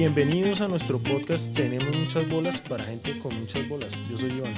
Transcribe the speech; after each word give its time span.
Bienvenidos 0.00 0.62
a 0.62 0.66
nuestro 0.66 0.98
podcast 0.98 1.54
Tenemos 1.54 1.94
muchas 1.94 2.26
bolas 2.30 2.58
para 2.62 2.82
gente 2.84 3.18
con 3.18 3.38
muchas 3.38 3.68
bolas. 3.68 4.08
Yo 4.08 4.16
soy 4.16 4.30
Iván. 4.30 4.54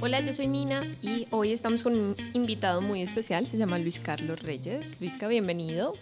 Hola, 0.00 0.20
yo 0.20 0.32
soy 0.32 0.46
Nina 0.46 0.86
y 1.02 1.26
hoy 1.30 1.50
estamos 1.50 1.82
con 1.82 1.94
un 1.94 2.14
invitado 2.32 2.80
muy 2.80 3.02
especial, 3.02 3.44
se 3.44 3.56
llama 3.56 3.80
Luis 3.80 3.98
Carlos 3.98 4.40
Reyes. 4.40 4.94
Luisca, 5.00 5.26
bienvenido. 5.26 5.94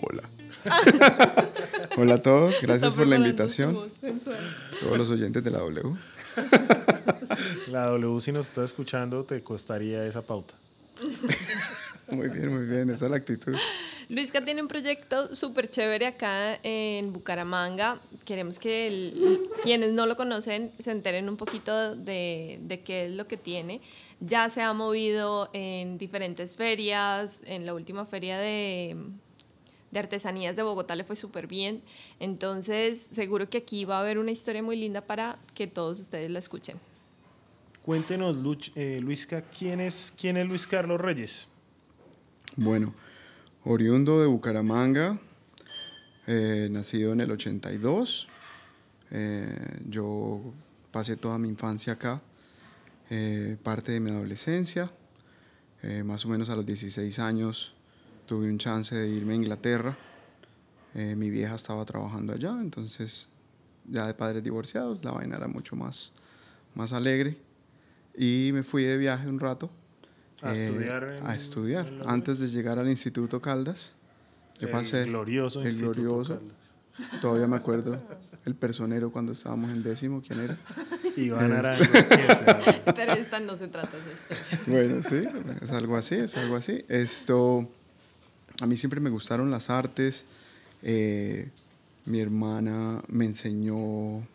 Hola. 0.00 0.28
Hola 1.98 2.14
a 2.14 2.22
todos, 2.22 2.60
gracias 2.60 2.94
por 2.94 3.06
la 3.06 3.14
invitación. 3.14 3.78
Todos 4.80 4.98
los 4.98 5.08
oyentes 5.08 5.44
de 5.44 5.52
la 5.52 5.58
W. 5.58 5.96
La 7.68 7.86
W, 7.90 8.20
si 8.20 8.32
nos 8.32 8.48
está 8.48 8.64
escuchando, 8.64 9.22
te 9.22 9.40
costaría 9.44 10.04
esa 10.04 10.22
pauta. 10.22 10.54
Muy 12.10 12.28
bien, 12.28 12.52
muy 12.52 12.66
bien, 12.66 12.90
esa 12.90 13.06
es 13.06 13.10
la 13.10 13.16
actitud. 13.16 13.56
Luisca 14.08 14.44
tiene 14.44 14.62
un 14.62 14.68
proyecto 14.68 15.34
súper 15.34 15.68
chévere 15.68 16.06
acá 16.06 16.58
en 16.62 17.12
Bucaramanga. 17.12 18.00
Queremos 18.24 18.58
que 18.58 18.86
el- 18.88 19.40
quienes 19.62 19.92
no 19.92 20.06
lo 20.06 20.16
conocen 20.16 20.72
se 20.78 20.90
enteren 20.90 21.28
un 21.28 21.36
poquito 21.36 21.94
de, 21.96 22.58
de 22.62 22.80
qué 22.80 23.06
es 23.06 23.12
lo 23.12 23.26
que 23.26 23.36
tiene. 23.36 23.80
Ya 24.20 24.48
se 24.50 24.62
ha 24.62 24.72
movido 24.72 25.50
en 25.52 25.98
diferentes 25.98 26.54
ferias, 26.56 27.42
en 27.46 27.66
la 27.66 27.74
última 27.74 28.06
feria 28.06 28.38
de, 28.38 28.96
de 29.90 29.98
artesanías 29.98 30.54
de 30.56 30.62
Bogotá 30.62 30.94
le 30.94 31.04
fue 31.04 31.16
súper 31.16 31.46
bien. 31.46 31.82
Entonces, 32.20 33.00
seguro 33.12 33.48
que 33.50 33.58
aquí 33.58 33.84
va 33.84 33.96
a 33.98 34.00
haber 34.00 34.18
una 34.18 34.30
historia 34.30 34.62
muy 34.62 34.76
linda 34.76 35.00
para 35.00 35.38
que 35.54 35.66
todos 35.66 35.98
ustedes 36.00 36.30
la 36.30 36.38
escuchen. 36.38 36.76
Cuéntenos, 37.84 38.36
Luch, 38.36 38.70
eh, 38.76 39.00
Luisca, 39.00 39.42
¿quién 39.42 39.80
es, 39.80 40.14
¿quién 40.16 40.36
es 40.36 40.46
Luis 40.46 40.68
Carlos 40.68 41.00
Reyes? 41.00 41.48
Bueno, 42.54 42.94
oriundo 43.64 44.20
de 44.20 44.26
Bucaramanga, 44.26 45.20
eh, 46.26 46.68
nacido 46.70 47.12
en 47.12 47.20
el 47.20 47.30
82. 47.30 48.28
Eh, 49.10 49.80
yo 49.88 50.40
pasé 50.90 51.16
toda 51.16 51.38
mi 51.38 51.48
infancia 51.48 51.92
acá, 51.92 52.20
eh, 53.10 53.56
parte 53.62 53.92
de 53.92 54.00
mi 54.00 54.10
adolescencia. 54.10 54.90
Más 56.04 56.24
o 56.24 56.28
menos 56.28 56.48
a 56.48 56.54
los 56.54 56.64
16 56.64 57.18
años 57.18 57.74
tuve 58.24 58.48
un 58.48 58.56
chance 58.56 58.94
de 58.94 59.08
irme 59.08 59.32
a 59.32 59.36
Inglaterra. 59.36 59.96
Mi 60.94 61.28
vieja 61.28 61.56
estaba 61.56 61.84
trabajando 61.84 62.32
allá, 62.32 62.56
entonces 62.60 63.26
ya 63.88 64.06
de 64.06 64.14
padres 64.14 64.44
divorciados, 64.44 65.04
la 65.04 65.10
vaina 65.10 65.38
era 65.38 65.48
mucho 65.48 65.74
más, 65.74 66.12
más 66.76 66.92
alegre. 66.92 67.36
Y 68.16 68.50
me 68.52 68.62
fui 68.62 68.84
de 68.84 68.96
viaje 68.96 69.26
un 69.26 69.40
rato. 69.40 69.70
A 70.42 70.52
eh, 70.54 70.66
estudiar 70.66 71.04
en- 71.04 71.26
a 71.26 71.34
estudiar. 71.34 71.86
en. 71.86 72.08
Antes 72.08 72.38
de 72.38 72.48
llegar 72.48 72.78
al 72.78 72.88
Instituto 72.88 73.40
Caldas, 73.40 73.92
yo 74.60 74.66
El 74.66 74.72
pasé. 74.72 75.04
glorioso 75.04 75.60
el 75.60 75.66
Instituto 75.68 76.00
glorioso. 76.02 76.38
Caldas. 76.38 77.20
Todavía 77.22 77.46
me 77.46 77.56
acuerdo 77.56 77.98
el 78.44 78.54
personero 78.54 79.10
cuando 79.10 79.32
estábamos 79.32 79.70
en 79.70 79.82
décimo, 79.82 80.20
¿quién 80.26 80.40
era? 80.40 80.58
Iván 81.16 81.52
Arango. 81.52 81.84
¿quién? 81.90 82.82
Pero 82.94 83.12
esta 83.12 83.40
no 83.40 83.56
se 83.56 83.68
trata 83.68 83.96
de 83.96 84.12
esto. 84.12 84.56
Bueno, 84.70 85.02
sí, 85.02 85.22
es 85.62 85.70
algo 85.70 85.96
así, 85.96 86.16
es 86.16 86.36
algo 86.36 86.56
así. 86.56 86.84
Esto, 86.88 87.68
a 88.60 88.66
mí 88.66 88.76
siempre 88.76 89.00
me 89.00 89.10
gustaron 89.10 89.50
las 89.50 89.70
artes. 89.70 90.24
eh, 90.82 91.48
mi 92.04 92.18
hermana 92.20 93.00
me 93.06 93.24
enseñó, 93.26 94.26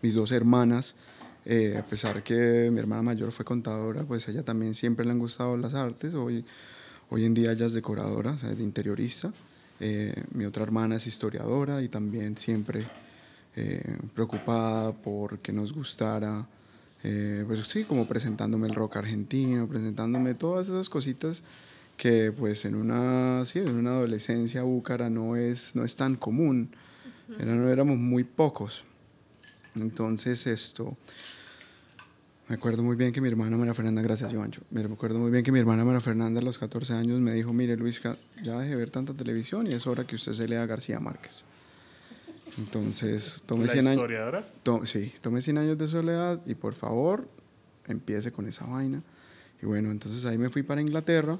mis 0.00 0.14
dos 0.14 0.30
hermanas, 0.30 0.94
eh, 1.46 1.76
a 1.78 1.82
pesar 1.84 2.22
que 2.22 2.68
mi 2.72 2.78
hermana 2.80 3.02
mayor 3.02 3.32
fue 3.32 3.44
contadora, 3.44 4.04
pues 4.04 4.26
a 4.28 4.30
ella 4.32 4.42
también 4.42 4.74
siempre 4.74 5.04
le 5.04 5.12
han 5.12 5.18
gustado 5.18 5.56
las 5.56 5.74
artes. 5.74 6.12
Hoy, 6.14 6.44
hoy 7.10 7.24
en 7.24 7.34
día 7.34 7.52
ella 7.52 7.66
es 7.66 7.72
decoradora, 7.72 8.32
o 8.32 8.38
sea, 8.38 8.50
es 8.50 8.60
interiorista. 8.60 9.32
Eh, 9.80 10.12
mi 10.32 10.44
otra 10.44 10.62
hermana 10.62 10.96
es 10.96 11.06
historiadora 11.06 11.82
y 11.82 11.88
también 11.88 12.36
siempre 12.36 12.82
eh, 13.56 13.96
preocupada 14.14 14.92
por 14.92 15.38
que 15.38 15.52
nos 15.52 15.72
gustara, 15.72 16.46
eh, 17.04 17.44
pues 17.46 17.66
sí, 17.68 17.84
como 17.84 18.06
presentándome 18.08 18.66
el 18.66 18.74
rock 18.74 18.96
argentino, 18.96 19.66
presentándome 19.68 20.34
todas 20.34 20.66
esas 20.68 20.88
cositas 20.88 21.42
que 21.96 22.32
pues 22.32 22.64
en 22.64 22.74
una, 22.74 23.44
sí, 23.46 23.58
en 23.60 23.74
una 23.74 23.90
adolescencia 23.90 24.62
búcara 24.62 25.08
no 25.08 25.36
es, 25.36 25.74
no 25.76 25.84
es 25.84 25.94
tan 25.96 26.16
común, 26.16 26.70
Era- 27.38 27.54
no 27.54 27.68
éramos 27.68 27.96
muy 27.98 28.24
pocos. 28.24 28.84
Entonces 29.74 30.46
esto, 30.46 30.96
me 32.48 32.54
acuerdo 32.54 32.82
muy 32.82 32.96
bien 32.96 33.12
que 33.12 33.20
mi 33.20 33.28
hermana 33.28 33.56
María 33.56 33.74
Fernanda, 33.74 34.02
gracias 34.02 34.32
Joancho, 34.32 34.60
me 34.70 34.80
acuerdo 34.82 35.18
muy 35.18 35.30
bien 35.30 35.42
que 35.42 35.50
mi 35.52 35.58
hermana 35.58 35.84
María 35.84 36.00
Fernanda 36.00 36.40
a 36.40 36.44
los 36.44 36.58
14 36.58 36.92
años 36.94 37.20
me 37.20 37.32
dijo, 37.32 37.52
mire 37.52 37.76
Luis, 37.76 38.00
ya 38.42 38.58
deje 38.58 38.70
de 38.70 38.76
ver 38.76 38.90
tanta 38.90 39.12
televisión 39.14 39.66
y 39.66 39.72
es 39.72 39.86
hora 39.86 40.06
que 40.06 40.14
usted 40.14 40.32
se 40.32 40.46
lea 40.46 40.62
a 40.62 40.66
García 40.66 41.00
Márquez. 41.00 41.44
Entonces, 42.58 43.42
tomé 43.46 43.66
¿La 43.66 43.72
100 43.72 43.86
años. 43.88 44.00
To- 44.62 44.86
sí, 44.86 45.12
tomé 45.20 45.42
100 45.42 45.58
años 45.58 45.76
de 45.78 45.88
soledad 45.88 46.40
y 46.46 46.54
por 46.54 46.74
favor, 46.74 47.28
empiece 47.86 48.32
con 48.32 48.46
esa 48.46 48.64
vaina. 48.64 49.02
Y 49.62 49.66
bueno, 49.66 49.90
entonces 49.90 50.24
ahí 50.24 50.38
me 50.38 50.48
fui 50.48 50.62
para 50.62 50.80
Inglaterra 50.80 51.38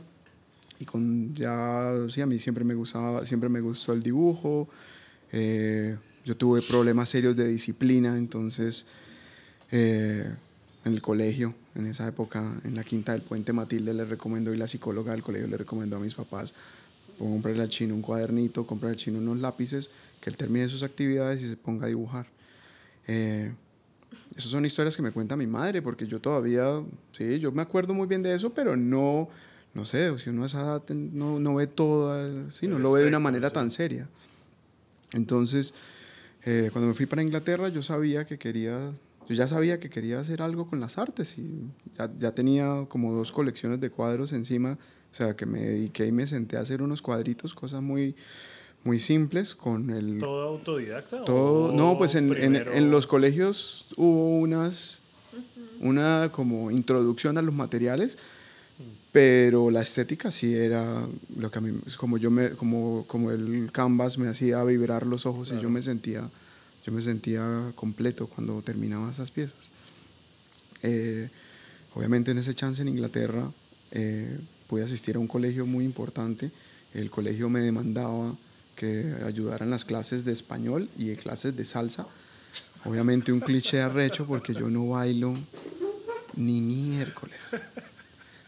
y 0.79 0.85
con 0.85 1.35
ya, 1.35 1.95
sí, 2.09 2.21
a 2.21 2.27
mí 2.27 2.39
siempre 2.39 2.65
me 2.65 2.75
gustaba, 2.75 3.25
siempre 3.25 3.49
me 3.49 3.61
gustó 3.61 3.93
el 3.93 4.03
dibujo. 4.03 4.69
eh, 5.33 5.97
yo 6.25 6.37
tuve 6.37 6.61
problemas 6.63 7.09
serios 7.09 7.37
de 7.37 7.47
disciplina, 7.47 8.17
entonces 8.19 8.85
eh, 9.71 10.29
en 10.87 10.95
el 10.95 11.03
colegio, 11.03 11.53
en 11.75 11.87
esa 11.87 12.07
época, 12.07 12.61
en 12.63 12.77
la 12.77 12.85
quinta 12.85 13.11
del 13.11 13.21
puente 13.21 13.53
Matilde, 13.53 13.93
le 13.93 14.05
recomendó 14.05 14.55
y 14.55 14.57
la 14.57 14.69
psicóloga 14.69 15.11
del 15.11 15.23
colegio 15.23 15.49
le 15.49 15.57
recomendó 15.57 15.97
a 15.97 16.01
mis 16.01 16.15
papás 16.15 16.55
comprarle 17.19 17.63
al 17.63 17.69
chino 17.69 17.93
un 17.93 18.03
cuadernito, 18.03 18.65
comprarle 18.65 18.93
al 18.95 19.01
chino 19.01 19.19
unos 19.19 19.39
lápices, 19.39 19.91
que 20.21 20.31
él 20.31 20.37
termine 20.37 20.69
sus 20.69 20.85
actividades 20.85 21.43
y 21.43 21.49
se 21.49 21.57
ponga 21.57 21.87
a 21.87 21.89
dibujar. 21.89 22.27
Eh, 23.09 23.53
esas 24.37 24.51
son 24.51 24.65
historias 24.65 24.95
que 24.95 25.03
me 25.03 25.11
cuenta 25.11 25.37
mi 25.37 25.49
madre, 25.49 25.83
porque 25.83 26.07
yo 26.07 26.21
todavía, 26.21 26.81
sí, 27.19 27.41
yo 27.41 27.51
me 27.51 27.63
acuerdo 27.63 27.93
muy 27.93 28.07
bien 28.07 28.23
de 28.23 28.33
eso, 28.33 28.51
pero 28.51 28.77
no, 28.77 29.29
no 29.75 29.85
sé, 29.85 30.17
si 30.21 30.31
uno 30.31 30.45
a 30.45 30.47
esa 30.47 30.61
edad 30.61 30.83
no, 30.91 31.41
no 31.41 31.57
ve 31.57 31.67
todo, 31.67 32.49
sí, 32.53 32.69
no 32.69 32.79
lo 32.79 32.93
ve 32.93 33.03
de 33.03 33.09
una 33.09 33.19
manera 33.19 33.49
sí. 33.49 33.55
tan 33.55 33.73
seria. 33.73 34.09
Entonces, 35.15 35.75
eh, 36.45 36.71
cuando 36.73 36.87
me 36.87 36.95
fui 36.95 37.07
para 37.07 37.23
Inglaterra, 37.23 37.71
yo 37.71 37.83
sabía 37.83 38.25
que 38.25 38.39
quería, 38.39 38.93
yo 39.29 39.35
ya 39.35 39.49
sabía 39.49 39.81
que 39.81 39.91
quería 39.91 40.21
hacer 40.21 40.43
algo 40.43 40.69
con 40.69 40.81
las 40.81 40.99
artes 40.99 41.37
y 41.39 41.49
ya, 41.99 42.11
ya 42.19 42.33
tenía 42.33 42.87
como 42.89 43.13
dos 43.13 43.33
colecciones 43.33 43.81
de 43.81 43.91
cuadros 43.91 44.33
encima, 44.33 44.79
o 45.13 45.15
sea, 45.17 45.35
que 45.37 45.47
me 45.47 45.61
dediqué 45.61 46.07
y 46.07 46.13
me 46.13 46.27
senté 46.27 46.57
a 46.57 46.61
hacer 46.61 46.83
unos 46.83 47.03
cuadritos, 47.03 47.55
cosas 47.55 47.83
muy, 47.83 48.15
muy 48.85 49.01
simples 49.01 49.55
con 49.55 49.91
el... 49.91 50.19
¿Todo 50.19 50.47
autodidacta? 50.49 51.25
Todo, 51.25 51.73
o 51.73 51.77
no, 51.77 51.99
pues 51.99 52.15
en, 52.15 52.25
en- 52.27 52.31
primero- 52.35 52.73
en 52.73 52.91
los 52.91 53.07
colegios 53.07 53.87
hubo 53.97 54.39
unas, 54.39 54.99
una 55.81 56.31
como 56.33 56.71
introducción 56.71 57.39
a 57.39 57.43
los 57.43 57.55
materiales, 57.55 58.19
pero 59.13 59.71
la 59.71 59.81
estética 59.83 60.31
sí 60.31 60.55
era 60.55 61.07
lo 61.39 61.51
que 61.51 61.59
a 61.59 61.63
mí, 61.63 61.73
como 61.97 62.19
yo 62.19 62.31
me, 62.31 62.51
como, 62.51 63.05
como 63.07 63.31
el 63.31 63.71
canvas 63.73 64.19
me 64.19 64.29
hacía 64.29 64.63
vibrar 64.65 65.07
los 65.07 65.25
ojos 65.25 65.53
y 65.57 65.61
yo 65.63 65.71
me 65.71 65.81
sentía, 65.81 66.29
yo 66.87 66.93
me 66.93 67.03
sentía 67.03 67.73
completo 67.75 68.29
cuando 68.29 68.63
terminaba 68.63 69.11
esas 69.11 69.33
piezas. 69.33 69.71
Eh, 70.83 71.29
obviamente 71.95 72.31
en 72.31 72.39
ese 72.39 72.55
chance 72.55 72.81
en 72.81 72.87
Inglaterra 72.89 73.51
eh, 73.91 74.39
pude 74.69 74.85
asistir 74.85 75.17
a 75.17 75.19
un 75.19 75.27
colegio 75.27 75.67
muy 75.67 75.85
importante. 75.85 76.53
El 76.95 77.11
colegio 77.11 77.49
me 77.49 77.61
demandaba 77.61 78.37
que 78.77 79.15
ayudara 79.25 79.65
en 79.65 79.73
las 79.73 79.85
clases 79.85 80.25
de 80.25 80.33
español 80.33 80.89
y 80.97 81.11
en 81.11 81.17
clases 81.17 81.57
de 81.57 81.65
salsa. 81.65 82.07
Obviamente 82.85 83.33
un 83.33 83.41
cliché 83.41 83.81
arrecho 83.81 84.25
porque 84.25 84.55
yo 84.55 84.71
no 84.71 84.91
bailo 84.91 85.35
ni 86.37 86.61
miércoles. 86.61 87.41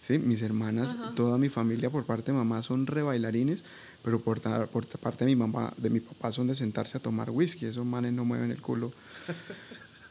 Sí, 0.01 0.19
mis 0.19 0.41
hermanas, 0.41 0.97
toda 1.17 1.37
mi 1.37 1.51
familia 1.51 1.91
por 1.91 2.05
parte 2.05 2.33
de 2.33 2.39
mamá 2.39 2.63
son 2.63 2.87
re 2.87 3.03
bailarines, 3.03 3.65
pero 4.09 4.21
por, 4.21 4.41
por 4.71 4.87
parte 4.99 5.25
de 5.27 5.31
mi 5.31 5.37
mamá, 5.37 5.71
de 5.77 5.91
mi 5.91 6.01
papá 6.01 6.33
son 6.33 6.47
de 6.47 6.55
sentarse 6.55 6.97
a 6.97 7.01
tomar 7.01 7.29
whisky, 7.31 7.67
esos 7.67 7.85
manes 7.85 8.13
no 8.15 8.25
mueven 8.25 8.51
el 8.51 8.61
culo. 8.63 8.91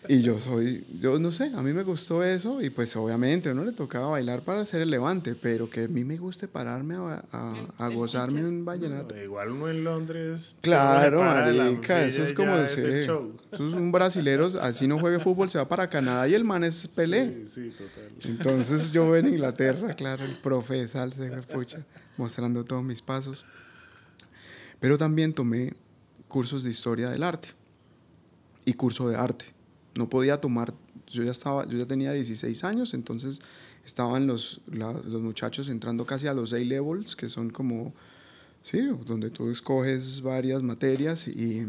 Y 0.10 0.22
yo 0.22 0.40
soy, 0.40 0.86
yo 1.02 1.20
no 1.20 1.34
sé, 1.34 1.52
a 1.54 1.62
mí 1.62 1.74
me 1.74 1.84
gustó 1.84 2.24
eso 2.24 2.62
y 2.62 2.70
pues 2.70 2.96
obviamente 2.96 3.50
a 3.50 3.52
uno 3.52 3.66
le 3.66 3.74
tocaba 3.74 4.08
bailar 4.12 4.42
para 4.42 4.62
hacer 4.62 4.80
el 4.80 4.90
levante, 4.90 5.36
pero 5.36 5.70
que 5.70 5.84
a 5.86 5.88
mí 5.90 6.06
me 6.06 6.16
guste 6.18 6.48
pararme 6.48 6.94
a, 6.96 7.26
a- 7.30 7.66
a 7.78 7.88
El 7.88 7.96
gozarme 7.96 8.46
un 8.46 8.64
vallenato. 8.64 9.14
No, 9.16 9.22
igual 9.22 9.52
uno 9.52 9.70
en 9.70 9.84
Londres. 9.84 10.56
Claro, 10.62 11.20
se 11.20 11.26
marica, 11.26 12.06
eso 12.06 12.24
es 12.24 12.32
como 12.32 12.56
sí, 12.68 12.82
show. 13.06 13.34
eso 13.52 13.68
es 13.68 13.74
un 13.74 13.92
brasilero, 13.92 14.48
así 14.62 14.88
no 14.88 14.98
juegue 14.98 15.20
fútbol, 15.20 15.50
se 15.50 15.58
va 15.58 15.68
para 15.68 15.90
Canadá 15.90 16.26
y 16.30 16.36
el 16.36 16.46
man 16.46 16.64
es 16.64 16.88
Pelé. 16.88 17.44
Sí, 17.46 17.70
sí, 17.70 17.70
total. 17.72 18.10
Entonces 18.24 18.92
yo 18.94 19.14
en 19.14 19.28
Inglaterra, 19.28 19.94
claro, 19.94 20.24
el 20.24 20.38
profe 20.38 20.76
de 20.76 20.88
salsa, 20.88 21.26
hijo 21.26 21.36
de 21.36 21.42
pucha, 21.42 21.80
mostrando 22.16 22.64
todos 22.64 22.84
mis 22.84 23.02
pasos. 23.02 23.44
Pero 24.80 24.98
también 24.98 25.34
tomé 25.34 25.74
cursos 26.28 26.64
de 26.64 26.70
historia 26.72 27.10
del 27.10 27.24
arte 27.24 27.50
y 28.66 28.74
curso 28.74 29.08
de 29.10 29.16
arte. 29.16 29.46
No 29.96 30.10
podía 30.10 30.40
tomar, 30.40 30.74
yo 31.08 31.24
ya 31.24 31.32
estaba, 31.32 31.68
yo 31.68 31.78
ya 31.78 31.86
tenía 31.86 32.12
16 32.14 32.64
años, 32.64 32.94
entonces 32.94 33.40
estaban 33.86 34.28
los, 34.28 34.62
la- 34.68 34.94
los 34.94 35.22
muchachos 35.22 35.70
entrando 35.70 36.06
casi 36.06 36.28
a 36.28 36.34
los 36.34 36.54
A-levels, 36.54 37.16
que 37.16 37.30
son 37.30 37.50
como, 37.50 37.94
sí, 38.62 38.82
donde 39.06 39.30
tú 39.32 39.50
escoges 39.50 40.22
varias 40.22 40.62
materias 40.62 41.28
y 41.28 41.66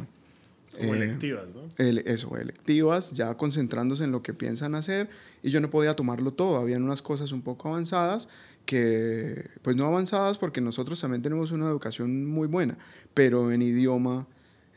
Como 0.76 0.94
Eh, 0.94 0.96
electivas, 1.04 1.54
¿no? 1.54 1.62
eso, 1.78 2.36
electivas, 2.36 3.12
ya 3.12 3.34
concentrándose 3.36 4.04
en 4.04 4.12
lo 4.12 4.22
que 4.22 4.34
piensan 4.34 4.74
hacer 4.74 5.08
y 5.42 5.50
yo 5.50 5.60
no 5.60 5.70
podía 5.70 5.96
tomarlo 5.96 6.32
todo, 6.34 6.56
habían 6.56 6.82
unas 6.82 7.00
cosas 7.00 7.32
un 7.32 7.40
poco 7.42 7.68
avanzadas 7.70 8.28
que, 8.72 9.48
pues 9.62 9.76
no 9.76 9.86
avanzadas 9.86 10.36
porque 10.36 10.60
nosotros 10.60 11.00
también 11.00 11.22
tenemos 11.22 11.52
una 11.52 11.66
educación 11.70 12.26
muy 12.26 12.46
buena, 12.48 12.76
pero 13.14 13.50
en 13.50 13.62
idioma, 13.62 14.26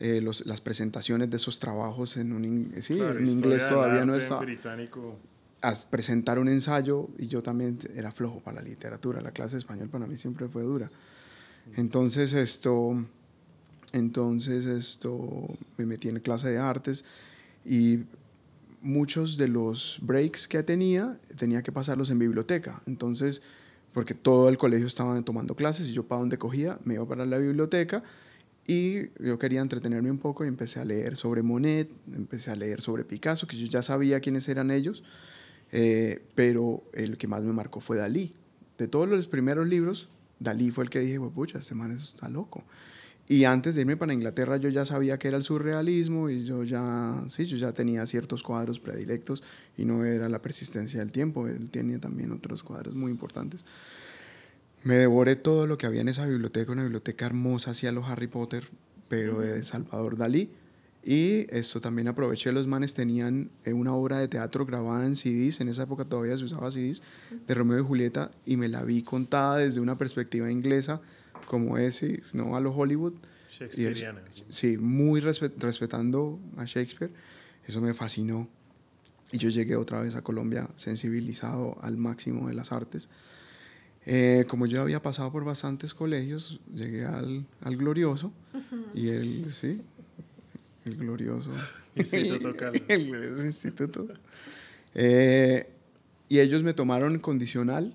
eh, 0.00 0.22
los- 0.22 0.46
las 0.46 0.62
presentaciones 0.62 1.28
de 1.28 1.36
esos 1.36 1.60
trabajos 1.60 2.16
en, 2.16 2.32
un, 2.32 2.42
in- 2.46 2.72
sí, 2.82 2.96
Claro, 2.96 3.18
en 3.18 3.28
inglés 3.28 3.68
todavía 3.68 4.06
no 4.06 4.14
estaba. 4.14 4.40
británico. 4.40 5.18
A 5.60 5.74
presentar 5.90 6.38
un 6.38 6.48
ensayo 6.48 7.10
y 7.18 7.28
yo 7.28 7.42
también 7.42 7.78
era 7.94 8.10
flojo 8.12 8.40
para 8.40 8.62
la 8.62 8.66
literatura, 8.66 9.20
la 9.20 9.30
clase 9.30 9.56
de 9.56 9.58
español 9.58 9.90
para 9.90 10.06
mí 10.06 10.16
siempre 10.16 10.48
fue 10.48 10.62
dura. 10.62 10.90
Entonces 11.76 12.32
esto, 12.32 12.94
entonces 13.92 14.64
esto, 14.64 15.46
me 15.76 15.84
metí 15.84 16.08
en 16.08 16.18
clase 16.20 16.48
de 16.50 16.58
artes 16.58 17.04
y 17.64 17.98
muchos 18.80 19.36
de 19.36 19.48
los 19.48 19.98
breaks 20.00 20.48
que 20.48 20.62
tenía 20.62 21.18
tenía 21.36 21.62
que 21.62 21.72
pasarlos 21.72 22.08
en 22.08 22.18
biblioteca. 22.18 22.82
Entonces, 22.86 23.42
porque 23.92 24.14
todo 24.14 24.48
el 24.48 24.58
colegio 24.58 24.86
estaba 24.86 25.20
tomando 25.22 25.54
clases 25.54 25.88
y 25.88 25.92
yo 25.92 26.04
para 26.04 26.20
donde 26.20 26.38
cogía 26.38 26.78
me 26.84 26.94
iba 26.94 27.06
para 27.06 27.26
la 27.26 27.38
biblioteca 27.38 28.02
y 28.66 29.08
yo 29.18 29.38
quería 29.38 29.60
entretenerme 29.60 30.10
un 30.10 30.18
poco 30.18 30.44
y 30.44 30.48
empecé 30.48 30.80
a 30.80 30.84
leer 30.84 31.16
sobre 31.16 31.42
Monet, 31.42 31.90
empecé 32.14 32.50
a 32.50 32.56
leer 32.56 32.80
sobre 32.80 33.04
Picasso, 33.04 33.46
que 33.46 33.56
yo 33.56 33.66
ya 33.66 33.82
sabía 33.82 34.20
quiénes 34.20 34.48
eran 34.48 34.70
ellos, 34.70 35.02
eh, 35.72 36.22
pero 36.34 36.84
el 36.92 37.18
que 37.18 37.26
más 37.26 37.42
me 37.42 37.52
marcó 37.52 37.80
fue 37.80 37.96
Dalí. 37.96 38.32
De 38.78 38.86
todos 38.86 39.08
los 39.08 39.26
primeros 39.26 39.66
libros, 39.66 40.08
Dalí 40.38 40.70
fue 40.70 40.84
el 40.84 40.90
que 40.90 41.00
dije, 41.00 41.18
pucha, 41.18 41.58
este 41.58 41.74
man 41.74 41.90
está 41.90 42.28
loco. 42.28 42.62
Y 43.28 43.44
antes 43.44 43.74
de 43.74 43.82
irme 43.82 43.96
para 43.96 44.12
Inglaterra 44.12 44.56
yo 44.56 44.68
ya 44.68 44.84
sabía 44.84 45.18
que 45.18 45.28
era 45.28 45.36
el 45.36 45.42
surrealismo 45.42 46.28
y 46.28 46.44
yo 46.44 46.64
ya, 46.64 47.24
sí, 47.28 47.46
yo 47.46 47.56
ya 47.56 47.72
tenía 47.72 48.04
ciertos 48.06 48.42
cuadros 48.42 48.80
predilectos 48.80 49.42
y 49.78 49.84
no 49.84 50.04
era 50.04 50.28
la 50.28 50.42
persistencia 50.42 51.00
del 51.00 51.12
tiempo, 51.12 51.46
él 51.46 51.70
tenía 51.70 51.98
también 51.98 52.32
otros 52.32 52.62
cuadros 52.62 52.94
muy 52.94 53.10
importantes. 53.10 53.64
Me 54.84 54.96
devoré 54.96 55.36
todo 55.36 55.68
lo 55.68 55.78
que 55.78 55.86
había 55.86 56.00
en 56.00 56.08
esa 56.08 56.26
biblioteca, 56.26 56.72
una 56.72 56.82
biblioteca 56.82 57.26
hermosa 57.26 57.70
hacia 57.70 57.92
los 57.92 58.08
Harry 58.08 58.26
Potter, 58.26 58.68
pero 59.08 59.40
de 59.40 59.62
Salvador 59.62 60.16
Dalí. 60.16 60.50
Y 61.04 61.46
esto 61.54 61.80
también 61.80 62.08
aproveché, 62.08 62.52
los 62.52 62.66
manes 62.66 62.94
tenían 62.94 63.50
eh, 63.64 63.72
una 63.72 63.92
obra 63.92 64.18
de 64.18 64.28
teatro 64.28 64.64
grabada 64.66 65.04
en 65.04 65.16
CDs, 65.16 65.60
en 65.60 65.68
esa 65.68 65.82
época 65.82 66.04
todavía 66.04 66.38
se 66.38 66.44
usaba 66.44 66.70
CDs, 66.70 67.02
de 67.46 67.54
Romeo 67.54 67.80
y 67.80 67.82
Julieta, 67.82 68.30
y 68.44 68.56
me 68.56 68.68
la 68.68 68.84
vi 68.84 69.02
contada 69.02 69.58
desde 69.58 69.80
una 69.80 69.98
perspectiva 69.98 70.50
inglesa, 70.50 71.00
como 71.46 71.78
ese, 71.78 72.22
no 72.34 72.56
a 72.56 72.60
los 72.60 72.74
Hollywood. 72.76 73.12
Y 73.14 73.64
es- 73.64 73.76
Shakespeareana. 73.76 74.22
sí. 74.48 74.78
muy 74.78 75.20
respe- 75.20 75.52
respetando 75.58 76.40
a 76.56 76.64
Shakespeare. 76.64 77.12
Eso 77.66 77.80
me 77.80 77.94
fascinó. 77.94 78.48
Y 79.30 79.38
yo 79.38 79.48
llegué 79.50 79.76
otra 79.76 80.00
vez 80.00 80.14
a 80.14 80.22
Colombia 80.22 80.68
sensibilizado 80.76 81.76
al 81.80 81.96
máximo 81.96 82.48
de 82.48 82.54
las 82.54 82.72
artes. 82.72 83.08
Eh, 84.04 84.44
como 84.48 84.66
yo 84.66 84.82
había 84.82 85.00
pasado 85.00 85.30
por 85.30 85.44
bastantes 85.44 85.94
colegios, 85.94 86.60
llegué 86.74 87.04
al, 87.04 87.46
al 87.60 87.76
Glorioso. 87.76 88.32
Y 88.94 89.08
el, 89.10 89.52
sí, 89.52 89.80
el 90.84 90.96
Glorioso. 90.96 91.50
Instituto 91.94 92.56
Caldas. 92.56 92.82
el 92.88 93.06
Glorioso 93.06 93.44
Instituto. 93.44 94.08
Eh, 94.94 95.68
y 96.28 96.40
ellos 96.40 96.62
me 96.62 96.74
tomaron 96.74 97.18
condicional. 97.20 97.94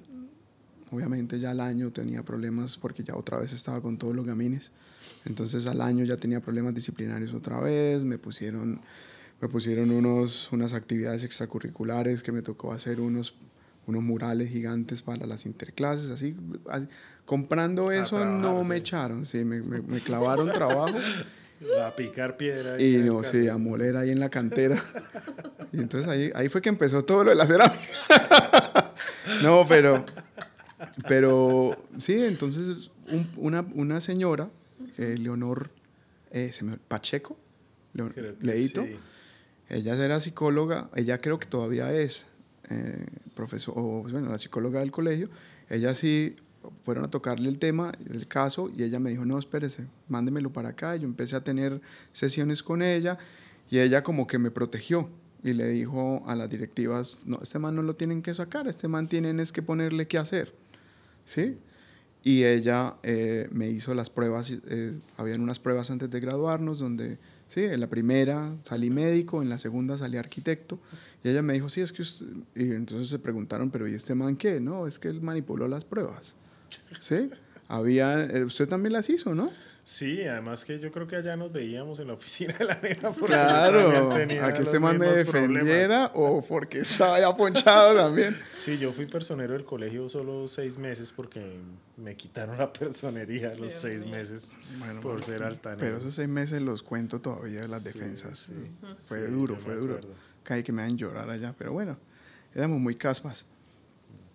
Obviamente 0.92 1.40
ya 1.40 1.52
al 1.52 1.60
año 1.60 1.92
tenía 1.92 2.24
problemas 2.24 2.78
porque 2.78 3.04
ya 3.04 3.16
otra 3.16 3.38
vez 3.38 3.54
estaba 3.54 3.82
con 3.82 3.98
todos 3.98 4.16
los 4.16 4.26
gamines. 4.26 4.72
Entonces 5.26 5.66
al 5.66 5.82
año 5.82 6.06
ya 6.06 6.18
tenía 6.18 6.40
problemas 6.40 6.74
disciplinarios 6.74 7.34
otra 7.34 7.60
vez. 7.60 8.02
Me 8.02 8.18
pusieron, 8.18 8.80
me 9.42 9.50
pusieron 9.50 9.92
unos, 9.92 10.52
unas 10.52 10.74
actividades 10.74 11.24
extracurriculares 11.24 12.24
que 12.24 12.32
me 12.32 12.42
tocó 12.42 12.72
hacer 12.72 13.02
unos, 13.02 13.36
unos 13.86 14.04
murales 14.04 14.50
gigantes 14.50 15.02
para 15.02 15.26
las 15.28 15.46
interclases. 15.46 16.10
Así, 16.10 16.36
así. 16.70 16.88
comprando 17.26 17.92
eso 17.92 18.18
trabajar, 18.18 18.40
no 18.40 18.64
me 18.64 18.78
echaron. 18.78 19.26
Sí, 19.26 19.44
me, 19.44 19.62
me, 19.62 19.82
me 19.82 20.00
clavaron 20.00 20.52
trabajo. 20.52 20.98
A 21.84 21.96
picar 21.96 22.38
piedra. 22.38 22.80
Y 22.80 22.96
en 22.96 23.08
no, 23.08 23.24
sí, 23.24 23.48
a 23.48 23.58
moler 23.58 23.98
ahí 23.98 24.12
en 24.12 24.20
la 24.20 24.30
cantera. 24.30 24.82
Y 25.74 25.80
entonces 25.80 26.08
ahí, 26.08 26.32
ahí 26.34 26.48
fue 26.48 26.62
que 26.62 26.70
empezó 26.70 27.04
todo 27.04 27.26
lo 27.26 27.32
de 27.32 27.36
la 27.36 27.46
cerámica. 27.46 27.78
No, 29.44 29.66
pero, 29.68 30.06
pero 31.08 31.76
sí, 31.98 32.14
entonces 32.24 32.92
un- 33.12 33.30
una, 33.38 33.62
una 33.74 34.02
señora, 34.02 34.50
eh, 34.98 35.16
Leonor 35.18 35.70
eh, 36.32 36.52
Pacheco, 36.88 37.38
Leo- 37.94 38.10
Creo 38.14 38.38
que 38.38 38.46
Leito, 38.46 38.84
sí. 38.84 38.96
ella 39.70 39.96
era 40.04 40.20
psicóloga, 40.20 40.90
ella 40.96 41.20
creo 41.20 41.40
que 41.40 41.48
todavía 41.48 41.92
es 41.94 42.26
eh, 42.70 43.06
profesor, 43.34 43.74
o 43.78 44.04
bueno, 44.04 44.30
la 44.30 44.38
psicóloga 44.38 44.82
del 44.82 44.92
colegio. 44.92 45.30
Ella 45.70 45.96
sí 45.96 46.36
fueron 46.84 47.06
a 47.06 47.10
tocarle 47.10 47.48
el 47.48 47.60
tema, 47.60 47.94
el 48.10 48.28
caso, 48.28 48.70
y 48.76 48.84
ella 48.84 49.00
me 49.00 49.10
dijo, 49.10 49.24
no, 49.26 49.40
espérese, 49.40 49.86
mándemelo 50.10 50.52
para 50.52 50.70
acá. 50.70 50.96
Y 50.96 51.00
yo 51.00 51.06
empecé 51.06 51.36
a 51.38 51.44
tener 51.44 51.80
sesiones 52.12 52.62
con 52.62 52.82
ella 52.82 53.18
y 53.70 53.80
ella 53.80 54.04
como 54.04 54.28
que 54.28 54.38
me 54.38 54.52
protegió 54.52 55.10
y 55.44 55.54
le 55.54 55.70
dijo 55.70 56.24
a 56.26 56.36
las 56.36 56.50
directivas, 56.50 57.20
no, 57.26 57.40
este 57.42 57.58
man 57.60 57.74
no 57.76 57.84
lo 57.84 57.96
tienen 57.96 58.22
que 58.22 58.34
sacar, 58.34 58.68
este 58.68 58.88
man 58.90 59.08
tienen 59.08 59.40
es 59.40 59.52
que 59.54 59.62
ponerle 59.62 60.08
qué 60.08 60.18
hacer. 60.18 60.54
¿Sí? 61.28 61.58
Y 62.24 62.46
ella 62.46 62.96
eh, 63.04 63.48
me 63.52 63.70
hizo 63.70 63.94
las 63.94 64.10
pruebas, 64.10 64.50
eh, 64.50 64.98
habían 65.18 65.42
unas 65.42 65.60
pruebas 65.60 65.92
antes 65.92 66.10
de 66.10 66.20
graduarnos 66.20 66.80
donde, 66.80 67.20
sí, 67.48 67.64
en 67.64 67.80
la 67.80 67.90
primera 67.90 68.56
salí 68.64 68.90
médico, 68.90 69.42
en 69.42 69.50
la 69.50 69.58
segunda 69.58 69.98
salí 69.98 70.18
arquitecto, 70.18 70.80
y 71.24 71.30
ella 71.30 71.42
me 71.42 71.54
dijo, 71.54 71.70
sí, 71.70 71.82
es 71.82 71.92
que 71.92 72.02
usted, 72.02 72.26
y 72.56 72.72
entonces 72.72 73.10
se 73.10 73.20
preguntaron, 73.20 73.70
pero 73.72 73.88
¿y 73.88 73.94
este 73.94 74.16
man 74.16 74.36
qué? 74.36 74.60
No, 74.60 74.88
es 74.88 75.00
que 75.00 75.10
él 75.10 75.22
manipuló 75.22 75.68
las 75.68 75.84
pruebas, 75.86 76.34
¿sí? 77.02 77.30
Había, 77.68 78.24
eh, 78.24 78.46
usted 78.46 78.68
también 78.68 78.94
las 78.94 79.10
hizo, 79.10 79.36
¿no? 79.36 79.52
Sí, 79.90 80.22
además 80.24 80.66
que 80.66 80.80
yo 80.80 80.92
creo 80.92 81.08
que 81.08 81.16
allá 81.16 81.38
nos 81.38 81.50
veíamos 81.54 82.00
en 82.00 82.08
la 82.08 82.14
oficina 82.14 82.54
de 82.60 82.66
la 82.66 82.76
nena. 82.82 83.10
porque 83.12 83.28
Claro, 83.28 84.12
a 84.12 84.54
que 84.54 84.64
este 84.64 84.80
man 84.82 84.98
me 85.00 85.08
mismos 85.08 85.26
problemas. 85.30 85.64
defendiera 85.64 86.12
o 86.14 86.42
porque 86.42 86.80
estaba 86.80 87.18
ya 87.22 87.34
ponchado 87.38 87.96
también. 87.96 88.38
Sí, 88.58 88.78
yo 88.78 88.92
fui 88.92 89.06
personero 89.06 89.54
del 89.54 89.64
colegio 89.64 90.10
solo 90.10 90.46
seis 90.50 90.78
meses 90.78 91.14
porque 91.14 91.42
me 91.96 92.18
quitaron 92.18 92.58
la 92.58 92.74
personería 92.74 93.54
los 93.54 93.72
seis 93.72 94.06
meses 94.06 94.56
Bueno, 94.78 95.00
por 95.00 95.24
ser 95.24 95.42
altanero. 95.44 95.80
Pero 95.80 95.98
esos 96.00 96.14
seis 96.16 96.28
meses 96.28 96.62
los 96.62 96.84
cuento 96.84 97.22
todavía 97.22 97.66
las 97.66 97.84
Sí, 97.84 97.94
defensas. 97.94 98.38
sí. 98.40 98.54
sí. 98.82 98.88
Fue 99.06 99.26
Sí, 99.26 99.32
duro, 99.32 99.56
fue 99.56 99.76
duro. 99.76 100.02
Caí 100.44 100.64
que 100.64 100.74
me 100.74 100.82
hagan 100.82 100.98
llorar 100.98 101.30
allá, 101.30 101.56
pero 101.58 101.72
bueno, 101.72 101.98
éramos 102.54 102.82
muy 102.82 102.96
caspas. 102.96 103.46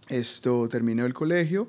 Esto, 0.08 0.66
terminé 0.70 1.04
el 1.04 1.12
colegio 1.12 1.68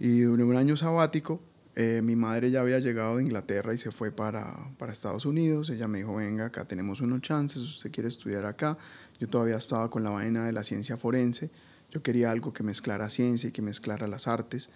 y 0.00 0.20
durante 0.20 0.44
un 0.44 0.56
año 0.56 0.76
sabático. 0.78 1.42
Eh, 1.74 2.02
mi 2.02 2.16
madre 2.16 2.50
ya 2.50 2.60
había 2.60 2.78
llegado 2.80 3.16
de 3.16 3.22
Inglaterra 3.22 3.72
y 3.72 3.78
se 3.78 3.92
fue 3.92 4.10
para, 4.10 4.54
para 4.78 4.92
Estados 4.92 5.24
Unidos. 5.24 5.70
Ella 5.70 5.88
me 5.88 5.98
dijo, 5.98 6.16
venga, 6.16 6.46
acá 6.46 6.66
tenemos 6.66 7.00
unos 7.00 7.22
chances, 7.22 7.62
usted 7.62 7.90
quiere 7.90 8.08
estudiar 8.08 8.44
acá. 8.44 8.76
Yo 9.18 9.28
todavía 9.28 9.56
estaba 9.56 9.88
con 9.88 10.02
la 10.02 10.10
vaina 10.10 10.44
de 10.44 10.52
la 10.52 10.64
ciencia 10.64 10.96
forense. 10.96 11.50
Yo 11.90 12.02
quería 12.02 12.30
algo 12.30 12.52
que 12.52 12.62
mezclara 12.62 13.08
ciencia 13.08 13.48
y 13.48 13.52
que 13.52 13.62
mezclara 13.62 14.06
las 14.06 14.28
artes. 14.28 14.70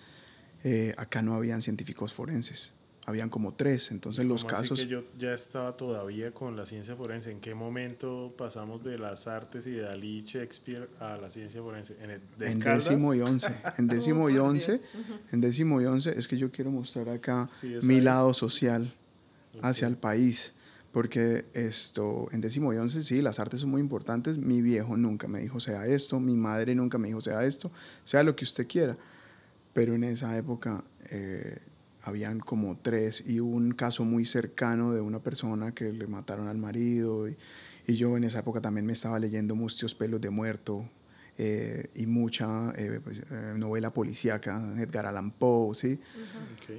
Eh, 0.64 0.94
acá 0.96 1.22
no 1.22 1.34
habían 1.34 1.60
científicos 1.60 2.14
forenses, 2.14 2.72
habían 3.06 3.30
como 3.30 3.54
tres, 3.54 3.92
entonces 3.92 4.24
los 4.24 4.42
¿Cómo 4.42 4.56
así 4.56 4.62
casos... 4.62 4.80
que 4.80 4.88
yo 4.88 5.04
ya 5.16 5.32
estaba 5.32 5.76
todavía 5.76 6.32
con 6.32 6.56
la 6.56 6.66
ciencia 6.66 6.96
forense. 6.96 7.30
¿En 7.30 7.38
qué 7.40 7.54
momento 7.54 8.34
pasamos 8.36 8.82
de 8.82 8.98
las 8.98 9.28
artes 9.28 9.64
y 9.68 9.70
de 9.70 9.82
Dalí 9.82 10.22
Shakespeare 10.22 10.88
a 10.98 11.16
la 11.16 11.30
ciencia 11.30 11.62
forense? 11.62 11.96
En, 12.02 12.10
el, 12.10 12.20
de 12.36 12.50
En 12.50 12.58
décimo 12.58 13.14
y 13.14 13.20
once, 13.20 13.54
en 13.78 13.86
décimo 13.86 14.28
y 14.28 14.38
once, 14.38 14.80
en 15.30 15.40
décimo 15.40 15.80
y 15.80 15.86
once, 15.86 16.18
es 16.18 16.26
que 16.26 16.36
yo 16.36 16.50
quiero 16.50 16.72
mostrar 16.72 17.08
acá 17.08 17.48
Sí, 17.48 17.76
mi 17.82 17.98
es. 17.98 18.04
lado 18.04 18.34
social 18.34 18.92
hacia 19.62 19.86
el 19.86 19.96
país, 19.96 20.52
porque 20.90 21.44
esto, 21.54 22.26
en 22.32 22.40
décimo 22.40 22.74
y 22.74 22.78
once, 22.78 23.04
sí, 23.04 23.22
las 23.22 23.38
artes 23.38 23.60
son 23.60 23.70
muy 23.70 23.80
importantes, 23.80 24.36
mi 24.36 24.62
viejo 24.62 24.96
nunca 24.96 25.28
me 25.28 25.38
dijo 25.38 25.60
sea 25.60 25.86
esto, 25.86 26.18
mi 26.18 26.34
madre 26.34 26.74
nunca 26.74 26.98
me 26.98 27.06
dijo 27.06 27.20
sea 27.20 27.44
esto, 27.44 27.70
sea 28.02 28.24
lo 28.24 28.34
que 28.34 28.44
usted 28.44 28.66
quiera, 28.66 28.98
pero 29.72 29.94
en 29.94 30.02
esa 30.02 30.36
época 30.36 30.82
eh, 31.10 31.58
habían 32.06 32.38
como 32.38 32.78
tres 32.78 33.22
y 33.26 33.40
hubo 33.40 33.56
un 33.56 33.72
caso 33.72 34.04
muy 34.04 34.24
cercano 34.24 34.92
de 34.92 35.00
una 35.00 35.18
persona 35.18 35.72
que 35.72 35.92
le 35.92 36.06
mataron 36.06 36.46
al 36.46 36.56
marido 36.56 37.28
y, 37.28 37.36
y 37.86 37.96
yo 37.96 38.16
en 38.16 38.22
esa 38.22 38.38
época 38.38 38.60
también 38.60 38.86
me 38.86 38.92
estaba 38.92 39.18
leyendo 39.18 39.56
Mustios 39.56 39.94
pelos 39.94 40.20
de 40.20 40.30
muerto 40.30 40.88
eh, 41.36 41.90
y 41.94 42.06
mucha 42.06 42.72
eh, 42.76 43.00
pues, 43.02 43.18
eh, 43.18 43.54
novela 43.56 43.92
policíaca, 43.92 44.72
Edgar 44.78 45.04
Allan 45.04 45.32
Poe, 45.32 45.74
¿sí? 45.74 46.00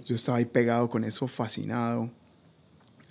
Yo 0.06 0.16
estaba 0.16 0.38
ahí 0.38 0.46
pegado 0.46 0.90
con 0.90 1.04
eso, 1.04 1.28
fascinado. 1.28 2.10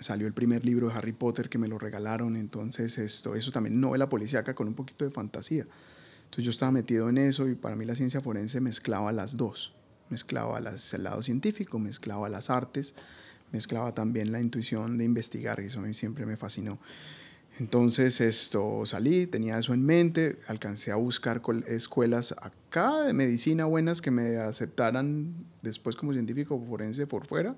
Salió 0.00 0.26
el 0.26 0.32
primer 0.32 0.64
libro 0.64 0.88
de 0.88 0.94
Harry 0.94 1.12
Potter 1.12 1.48
que 1.50 1.58
me 1.58 1.68
lo 1.68 1.78
regalaron, 1.78 2.36
entonces 2.36 2.98
esto, 2.98 3.36
eso 3.36 3.52
también 3.52 3.78
novela 3.78 4.08
policíaca 4.08 4.54
con 4.54 4.68
un 4.68 4.74
poquito 4.74 5.04
de 5.04 5.10
fantasía. 5.10 5.66
Entonces 6.24 6.44
yo 6.44 6.50
estaba 6.50 6.72
metido 6.72 7.08
en 7.10 7.18
eso 7.18 7.46
y 7.46 7.54
para 7.54 7.76
mí 7.76 7.84
la 7.84 7.94
ciencia 7.94 8.20
forense 8.22 8.60
mezclaba 8.60 9.12
las 9.12 9.36
dos. 9.36 9.75
Mezclaba 10.10 10.58
el 10.58 11.02
lado 11.02 11.22
científico, 11.22 11.78
mezclaba 11.78 12.28
las 12.28 12.50
artes, 12.50 12.94
mezclaba 13.52 13.94
también 13.94 14.32
la 14.32 14.40
intuición 14.40 14.98
de 14.98 15.04
investigar, 15.04 15.60
y 15.60 15.66
eso 15.66 15.80
a 15.80 15.82
mí 15.82 15.94
siempre 15.94 16.26
me 16.26 16.36
fascinó. 16.36 16.78
Entonces 17.58 18.20
esto 18.20 18.84
salí, 18.84 19.26
tenía 19.26 19.58
eso 19.58 19.72
en 19.72 19.84
mente, 19.84 20.38
alcancé 20.46 20.92
a 20.92 20.96
buscar 20.96 21.40
escuelas 21.66 22.32
acá 22.32 23.04
de 23.04 23.14
medicina 23.14 23.64
buenas 23.64 24.02
que 24.02 24.10
me 24.10 24.36
aceptaran 24.36 25.32
después 25.62 25.96
como 25.96 26.12
científico 26.12 26.62
forense 26.68 27.06
por 27.06 27.26
fuera. 27.26 27.56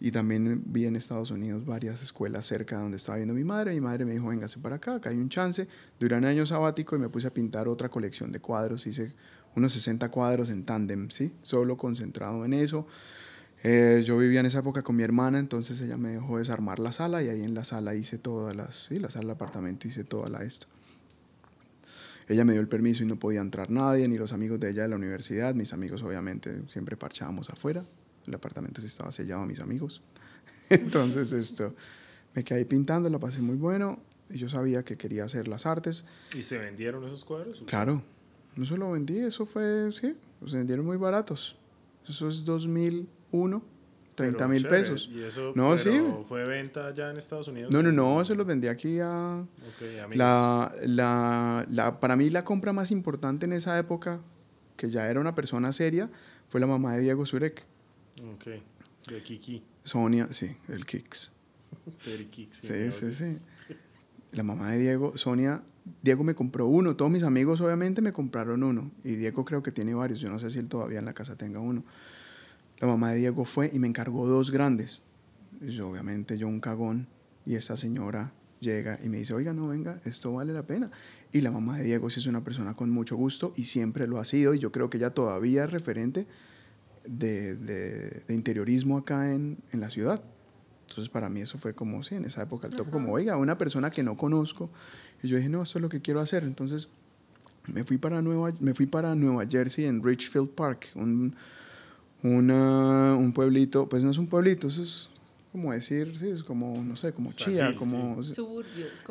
Y 0.00 0.12
también 0.12 0.62
vi 0.66 0.86
en 0.86 0.94
Estados 0.94 1.30
Unidos 1.30 1.66
varias 1.66 2.02
escuelas 2.02 2.46
cerca 2.46 2.76
de 2.76 2.82
donde 2.82 2.96
estaba 2.98 3.16
viendo 3.16 3.34
mi 3.34 3.44
madre. 3.44 3.74
Mi 3.74 3.80
madre 3.80 4.04
me 4.04 4.12
dijo, 4.12 4.28
véngase 4.28 4.60
para 4.60 4.76
acá, 4.76 4.94
acá 4.94 5.10
hay 5.10 5.16
un 5.16 5.28
chance. 5.28 5.66
Duré 5.98 6.16
un 6.16 6.24
año 6.24 6.46
sabático 6.46 6.94
y 6.94 7.00
me 7.00 7.08
puse 7.08 7.26
a 7.26 7.34
pintar 7.34 7.66
otra 7.66 7.88
colección 7.88 8.30
de 8.30 8.38
cuadros. 8.38 8.86
Hice 8.86 9.12
unos 9.58 9.72
60 9.72 10.10
cuadros 10.10 10.50
en 10.50 10.64
tándem, 10.64 11.10
¿sí? 11.10 11.32
Solo 11.42 11.76
concentrado 11.76 12.44
en 12.44 12.54
eso. 12.54 12.86
Eh, 13.62 14.02
yo 14.06 14.16
vivía 14.16 14.40
en 14.40 14.46
esa 14.46 14.60
época 14.60 14.82
con 14.82 14.96
mi 14.96 15.02
hermana, 15.02 15.38
entonces 15.38 15.80
ella 15.80 15.96
me 15.96 16.10
dejó 16.10 16.38
desarmar 16.38 16.78
la 16.78 16.92
sala 16.92 17.22
y 17.22 17.28
ahí 17.28 17.42
en 17.42 17.54
la 17.54 17.64
sala 17.64 17.94
hice 17.94 18.16
todas 18.16 18.54
las, 18.54 18.86
sí, 18.86 18.98
la 18.98 19.10
sala 19.10 19.24
del 19.24 19.30
apartamento 19.32 19.88
hice 19.88 20.04
toda 20.04 20.28
la 20.28 20.44
esta. 20.44 20.66
Ella 22.28 22.44
me 22.44 22.52
dio 22.52 22.60
el 22.60 22.68
permiso 22.68 23.02
y 23.02 23.06
no 23.06 23.18
podía 23.18 23.40
entrar 23.40 23.70
nadie, 23.70 24.06
ni 24.06 24.18
los 24.18 24.32
amigos 24.32 24.60
de 24.60 24.70
ella 24.70 24.82
de 24.82 24.88
la 24.88 24.96
universidad. 24.96 25.54
Mis 25.54 25.72
amigos 25.72 26.02
obviamente 26.02 26.62
siempre 26.68 26.96
parchábamos 26.96 27.48
afuera. 27.48 27.84
El 28.26 28.34
apartamento 28.34 28.82
sí 28.82 28.86
estaba 28.86 29.10
sellado 29.12 29.42
a 29.42 29.46
mis 29.46 29.60
amigos. 29.60 30.02
entonces 30.68 31.32
esto, 31.32 31.74
me 32.34 32.44
quedé 32.44 32.66
pintando, 32.66 33.08
la 33.08 33.18
pasé 33.18 33.40
muy 33.40 33.56
bueno. 33.56 34.00
Y 34.28 34.36
yo 34.36 34.50
sabía 34.50 34.84
que 34.84 34.98
quería 34.98 35.24
hacer 35.24 35.48
las 35.48 35.64
artes. 35.64 36.04
¿Y 36.34 36.42
se 36.42 36.58
vendieron 36.58 37.02
esos 37.06 37.24
cuadros? 37.24 37.62
Claro, 37.66 38.02
no 38.58 38.66
se 38.66 38.76
lo 38.76 38.90
vendí, 38.90 39.18
eso 39.18 39.46
fue, 39.46 39.92
sí, 39.92 40.16
se 40.44 40.56
vendieron 40.56 40.84
muy 40.84 40.96
baratos. 40.96 41.56
Eso 42.08 42.26
es 42.26 42.44
2001, 42.44 43.62
30 44.16 44.48
mil 44.48 44.66
pesos. 44.66 45.08
¿Y 45.12 45.22
eso 45.22 45.52
no, 45.54 45.78
sí. 45.78 45.90
fue 46.28 46.44
venta 46.44 46.92
ya 46.92 47.10
en 47.10 47.18
Estados 47.18 47.46
Unidos? 47.46 47.72
No, 47.72 47.84
no, 47.84 47.92
no, 47.92 48.24
se 48.24 48.34
los 48.34 48.44
vendí 48.44 48.66
aquí 48.66 48.98
a... 48.98 49.46
la, 50.12 50.74
la, 50.82 51.66
la, 51.70 52.00
para 52.00 52.16
mí 52.16 52.30
la 52.30 52.44
compra 52.44 52.72
más 52.72 52.90
importante 52.90 53.46
en 53.46 53.52
esa 53.52 53.78
época, 53.78 54.20
que 54.76 54.90
ya 54.90 55.08
era 55.08 55.20
una 55.20 55.36
persona 55.36 55.72
seria, 55.72 56.10
fue 56.48 56.58
la 56.60 56.66
mamá 56.66 56.96
de 56.96 57.02
Diego 57.02 57.26
Zurek. 57.26 57.64
Ok, 58.34 58.46
de 59.08 59.22
Kiki. 59.22 59.62
Sonia, 59.84 60.32
sí, 60.32 60.56
el 60.66 60.84
Kix. 60.84 61.30
Kix. 62.32 62.58
Sí, 62.58 62.90
sí, 62.90 63.12
sí. 63.12 63.38
La 64.32 64.42
mamá 64.42 64.72
de 64.72 64.78
Diego, 64.78 65.16
Sonia, 65.16 65.62
Diego 66.02 66.24
me 66.24 66.34
compró 66.34 66.66
uno, 66.66 66.96
todos 66.96 67.10
mis 67.10 67.22
amigos 67.22 67.60
obviamente 67.60 68.02
me 68.02 68.12
compraron 68.12 68.62
uno 68.62 68.90
y 69.04 69.16
Diego 69.16 69.44
creo 69.44 69.62
que 69.62 69.72
tiene 69.72 69.94
varios, 69.94 70.20
yo 70.20 70.30
no 70.30 70.38
sé 70.38 70.50
si 70.50 70.58
él 70.58 70.68
todavía 70.68 70.98
en 70.98 71.04
la 71.04 71.14
casa 71.14 71.36
tenga 71.36 71.60
uno. 71.60 71.84
La 72.78 72.86
mamá 72.86 73.10
de 73.10 73.18
Diego 73.18 73.44
fue 73.44 73.70
y 73.72 73.78
me 73.78 73.88
encargó 73.88 74.26
dos 74.26 74.50
grandes. 74.50 75.02
Y 75.60 75.70
yo, 75.70 75.88
obviamente 75.88 76.38
yo 76.38 76.46
un 76.46 76.60
cagón 76.60 77.08
y 77.44 77.56
esa 77.56 77.76
señora 77.76 78.32
llega 78.60 78.98
y 79.02 79.08
me 79.08 79.18
dice, 79.18 79.34
oiga, 79.34 79.52
no, 79.52 79.68
venga, 79.68 80.00
esto 80.04 80.32
vale 80.32 80.52
la 80.52 80.64
pena. 80.64 80.90
Y 81.32 81.40
la 81.40 81.50
mamá 81.50 81.78
de 81.78 81.84
Diego 81.84 82.08
sí 82.10 82.20
es 82.20 82.26
una 82.26 82.44
persona 82.44 82.74
con 82.74 82.90
mucho 82.90 83.16
gusto 83.16 83.52
y 83.56 83.64
siempre 83.64 84.06
lo 84.06 84.18
ha 84.18 84.24
sido 84.24 84.54
y 84.54 84.58
yo 84.58 84.72
creo 84.72 84.90
que 84.90 84.98
ella 84.98 85.10
todavía 85.10 85.64
es 85.64 85.70
referente 85.70 86.26
de, 87.04 87.56
de, 87.56 88.34
interiorismo 88.34 88.98
acá 88.98 89.32
en, 89.32 89.58
en, 89.72 89.80
la 89.80 89.88
ciudad. 89.88 90.22
Entonces 90.88 91.08
para 91.10 91.28
mí 91.28 91.40
eso 91.40 91.58
fue 91.58 91.74
como, 91.74 92.02
sí, 92.02 92.14
en 92.14 92.24
esa 92.24 92.42
época 92.42 92.66
el 92.66 92.74
top, 92.74 92.90
como, 92.90 93.12
oiga, 93.12 93.36
una 93.36 93.58
persona 93.58 93.90
que 93.90 94.02
no 94.02 94.16
conozco 94.16 94.70
y 95.22 95.28
yo 95.28 95.36
dije, 95.36 95.48
no, 95.48 95.62
esto 95.62 95.78
es 95.78 95.82
lo 95.82 95.88
que 95.88 96.00
quiero 96.00 96.20
hacer. 96.20 96.44
Entonces 96.44 96.88
me 97.66 97.84
fui 97.84 97.98
para 97.98 98.22
Nueva, 98.22 98.52
me 98.60 98.74
fui 98.74 98.86
para 98.86 99.14
Nueva 99.14 99.46
Jersey 99.46 99.84
en 99.84 100.02
Richfield 100.02 100.50
Park, 100.50 100.88
un, 100.94 101.34
una, 102.22 103.14
un 103.14 103.32
pueblito, 103.32 103.88
pues 103.88 104.02
no 104.02 104.10
es 104.10 104.18
un 104.18 104.26
pueblito, 104.26 104.68
eso 104.68 104.82
es 104.82 105.08
como 105.52 105.72
decir, 105.72 106.16
sí, 106.18 106.28
es 106.28 106.42
como, 106.42 106.82
no 106.84 106.96
sé, 106.96 107.12
como 107.12 107.32
Chía, 107.32 107.74
como... 107.74 108.20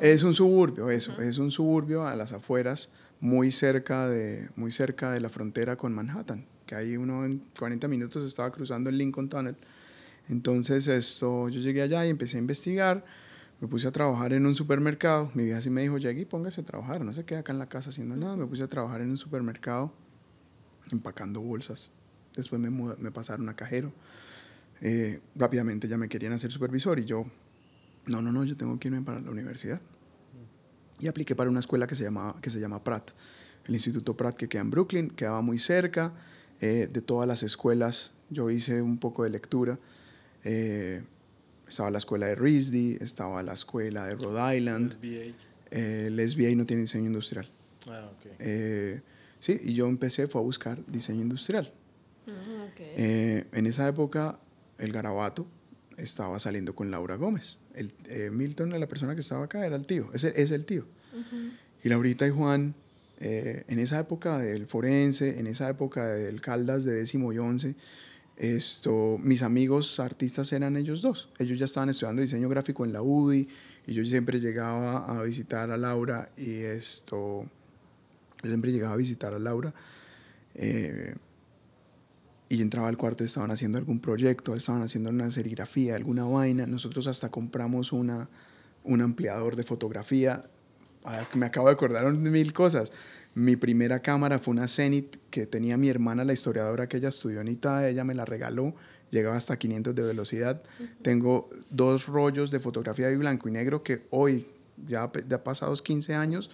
Es 0.02 0.24
un 0.24 0.34
suburbio, 0.34 0.90
eso, 0.90 1.20
es 1.22 1.38
un 1.38 1.52
suburbio 1.52 2.08
a 2.08 2.16
las 2.16 2.32
afueras, 2.32 2.90
muy 3.20 3.52
cerca, 3.52 4.08
de, 4.08 4.50
muy 4.56 4.72
cerca 4.72 5.12
de 5.12 5.20
la 5.20 5.30
frontera 5.30 5.76
con 5.76 5.94
Manhattan, 5.94 6.46
que 6.66 6.76
ahí 6.76 6.96
uno 6.96 7.26
en 7.26 7.42
40 7.58 7.88
minutos 7.88 8.26
estaba 8.26 8.52
cruzando 8.52 8.90
el 8.90 8.98
Lincoln 8.98 9.30
Tunnel. 9.30 9.56
Entonces 10.30 10.88
esto, 10.88 11.50
yo 11.50 11.60
llegué 11.62 11.82
allá 11.82 12.06
y 12.06 12.10
empecé 12.10 12.38
a 12.38 12.40
investigar 12.40 13.06
me 13.60 13.68
puse 13.68 13.88
a 13.88 13.92
trabajar 13.92 14.34
en 14.34 14.46
un 14.46 14.54
supermercado. 14.54 15.32
Mi 15.34 15.46
vieja 15.46 15.62
sí 15.62 15.70
me 15.70 15.82
dijo, 15.82 15.98
Jackie, 15.98 16.26
póngase 16.26 16.62
a 16.62 16.66
trabajar, 16.66 17.04
no 17.04 17.12
se 17.12 17.26
quede 17.26 17.40
acá 17.40 17.54
en 17.54 17.60
la 17.60 17.68
casa 17.68 17.90
haciendo 17.90 18.16
nada. 18.16 18.38
Me 18.38 18.46
puse 18.46 18.64
a 18.64 18.68
trabajar 18.68 19.02
en 19.02 19.10
un 19.10 19.18
supermercado 19.18 19.92
empacando 20.92 21.42
bolsas. 21.42 21.90
Después 22.36 22.62
me, 22.62 22.70
me 22.70 23.12
pasaron 23.12 23.50
a 23.50 23.56
cajero. 23.56 23.92
Eh, 24.82 25.22
rápidamente 25.36 25.88
ya 25.88 25.98
me 25.98 26.08
querían 26.08 26.34
hacer 26.34 26.52
supervisor 26.52 27.00
y 27.00 27.06
yo, 27.06 27.26
no, 28.06 28.22
no, 28.22 28.32
no, 28.32 28.44
yo 28.44 28.56
tengo 28.56 28.80
que 28.80 28.90
irme 28.90 29.02
para 29.02 29.20
la 29.20 29.32
universidad. 29.32 29.82
Y 31.00 31.08
apliqué 31.08 31.36
para 31.36 31.50
una 31.50 31.60
escuela 31.60 31.88
que 31.88 31.96
se, 31.96 32.04
llama, 32.04 32.36
que 32.42 32.52
se 32.52 32.60
llama 32.60 32.84
Pratt, 32.84 33.12
el 33.66 33.74
Instituto 33.74 34.16
Pratt 34.16 34.36
que 34.36 34.48
queda 34.48 34.62
en 34.62 34.70
Brooklyn, 34.70 35.10
quedaba 35.10 35.42
muy 35.42 35.58
cerca 35.58 36.14
eh, 36.62 36.88
de 36.92 37.02
todas 37.02 37.28
las 37.28 37.42
escuelas. 37.42 38.14
Yo 38.30 38.52
hice 38.52 38.84
un 38.84 39.00
poco 39.00 39.24
de 39.24 39.32
lectura. 39.32 39.80
Eh, 40.50 41.04
estaba 41.68 41.92
la 41.92 41.98
escuela 41.98 42.27
de 42.27 42.36
RISD, 42.36 43.01
estaba 43.01 43.44
la 43.44 43.54
escuela 43.54 44.06
de 44.06 44.16
Rhode 44.16 44.58
Island. 44.58 44.92
SBA. 44.94 45.36
Eh, 45.72 46.06
el 46.08 46.30
SBA 46.30 46.56
no 46.56 46.66
tiene 46.66 46.84
diseño 46.84 47.08
industrial. 47.08 47.50
Ah, 47.89 48.10
ok. 48.16 48.32
Eh, 48.39 49.01
sí, 49.39 49.60
y 49.62 49.74
yo 49.74 49.88
empecé, 49.88 50.27
fue 50.27 50.39
a 50.39 50.44
buscar 50.44 50.80
diseño 50.88 51.22
industrial. 51.22 51.72
Mm, 52.25 52.72
okay. 52.72 52.94
eh, 52.96 53.46
en 53.51 53.66
esa 53.66 53.88
época, 53.88 54.39
el 54.77 54.94
garabato 54.94 55.46
estaba 55.98 56.39
saliendo 56.39 56.75
con 56.75 56.92
Laura 56.92 57.16
Gómez. 57.16 57.58
El, 57.74 57.94
eh, 58.06 58.30
Milton, 58.32 58.70
la 58.80 58.88
persona 58.88 59.16
que 59.16 59.22
estaba 59.22 59.44
acá, 59.44 59.66
era 59.66 59.75
el 59.75 59.86
tío, 59.86 60.10
es 60.13 60.24
el, 60.24 60.34
es 60.36 60.51
el 60.51 60.66
tío. 60.66 60.86
Uh 61.13 61.18
-huh. 61.18 61.51
Y 61.84 61.89
Laurita 61.89 62.25
y 62.25 62.30
Juan, 62.30 62.74
eh, 63.20 63.66
en 63.68 63.80
esa 63.80 64.00
época 64.00 64.38
del 64.38 64.68
forense, 64.68 65.39
en 65.39 65.48
esa 65.48 65.70
época 65.70 66.08
del 66.08 66.39
Caldas 66.39 66.86
de 66.86 66.94
décimo 66.94 67.34
y 67.34 67.39
once, 67.39 67.75
esto, 68.38 69.17
mis 69.20 69.41
amigos 69.41 70.00
artistas 70.00 70.53
eran 70.53 70.77
ellos 70.77 71.01
dos. 71.01 71.29
Ellos 71.39 71.58
ya 71.58 71.65
estaban 71.65 71.89
estudiando 71.89 72.22
diseño 72.22 72.48
gráfico 72.48 72.86
en 72.86 72.94
la 72.94 73.01
UDI 73.01 73.48
y 73.88 73.94
yo 73.94 74.06
siempre 74.06 74.39
llegaba 74.39 75.06
a 75.06 75.24
visitar 75.24 75.72
a 75.72 75.77
Laura 75.77 76.29
y 76.38 76.60
esto, 76.60 77.46
yo 78.44 78.50
siempre 78.50 78.72
llegaba 78.72 78.94
a 78.94 78.98
visitar 78.98 79.34
a 79.34 79.39
Laura 79.39 79.74
eh, 80.53 81.15
y 82.50 82.62
entraba 82.62 82.89
al 82.89 82.98
cuarto 82.98 83.24
estaban 83.24 83.50
haciendo 83.50 83.79
algún 83.79 84.00
proyecto, 84.00 84.56
estaban 84.56 84.84
haciendo 84.84 85.10
una 85.10 85.32
serigrafía, 85.32 85.96
alguna 85.96 86.24
vaina. 86.24 86.67
Nosotros 86.67 87.08
hasta 87.08 87.29
compramos 87.29 87.91
una, 87.91 88.29
un 88.84 89.01
ampliador 89.01 89.56
de 89.56 89.63
fotografía. 89.63 90.46
Ah, 91.03 91.27
me 91.34 91.48
acabo 91.48 91.67
de 91.67 91.74
acordar 91.74 92.06
de 92.06 92.29
mil 92.29 92.53
cosas. 92.53 92.91
Mi 93.38 93.56
primera 93.56 94.00
cámara 94.01 94.39
fue 94.39 94.51
una 94.51 94.67
Zenith 94.67 95.17
que 95.29 95.46
tenía 95.46 95.77
mi 95.77 95.89
hermana, 95.89 96.24
la 96.24 96.34
historiadora 96.34 96.89
que 96.89 96.98
ella 96.98 97.10
estudió 97.10 97.39
en 97.39 97.50
Italia, 97.50 97.88
ella 97.88 98.03
me 98.03 98.15
la 98.15 98.25
regaló, 98.25 98.74
llegaba 99.12 99.36
hasta 99.36 99.60
500 99.60 99.94
de 99.94 100.01
velocidad. 100.01 100.63
Uh 100.79 100.84
-huh. 100.84 100.89
Tengo 101.03 101.48
dos 101.70 102.08
rollos 102.08 102.50
de 102.50 102.60
fotografía 102.60 103.10
de 103.10 103.15
blanco 103.15 103.48
y 103.48 103.51
negro 103.51 103.84
que 103.84 104.08
hoy, 104.10 104.48
ya, 104.88 105.12
ya 105.29 105.44
pasados 105.44 105.84
15 105.84 106.15
años, 106.15 106.50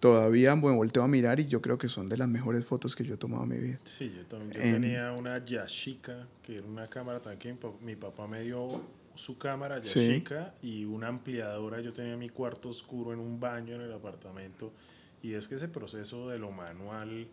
todavía 0.00 0.56
me 0.56 0.72
volteo 0.72 1.04
a 1.04 1.06
mirar 1.06 1.38
y 1.38 1.46
yo 1.46 1.62
creo 1.62 1.78
que 1.78 1.88
son 1.88 2.08
de 2.08 2.18
las 2.18 2.28
mejores 2.28 2.64
fotos 2.64 2.96
que 2.96 3.04
yo 3.04 3.14
he 3.14 3.18
tomado 3.18 3.44
en 3.44 3.48
mi 3.50 3.58
vida. 3.58 3.78
Sí, 3.84 4.12
yo 4.12 4.26
también. 4.26 4.52
Yo 4.52 4.62
en, 4.62 4.82
tenía 4.82 5.12
una 5.12 5.44
Yashica, 5.44 6.26
que 6.42 6.56
era 6.56 6.66
una 6.66 6.88
cámara 6.88 7.22
también 7.22 7.56
que 7.56 7.70
mi 7.82 7.94
papá 7.94 8.26
me 8.26 8.40
dio 8.42 8.80
su 9.14 9.38
cámara 9.38 9.80
Yashica 9.80 10.54
sí. 10.60 10.80
y 10.80 10.84
una 10.86 11.06
ampliadora. 11.06 11.80
Yo 11.80 11.92
tenía 11.92 12.16
mi 12.16 12.30
cuarto 12.30 12.68
oscuro 12.68 13.12
en 13.12 13.20
un 13.20 13.38
baño 13.38 13.76
en 13.76 13.82
el 13.82 13.92
apartamento 13.92 14.72
y 15.22 15.34
es 15.34 15.48
que 15.48 15.56
ese 15.56 15.68
proceso 15.68 16.28
de 16.28 16.38
lo 16.38 16.50
manual 16.50 17.28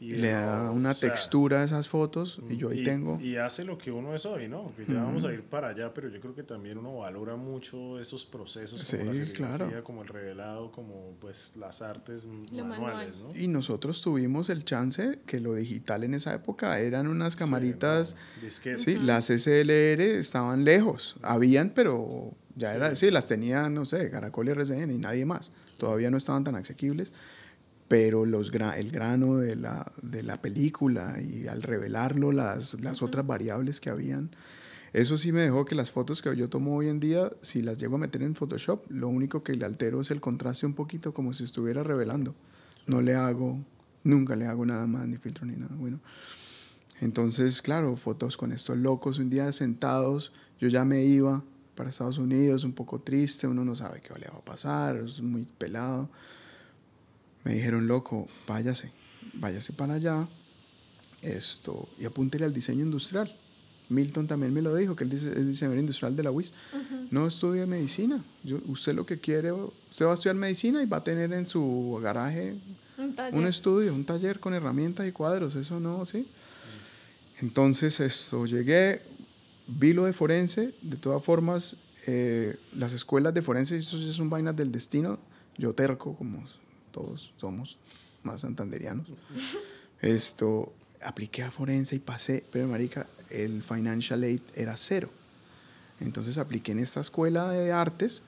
y 0.00 0.12
le 0.12 0.30
da 0.30 0.70
una 0.70 0.90
o 0.90 0.94
sea, 0.94 1.08
textura 1.10 1.62
a 1.62 1.64
esas 1.64 1.88
fotos 1.88 2.40
y 2.48 2.56
yo 2.56 2.70
ahí 2.70 2.80
y, 2.80 2.84
tengo 2.84 3.18
y 3.20 3.36
hace 3.36 3.64
lo 3.64 3.78
que 3.78 3.90
uno 3.90 4.14
es 4.14 4.26
hoy 4.26 4.48
no 4.48 4.72
que 4.76 4.84
ya 4.86 4.94
uh 4.94 4.96
-huh. 4.96 5.04
vamos 5.04 5.24
a 5.24 5.32
ir 5.32 5.42
para 5.42 5.68
allá 5.68 5.92
pero 5.94 6.08
yo 6.08 6.20
creo 6.20 6.34
que 6.34 6.42
también 6.42 6.78
uno 6.78 6.98
valora 6.98 7.36
mucho 7.36 7.98
esos 7.98 8.24
procesos 8.24 8.84
como 8.84 9.14
sí, 9.14 9.24
la 9.26 9.32
claro. 9.32 9.84
como 9.84 10.02
el 10.02 10.08
revelado 10.08 10.70
como 10.72 11.14
pues 11.20 11.52
las 11.56 11.82
artes 11.82 12.26
lo 12.26 12.64
manuales 12.64 13.16
manual. 13.18 13.34
¿no? 13.34 13.40
y 13.40 13.48
nosotros 13.48 14.02
tuvimos 14.02 14.50
el 14.50 14.64
chance 14.64 15.20
que 15.26 15.40
lo 15.40 15.54
digital 15.54 16.04
en 16.04 16.14
esa 16.14 16.34
época 16.34 16.78
eran 16.78 17.06
unas 17.06 17.36
camaritas 17.36 18.16
sí, 18.48 18.70
no, 18.70 18.78
sí 18.78 18.96
uh 18.96 19.00
-huh. 19.00 19.04
las 19.04 19.26
SLR 19.26 20.00
estaban 20.18 20.64
lejos 20.64 21.16
habían 21.22 21.70
pero 21.70 22.32
ya 22.56 22.70
sí. 22.70 22.76
era 22.76 22.94
sí 22.94 23.10
las 23.10 23.26
tenían 23.26 23.74
no 23.74 23.84
sé 23.84 24.10
Caracol 24.10 24.48
y 24.48 24.50
RCN 24.52 24.90
y 24.90 24.98
nadie 24.98 25.24
más 25.24 25.50
todavía 25.84 26.10
no 26.10 26.16
estaban 26.16 26.44
tan 26.44 26.56
asequibles, 26.56 27.12
pero 27.88 28.24
los 28.24 28.50
gra 28.50 28.78
el 28.78 28.90
grano 28.90 29.36
de 29.36 29.54
la, 29.54 29.92
de 30.00 30.22
la 30.22 30.40
película 30.40 31.20
y 31.20 31.46
al 31.46 31.62
revelarlo 31.62 32.32
las, 32.32 32.80
las 32.80 33.02
otras 33.02 33.26
variables 33.26 33.80
que 33.80 33.90
habían, 33.90 34.30
eso 34.94 35.18
sí 35.18 35.30
me 35.30 35.42
dejó 35.42 35.66
que 35.66 35.74
las 35.74 35.90
fotos 35.90 36.22
que 36.22 36.34
yo 36.34 36.48
tomo 36.48 36.74
hoy 36.74 36.88
en 36.88 37.00
día, 37.00 37.30
si 37.42 37.60
las 37.60 37.76
llego 37.76 37.96
a 37.96 37.98
meter 37.98 38.22
en 38.22 38.34
Photoshop, 38.34 38.90
lo 38.90 39.08
único 39.08 39.42
que 39.42 39.52
le 39.52 39.66
altero 39.66 40.00
es 40.00 40.10
el 40.10 40.22
contraste 40.22 40.64
un 40.64 40.72
poquito 40.72 41.12
como 41.12 41.34
si 41.34 41.44
estuviera 41.44 41.82
revelando. 41.82 42.34
No 42.86 43.02
le 43.02 43.14
hago, 43.14 43.58
nunca 44.04 44.36
le 44.36 44.46
hago 44.46 44.64
nada 44.64 44.86
más, 44.86 45.06
ni 45.06 45.18
filtro 45.18 45.44
ni 45.44 45.56
nada. 45.56 45.74
Bueno, 45.76 46.00
entonces, 47.02 47.60
claro, 47.60 47.94
fotos 47.96 48.38
con 48.38 48.52
estos 48.52 48.78
locos 48.78 49.18
un 49.18 49.28
día 49.28 49.52
sentados, 49.52 50.32
yo 50.58 50.68
ya 50.68 50.86
me 50.86 51.04
iba 51.04 51.44
para 51.74 51.90
Estados 51.90 52.18
Unidos, 52.18 52.64
un 52.64 52.72
poco 52.72 53.00
triste, 53.00 53.46
uno 53.46 53.64
no 53.64 53.74
sabe 53.74 54.00
qué 54.00 54.18
le 54.18 54.26
va 54.26 54.38
a 54.38 54.44
pasar, 54.44 54.96
es 54.96 55.20
muy 55.20 55.44
pelado. 55.44 56.08
Me 57.44 57.54
dijeron, 57.54 57.86
loco, 57.86 58.26
váyase, 58.46 58.90
váyase 59.34 59.72
para 59.72 59.94
allá 59.94 60.26
esto, 61.24 61.88
y 61.98 62.04
apúntele 62.04 62.44
al 62.44 62.52
diseño 62.52 62.84
industrial. 62.84 63.34
Milton 63.88 64.26
también 64.26 64.52
me 64.52 64.62
lo 64.62 64.74
dijo, 64.74 64.96
que 64.96 65.04
él 65.04 65.12
es 65.12 65.46
diseñador 65.46 65.78
industrial 65.78 66.16
de 66.16 66.22
la 66.22 66.30
UIS. 66.30 66.52
No 67.10 67.26
estudie 67.26 67.66
medicina. 67.66 68.22
Yo, 68.42 68.58
usted 68.66 68.94
lo 68.94 69.04
que 69.04 69.18
quiere, 69.18 69.52
usted 69.52 70.06
va 70.06 70.12
a 70.12 70.14
estudiar 70.14 70.36
medicina 70.36 70.82
y 70.82 70.86
va 70.86 70.98
a 70.98 71.04
tener 71.04 71.32
en 71.32 71.46
su 71.46 71.98
garaje 72.02 72.54
un, 73.32 73.46
estudio, 73.46 73.94
un 73.94 74.04
taller 74.04 74.40
con 74.40 74.54
herramientas 74.54 75.06
y 75.06 75.12
cuadros. 75.12 75.54
Eso 75.56 75.80
no, 75.80 76.06
¿sí? 76.06 76.26
Entonces, 77.40 78.00
esto, 78.00 78.46
llegué, 78.46 79.02
vi 79.66 79.92
lo 79.92 80.04
de 80.04 80.12
forense. 80.12 80.74
De 80.82 80.96
todas 80.96 81.22
formas, 81.22 81.76
eh, 82.06 82.56
las 82.76 82.92
escuelas 82.92 83.34
de 83.34 83.42
forense, 83.42 83.76
eso 83.76 84.00
son 84.12 84.30
vainas 84.30 84.56
del 84.56 84.72
destino. 84.72 85.18
Yo 85.56 85.72
terco, 85.74 86.16
como 86.16 86.44
todos 86.90 87.32
somos, 87.36 87.78
más 88.22 88.40
santanderianos. 88.42 89.06
Esto, 90.00 90.72
apliqué 91.02 91.42
a 91.42 91.50
forense 91.50 91.96
y 91.96 91.98
pasé, 91.98 92.44
pero 92.50 92.66
marica, 92.66 93.06
el 93.30 93.62
financial 93.62 94.22
aid 94.22 94.40
era 94.54 94.76
cero. 94.76 95.10
Entonces 96.00 96.38
apliqué 96.38 96.72
en 96.72 96.80
esta 96.80 97.00
escuela 97.00 97.50
de 97.50 97.72
artes 97.72 98.22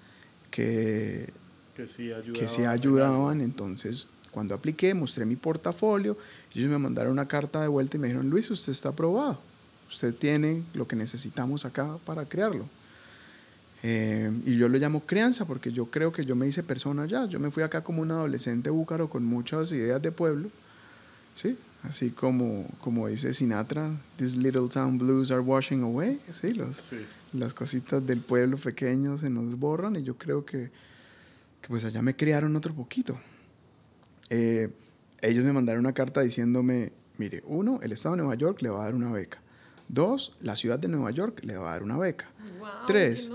que, 0.50 1.33
que 1.75 1.87
sí 1.87 2.12
ayudaban. 2.12 2.33
Que 2.33 2.49
sí 2.49 2.64
ayudaban. 2.64 3.40
Entonces, 3.40 4.07
cuando 4.31 4.55
apliqué, 4.55 4.95
mostré 4.95 5.25
mi 5.26 5.37
portafolio, 5.37 6.16
ellos 6.55 6.71
me 6.71 6.78
mandaron 6.78 7.12
una 7.12 7.26
carta 7.26 7.61
de 7.61 7.69
vuelta 7.69 7.97
y 7.97 8.00
me 8.00 8.09
dijeron, 8.09 8.31
Luis, 8.31 8.50
usted 8.50 8.73
está 8.73 8.90
aprobado. 8.90 9.40
Usted 9.88 10.14
tiene 10.14 10.62
lo 10.75 10.87
que 10.87 10.97
necesitamos 10.97 11.64
acá 11.64 11.99
para 12.05 12.25
crearlo. 12.26 12.66
Eh, 13.83 14.33
y 14.45 14.57
yo 14.57 14.69
lo 14.69 14.78
llamo 14.78 15.05
crianza 15.07 15.47
porque 15.47 15.73
yo 15.73 15.87
creo 15.87 16.11
que 16.11 16.25
yo 16.25 16.35
me 16.35 16.47
hice 16.47 16.62
persona 16.62 17.07
ya. 17.07 17.26
Yo 17.26 17.38
me 17.38 17.50
fui 17.50 17.62
acá 17.62 17.85
como 17.85 18.02
un 18.02 18.11
adolescente 18.11 18.71
búcaro 18.71 19.09
con 19.09 19.25
muchas 19.25 19.71
ideas 19.73 20.02
de 20.02 20.12
pueblo. 20.12 20.50
¿sí? 21.35 21.57
Así 21.83 22.11
como, 22.11 22.66
como 22.81 23.07
dice 23.07 23.33
Sinatra, 23.33 23.90
these 24.16 24.37
little 24.37 24.69
town 24.69 24.99
blues 24.99 25.31
are 25.31 25.40
washing 25.40 25.83
away. 25.83 26.19
Sí, 26.31 26.52
los, 26.52 26.93
las 27.33 27.55
cositas 27.55 28.05
del 28.05 28.21
pueblo 28.21 28.57
pequeño 28.57 29.16
se 29.19 29.31
nos 29.31 29.57
borran 29.57 29.95
y 29.95 30.02
yo 30.02 30.16
creo 30.16 30.45
que, 30.45 30.71
que 31.61 31.69
pues 31.69 31.85
allá 31.85 32.02
me 32.02 32.16
criaron 32.16 32.57
otro 32.57 32.75
poquito. 32.75 33.16
Eh, 34.31 34.69
ellos 35.21 35.45
me 35.45 35.52
mandaron 35.52 35.81
una 35.81 35.93
carta 35.93 36.23
diciéndome, 36.23 36.93
mire, 37.19 37.45
uno, 37.47 37.78
el 37.83 37.93
Estado 37.93 38.16
de 38.16 38.23
Nueva 38.23 38.35
York 38.35 38.62
le 38.62 38.71
va 38.71 38.81
a 38.81 38.85
dar 38.85 38.95
una 38.95 39.12
beca. 39.12 39.40
Dos, 39.88 40.37
la 40.40 40.57
ciudad 40.57 40.78
de 40.78 40.88
Nueva 40.88 41.11
York 41.11 41.40
le 41.45 41.57
va 41.57 41.69
a 41.69 41.73
dar 41.73 41.83
una 41.83 41.99
beca. 41.99 42.28
Tres, 42.87 43.31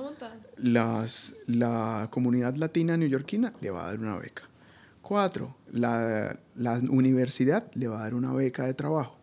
las, 0.58 1.36
la 1.48 2.08
comunidad 2.12 2.56
latina 2.56 2.98
neoyorquina 2.98 3.54
le 3.62 3.72
va 3.72 3.86
a 3.86 3.88
dar 3.88 4.00
una 4.00 4.18
beca. 4.18 4.44
Cuatro, 5.02 5.56
la, 5.72 6.38
la, 6.56 6.80
universidad 6.90 7.70
le 7.74 7.88
va 7.88 8.00
a 8.00 8.04
dar 8.04 8.14
una 8.14 8.34
beca 8.34 8.66
de 8.66 8.74
trabajo. 8.74 9.18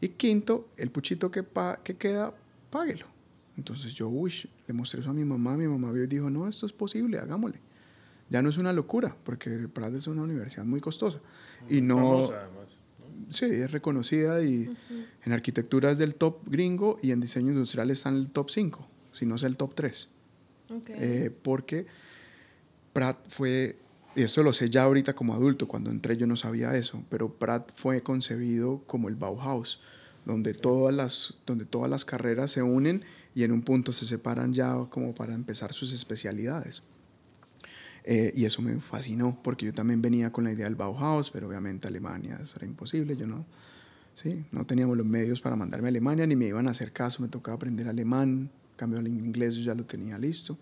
Y 0.00 0.08
quinto, 0.08 0.68
el 0.76 0.90
puchito 0.90 1.30
que, 1.30 1.42
pa, 1.42 1.80
que 1.82 1.96
queda, 1.96 2.34
páguelo. 2.70 3.06
Entonces 3.56 3.94
yo, 3.94 4.08
uy, 4.08 4.32
le 4.66 4.74
mostré 4.74 5.00
eso 5.00 5.10
a 5.10 5.14
mi 5.14 5.24
mamá. 5.24 5.56
Mi 5.56 5.66
mamá 5.66 5.92
vio 5.92 6.04
y 6.04 6.06
dijo, 6.06 6.28
no, 6.28 6.46
esto 6.48 6.66
es 6.66 6.72
posible, 6.72 7.18
hagámosle. 7.18 7.60
Ya 8.28 8.42
no 8.42 8.50
es 8.50 8.58
una 8.58 8.72
locura, 8.72 9.16
porque 9.24 9.68
Pratt 9.68 9.94
es 9.94 10.06
una 10.06 10.22
universidad 10.22 10.64
muy 10.64 10.80
costosa. 10.80 11.20
y 11.68 11.80
no... 11.80 12.22
Sí, 13.28 13.46
es 13.46 13.70
reconocida 13.70 14.42
y 14.42 14.72
en 15.24 15.32
arquitectura 15.32 15.90
es 15.90 15.98
del 15.98 16.14
top 16.14 16.38
gringo 16.46 16.98
y 17.02 17.10
en 17.10 17.20
diseño 17.20 17.52
industrial 17.52 17.90
está 17.90 18.08
en 18.08 18.16
el 18.16 18.30
top 18.30 18.50
5, 18.50 18.86
si 19.12 19.26
no 19.26 19.36
es 19.36 19.42
el 19.42 19.56
top 19.56 19.74
3. 19.74 20.08
Eh, 20.88 21.30
porque 21.42 21.86
Pratt 22.92 23.18
fue 23.28 23.76
y 24.16 24.22
eso 24.22 24.42
lo 24.42 24.54
sé 24.54 24.70
ya 24.70 24.84
ahorita 24.84 25.14
como 25.14 25.34
adulto, 25.34 25.68
cuando 25.68 25.90
entré 25.90 26.16
yo 26.16 26.26
no 26.26 26.36
sabía 26.36 26.74
eso, 26.74 27.04
pero 27.10 27.34
Pratt 27.34 27.70
fue 27.74 28.02
concebido 28.02 28.82
como 28.86 29.10
el 29.10 29.14
Bauhaus, 29.14 29.78
donde 30.24 30.54
todas 30.54 30.94
las, 30.94 31.38
donde 31.46 31.66
todas 31.66 31.90
las 31.90 32.06
carreras 32.06 32.50
se 32.50 32.62
unen 32.62 33.04
y 33.34 33.44
en 33.44 33.52
un 33.52 33.60
punto 33.60 33.92
se 33.92 34.06
separan 34.06 34.54
ya 34.54 34.74
como 34.88 35.14
para 35.14 35.34
empezar 35.34 35.74
sus 35.74 35.92
especialidades. 35.92 36.82
Eh, 38.08 38.32
y 38.36 38.44
eso 38.44 38.62
me 38.62 38.80
fascinó, 38.80 39.38
porque 39.42 39.66
yo 39.66 39.74
también 39.74 40.00
venía 40.00 40.30
con 40.30 40.44
la 40.44 40.52
idea 40.52 40.66
del 40.66 40.76
Bauhaus, 40.76 41.30
pero 41.30 41.48
obviamente 41.48 41.88
Alemania 41.88 42.38
eso 42.40 42.52
era 42.56 42.64
imposible, 42.64 43.16
yo 43.16 43.26
no, 43.26 43.44
¿sí? 44.14 44.44
no 44.52 44.64
teníamos 44.64 44.96
los 44.96 45.04
medios 45.04 45.40
para 45.40 45.56
mandarme 45.56 45.88
a 45.88 45.90
Alemania, 45.90 46.24
ni 46.24 46.36
me 46.36 46.46
iban 46.46 46.68
a 46.68 46.70
hacer 46.70 46.92
caso, 46.92 47.20
me 47.20 47.28
tocaba 47.28 47.56
aprender 47.56 47.88
alemán, 47.88 48.48
cambio 48.76 49.00
al 49.00 49.08
inglés 49.08 49.56
yo 49.56 49.62
ya 49.62 49.74
lo 49.74 49.84
tenía 49.84 50.18
listo 50.18 50.56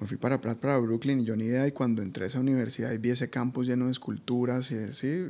me 0.00 0.06
fui 0.06 0.16
para 0.16 0.40
Pratt, 0.40 0.58
para 0.58 0.78
Brooklyn, 0.78 1.20
y 1.20 1.24
yo 1.24 1.36
ni 1.36 1.44
idea, 1.44 1.66
y 1.66 1.72
cuando 1.72 2.02
entré 2.02 2.24
a 2.24 2.26
esa 2.28 2.40
universidad 2.40 2.90
y 2.92 2.98
vi 2.98 3.10
ese 3.10 3.28
campus 3.28 3.66
lleno 3.66 3.84
de 3.84 3.92
esculturas, 3.92 4.70
y 4.72 4.76
así, 4.76 5.26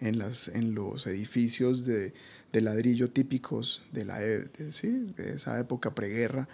en, 0.00 0.18
las, 0.18 0.48
en 0.48 0.74
los 0.74 1.06
edificios 1.06 1.84
de, 1.84 2.14
de 2.52 2.60
ladrillo 2.62 3.10
típicos 3.10 3.82
de, 3.92 4.06
la, 4.06 4.24
e, 4.24 4.48
sí, 4.70 5.12
de 5.16 5.34
esa 5.34 5.60
época 5.60 5.94
preguerra, 5.94 6.48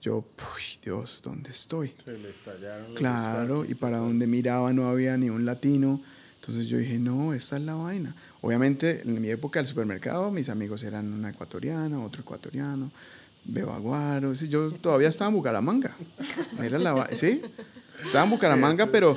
yo, 0.00 0.18
uy, 0.18 0.78
Dios, 0.82 1.20
¿dónde 1.22 1.50
estoy? 1.50 1.94
Se 2.04 2.16
le 2.16 2.30
estallaron 2.30 2.94
Claro, 2.94 3.64
y 3.64 3.74
para 3.74 3.98
donde 3.98 4.26
miraba 4.26 4.72
no 4.72 4.88
había 4.88 5.16
ni 5.16 5.30
un 5.30 5.44
latino. 5.44 6.00
Entonces 6.40 6.66
yo 6.66 6.78
dije, 6.78 6.98
no, 6.98 7.34
esta 7.34 7.56
es 7.56 7.62
la 7.62 7.74
vaina. 7.74 8.14
Obviamente, 8.40 9.02
en 9.02 9.20
mi 9.20 9.28
época 9.28 9.58
del 9.58 9.68
supermercado, 9.68 10.30
mis 10.30 10.48
amigos 10.48 10.82
eran 10.82 11.12
una 11.12 11.30
ecuatoriana, 11.30 12.00
otro 12.00 12.22
ecuatoriano, 12.22 12.90
Bebaguaro, 13.44 14.34
yo 14.34 14.70
todavía 14.72 15.08
estaba 15.08 15.30
en 15.30 15.36
Bucaramanga. 15.36 15.96
Era 16.62 16.78
la, 16.78 17.08
sí, 17.12 17.40
estaba 18.02 18.24
en 18.24 18.30
Bucaramanga, 18.30 18.86
pero, 18.86 19.16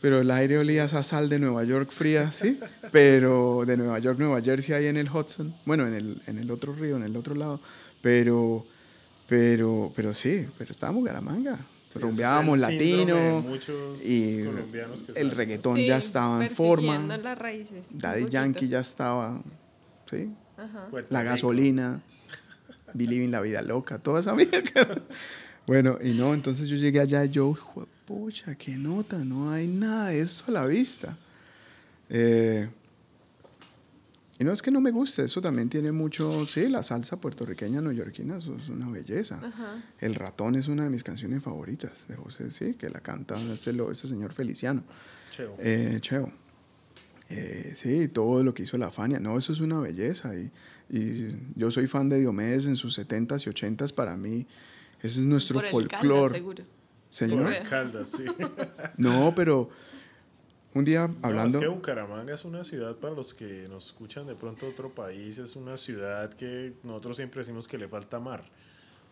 pero 0.00 0.20
el 0.20 0.30
aire 0.30 0.58
olía 0.58 0.84
a 0.84 1.02
sal 1.02 1.28
de 1.28 1.38
Nueva 1.38 1.64
York 1.64 1.90
fría, 1.90 2.30
sí, 2.30 2.58
pero 2.92 3.64
de 3.66 3.76
Nueva 3.76 3.98
York, 3.98 4.18
Nueva 4.18 4.40
Jersey, 4.40 4.74
ahí 4.74 4.86
en 4.86 4.96
el 4.96 5.10
Hudson, 5.10 5.54
bueno, 5.64 5.86
en 5.86 5.94
el, 5.94 6.22
en 6.26 6.38
el 6.38 6.50
otro 6.50 6.72
río, 6.72 6.96
en 6.96 7.02
el 7.02 7.16
otro 7.16 7.34
lado, 7.34 7.60
pero, 8.00 8.64
pero, 9.28 9.92
pero 9.94 10.14
sí, 10.14 10.46
pero 10.58 10.70
estaba 10.70 10.90
en 10.90 10.98
Bucaramanga. 10.98 11.58
rumbeábamos 11.94 12.58
latino 12.58 13.44
y 14.04 14.38
el 15.14 15.30
reggaetón 15.30 15.78
ya 15.78 15.96
estaba 15.96 16.44
en 16.44 16.50
forma. 16.50 16.98
Las 17.16 17.38
raíces, 17.38 17.88
Daddy 17.92 18.28
Yankee 18.28 18.68
ya 18.68 18.80
estaba, 18.80 19.42
sí, 20.10 20.30
la 21.10 21.22
gasolina. 21.22 22.02
Believing 22.96 23.32
la 23.32 23.40
vida 23.40 23.60
loca, 23.60 23.98
toda 23.98 24.20
esa 24.20 24.34
mierda. 24.34 25.02
Bueno, 25.66 25.96
y 26.02 26.10
no, 26.10 26.34
entonces 26.34 26.68
yo 26.68 26.76
llegué 26.76 27.00
allá 27.00 27.24
y 27.24 27.30
yo, 27.30 27.56
pucha, 28.04 28.54
qué 28.54 28.72
nota, 28.72 29.16
no 29.24 29.50
hay 29.50 29.66
nada 29.66 30.10
de 30.10 30.20
eso 30.20 30.44
a 30.48 30.50
la 30.50 30.66
vista. 30.66 31.16
Eh, 32.10 32.68
y 34.38 34.44
no 34.44 34.52
es 34.52 34.62
que 34.62 34.70
no 34.70 34.80
me 34.80 34.90
guste, 34.90 35.24
eso 35.24 35.40
también 35.40 35.68
tiene 35.68 35.92
mucho, 35.92 36.46
sí, 36.46 36.68
la 36.68 36.82
salsa 36.82 37.20
puertorriqueña 37.20 37.80
neoyorquina, 37.80 38.38
eso 38.38 38.56
es 38.56 38.68
una 38.68 38.90
belleza. 38.90 39.40
El 40.00 40.16
ratón 40.16 40.56
es 40.56 40.66
una 40.66 40.84
de 40.84 40.90
mis 40.90 41.04
canciones 41.04 41.42
favoritas 41.42 42.06
de 42.08 42.16
José, 42.16 42.50
sí, 42.50 42.74
que 42.74 42.90
la 42.90 43.00
canta 43.00 43.36
ese, 43.52 43.70
ese 43.90 44.08
señor 44.08 44.32
Feliciano. 44.32 44.82
Cheo. 45.30 45.54
Eh, 45.58 45.98
Cheo. 46.00 46.32
Eh, 47.30 47.72
sí, 47.76 48.08
todo 48.08 48.42
lo 48.42 48.52
que 48.52 48.64
hizo 48.64 48.76
la 48.76 48.90
Fania, 48.90 49.20
no, 49.20 49.38
eso 49.38 49.52
es 49.52 49.60
una 49.60 49.78
belleza. 49.78 50.34
Y, 50.34 50.50
y 50.90 51.36
yo 51.54 51.70
soy 51.70 51.86
fan 51.86 52.08
de 52.08 52.18
Diomedes 52.18 52.66
en 52.66 52.76
sus 52.76 52.98
70s 52.98 53.46
y 53.46 53.50
80s, 53.50 53.94
para 53.94 54.16
mí 54.16 54.46
ese 55.04 55.20
es 55.20 55.26
nuestro 55.26 55.60
folclore. 55.60 56.42
Señor. 57.10 57.54
sí. 58.06 58.24
no, 58.96 59.34
pero 59.36 59.68
un 60.74 60.84
día 60.84 61.08
hablando... 61.22 61.58
es 61.58 61.64
que 61.64 61.68
Bucaramanga 61.68 62.34
es 62.34 62.44
una 62.44 62.64
ciudad, 62.64 62.96
para 62.96 63.14
los 63.14 63.32
que 63.32 63.66
nos 63.68 63.86
escuchan 63.86 64.26
de 64.26 64.34
pronto 64.34 64.66
otro 64.66 64.90
país, 64.90 65.38
es 65.38 65.56
una 65.56 65.76
ciudad 65.76 66.32
que 66.34 66.74
nosotros 66.82 67.16
siempre 67.16 67.40
decimos 67.40 67.68
que 67.68 67.78
le 67.78 67.88
falta 67.88 68.18
mar. 68.18 68.44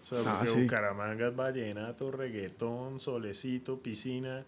O 0.01 0.05
sea, 0.05 0.18
ah, 0.27 0.42
porque 0.44 0.62
Bucaramanga 0.62 1.29
es 1.29 1.37
vallenato, 1.37 2.11
reggaetón, 2.11 2.98
solecito, 2.98 3.79
piscina. 3.79 4.44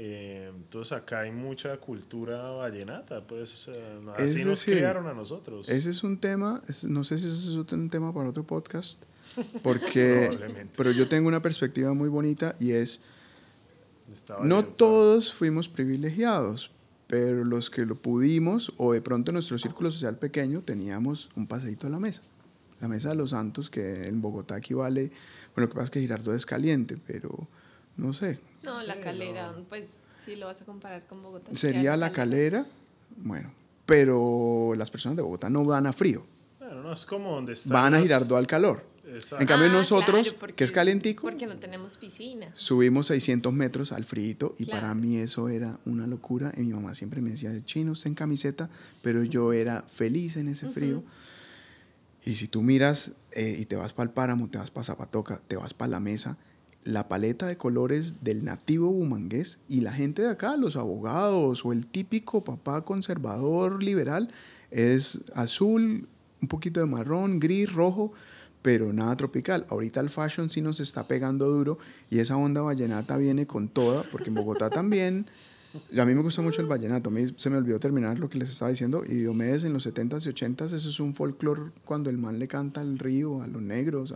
Eh, 0.00 0.52
entonces 0.54 0.92
acá 0.92 1.20
hay 1.22 1.32
mucha 1.32 1.76
cultura 1.78 2.50
vallenata, 2.52 3.20
pues 3.26 3.68
así 4.16 4.44
nos 4.44 4.62
criaron 4.62 5.08
a 5.08 5.12
nosotros. 5.12 5.68
Ese 5.68 5.90
es 5.90 6.04
un 6.04 6.18
tema, 6.18 6.62
no 6.84 7.02
sé 7.02 7.18
si 7.18 7.26
ese 7.26 7.34
es 7.34 7.72
un 7.72 7.90
tema 7.90 8.14
para 8.14 8.28
otro 8.28 8.44
podcast, 8.44 9.02
porque, 9.64 10.38
pero 10.76 10.92
yo 10.92 11.08
tengo 11.08 11.26
una 11.26 11.42
perspectiva 11.42 11.94
muy 11.94 12.08
bonita 12.08 12.54
y 12.60 12.72
es, 12.72 13.00
no 14.42 14.64
todos 14.64 15.34
fuimos 15.34 15.68
privilegiados, 15.68 16.70
pero 17.06 17.44
los 17.44 17.70
que 17.70 17.86
lo 17.86 17.96
pudimos, 17.96 18.72
o 18.76 18.92
de 18.92 19.00
pronto 19.00 19.30
en 19.30 19.34
nuestro 19.34 19.58
círculo 19.58 19.90
social 19.90 20.16
pequeño, 20.16 20.60
teníamos 20.60 21.30
un 21.36 21.46
paseíto 21.46 21.86
a 21.86 21.90
la 21.90 21.98
mesa. 21.98 22.22
La 22.80 22.88
mesa 22.88 23.08
de 23.08 23.16
los 23.16 23.30
santos, 23.30 23.70
que 23.70 24.06
en 24.06 24.20
Bogotá 24.20 24.58
equivale, 24.58 25.10
bueno, 25.54 25.66
lo 25.66 25.68
que 25.68 25.74
pasa 25.74 25.84
es 25.84 25.90
que 25.90 26.00
Girardot 26.00 26.34
es 26.34 26.46
caliente, 26.46 26.96
pero 27.06 27.48
no 27.96 28.12
sé. 28.12 28.38
No, 28.62 28.82
la 28.82 29.00
calera, 29.00 29.54
pues 29.68 30.00
si 30.24 30.36
lo 30.36 30.46
vas 30.46 30.62
a 30.62 30.64
comparar 30.64 31.04
con 31.06 31.22
Bogotá. 31.22 31.50
Sería 31.56 31.96
la 31.96 32.12
calera, 32.12 32.66
bueno, 33.16 33.52
pero 33.86 34.74
las 34.76 34.90
personas 34.90 35.16
de 35.16 35.22
Bogotá 35.22 35.50
no 35.50 35.64
van 35.64 35.86
a 35.86 35.92
frío. 35.92 36.24
Bueno, 36.58 36.82
no 36.82 36.92
es 36.92 37.06
como 37.06 37.32
donde 37.32 37.54
están. 37.54 37.72
Van 37.72 37.94
a 37.94 38.00
Girardot 38.00 38.38
al 38.38 38.46
calor. 38.46 38.84
En 39.40 39.46
cambio 39.46 39.68
Ah, 39.68 39.72
nosotros, 39.72 40.20
claro, 40.22 40.38
porque- 40.38 40.54
que 40.56 40.64
es 40.64 40.72
calentico, 40.72 41.22
Porque 41.22 41.46
no 41.46 41.56
tenemos 41.56 41.96
piscina. 41.96 42.50
subimos 42.54 43.06
600 43.06 43.52
metros 43.52 43.92
al 43.92 44.04
frío 44.04 44.54
y 44.58 44.64
Claro. 44.66 44.80
para 44.82 44.94
mí 44.94 45.16
eso 45.16 45.48
era 45.48 45.78
una 45.86 46.06
locura. 46.06 46.52
Y 46.56 46.60
mi 46.60 46.72
mamá 46.74 46.94
siempre 46.94 47.22
me 47.22 47.30
decía, 47.30 47.52
chino, 47.64 47.92
usted 47.92 48.08
en 48.08 48.14
camiseta, 48.14 48.68
pero 49.02 49.24
yo 49.24 49.52
era 49.52 49.82
feliz 49.88 50.36
en 50.36 50.48
ese 50.48 50.68
frío. 50.68 51.02
Y 52.24 52.34
si 52.34 52.48
tú 52.48 52.62
miras 52.62 53.12
eh, 53.32 53.56
y 53.60 53.64
te 53.66 53.76
vas 53.76 53.92
para 53.92 54.08
el 54.08 54.14
páramo, 54.14 54.48
te 54.50 54.58
vas 54.58 54.70
para 54.70 54.84
Zapatoca, 54.84 55.40
te 55.48 55.56
vas 55.56 55.72
para 55.74 55.90
la 55.92 56.00
mesa, 56.00 56.36
la 56.84 57.06
paleta 57.08 57.46
de 57.46 57.56
colores 57.56 58.24
del 58.24 58.44
nativo 58.44 58.90
bumangués 58.90 59.58
y 59.68 59.80
la 59.82 59.92
gente 59.92 60.22
de 60.22 60.28
acá, 60.30 60.56
los 60.56 60.76
abogados 60.76 61.64
o 61.64 61.72
el 61.72 61.86
típico 61.86 62.42
papá 62.44 62.84
conservador 62.84 63.82
liberal, 63.82 64.30
es 64.70 65.18
azul, 65.34 66.08
un 66.42 66.48
poquito 66.48 66.80
de 66.80 66.86
marrón, 66.86 67.38
gris, 67.40 67.72
rojo, 67.72 68.12
pero 68.68 68.92
nada 68.92 69.16
tropical. 69.16 69.64
Ahorita 69.70 69.98
el 70.00 70.10
fashion 70.10 70.50
sí 70.50 70.60
nos 70.60 70.78
está 70.78 71.08
pegando 71.08 71.48
duro 71.48 71.78
y 72.10 72.18
esa 72.18 72.36
onda 72.36 72.60
vallenata 72.60 73.16
viene 73.16 73.46
con 73.46 73.70
toda, 73.70 74.02
porque 74.12 74.28
en 74.28 74.34
Bogotá 74.34 74.68
también 74.80 75.24
a 75.98 76.04
mí 76.04 76.14
me 76.14 76.20
gusta 76.20 76.42
mucho 76.42 76.60
el 76.60 76.66
vallenato. 76.66 77.08
A 77.08 77.12
mí 77.12 77.32
se 77.34 77.48
me 77.48 77.56
olvidó 77.56 77.80
terminar 77.80 78.18
lo 78.18 78.28
que 78.28 78.36
les 78.36 78.50
estaba 78.50 78.70
diciendo. 78.70 79.04
Y 79.06 79.14
Diomedes 79.14 79.64
en 79.64 79.72
los 79.72 79.86
70s 79.86 80.26
y 80.26 80.34
80s, 80.34 80.74
eso 80.74 80.90
es 80.90 81.00
un 81.00 81.14
folclore 81.14 81.70
cuando 81.86 82.10
el 82.10 82.18
man 82.18 82.38
le 82.38 82.46
canta 82.46 82.82
al 82.82 82.98
río, 82.98 83.40
a 83.40 83.46
los 83.46 83.62
negros. 83.62 84.12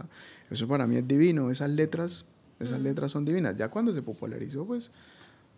eso 0.51 0.69
para 0.69 0.87
mí 0.87 0.97
es 0.97 1.09
divino. 1.09 1.51
Esas 1.51 1.71
letras, 1.71 2.27
esas 2.61 2.83
letras 2.83 3.11
son 3.11 3.25
divinas. 3.25 3.57
Ya 3.57 3.71
cuando 3.71 3.95
se 3.95 4.03
popularizó, 4.03 4.67
pues 4.67 4.91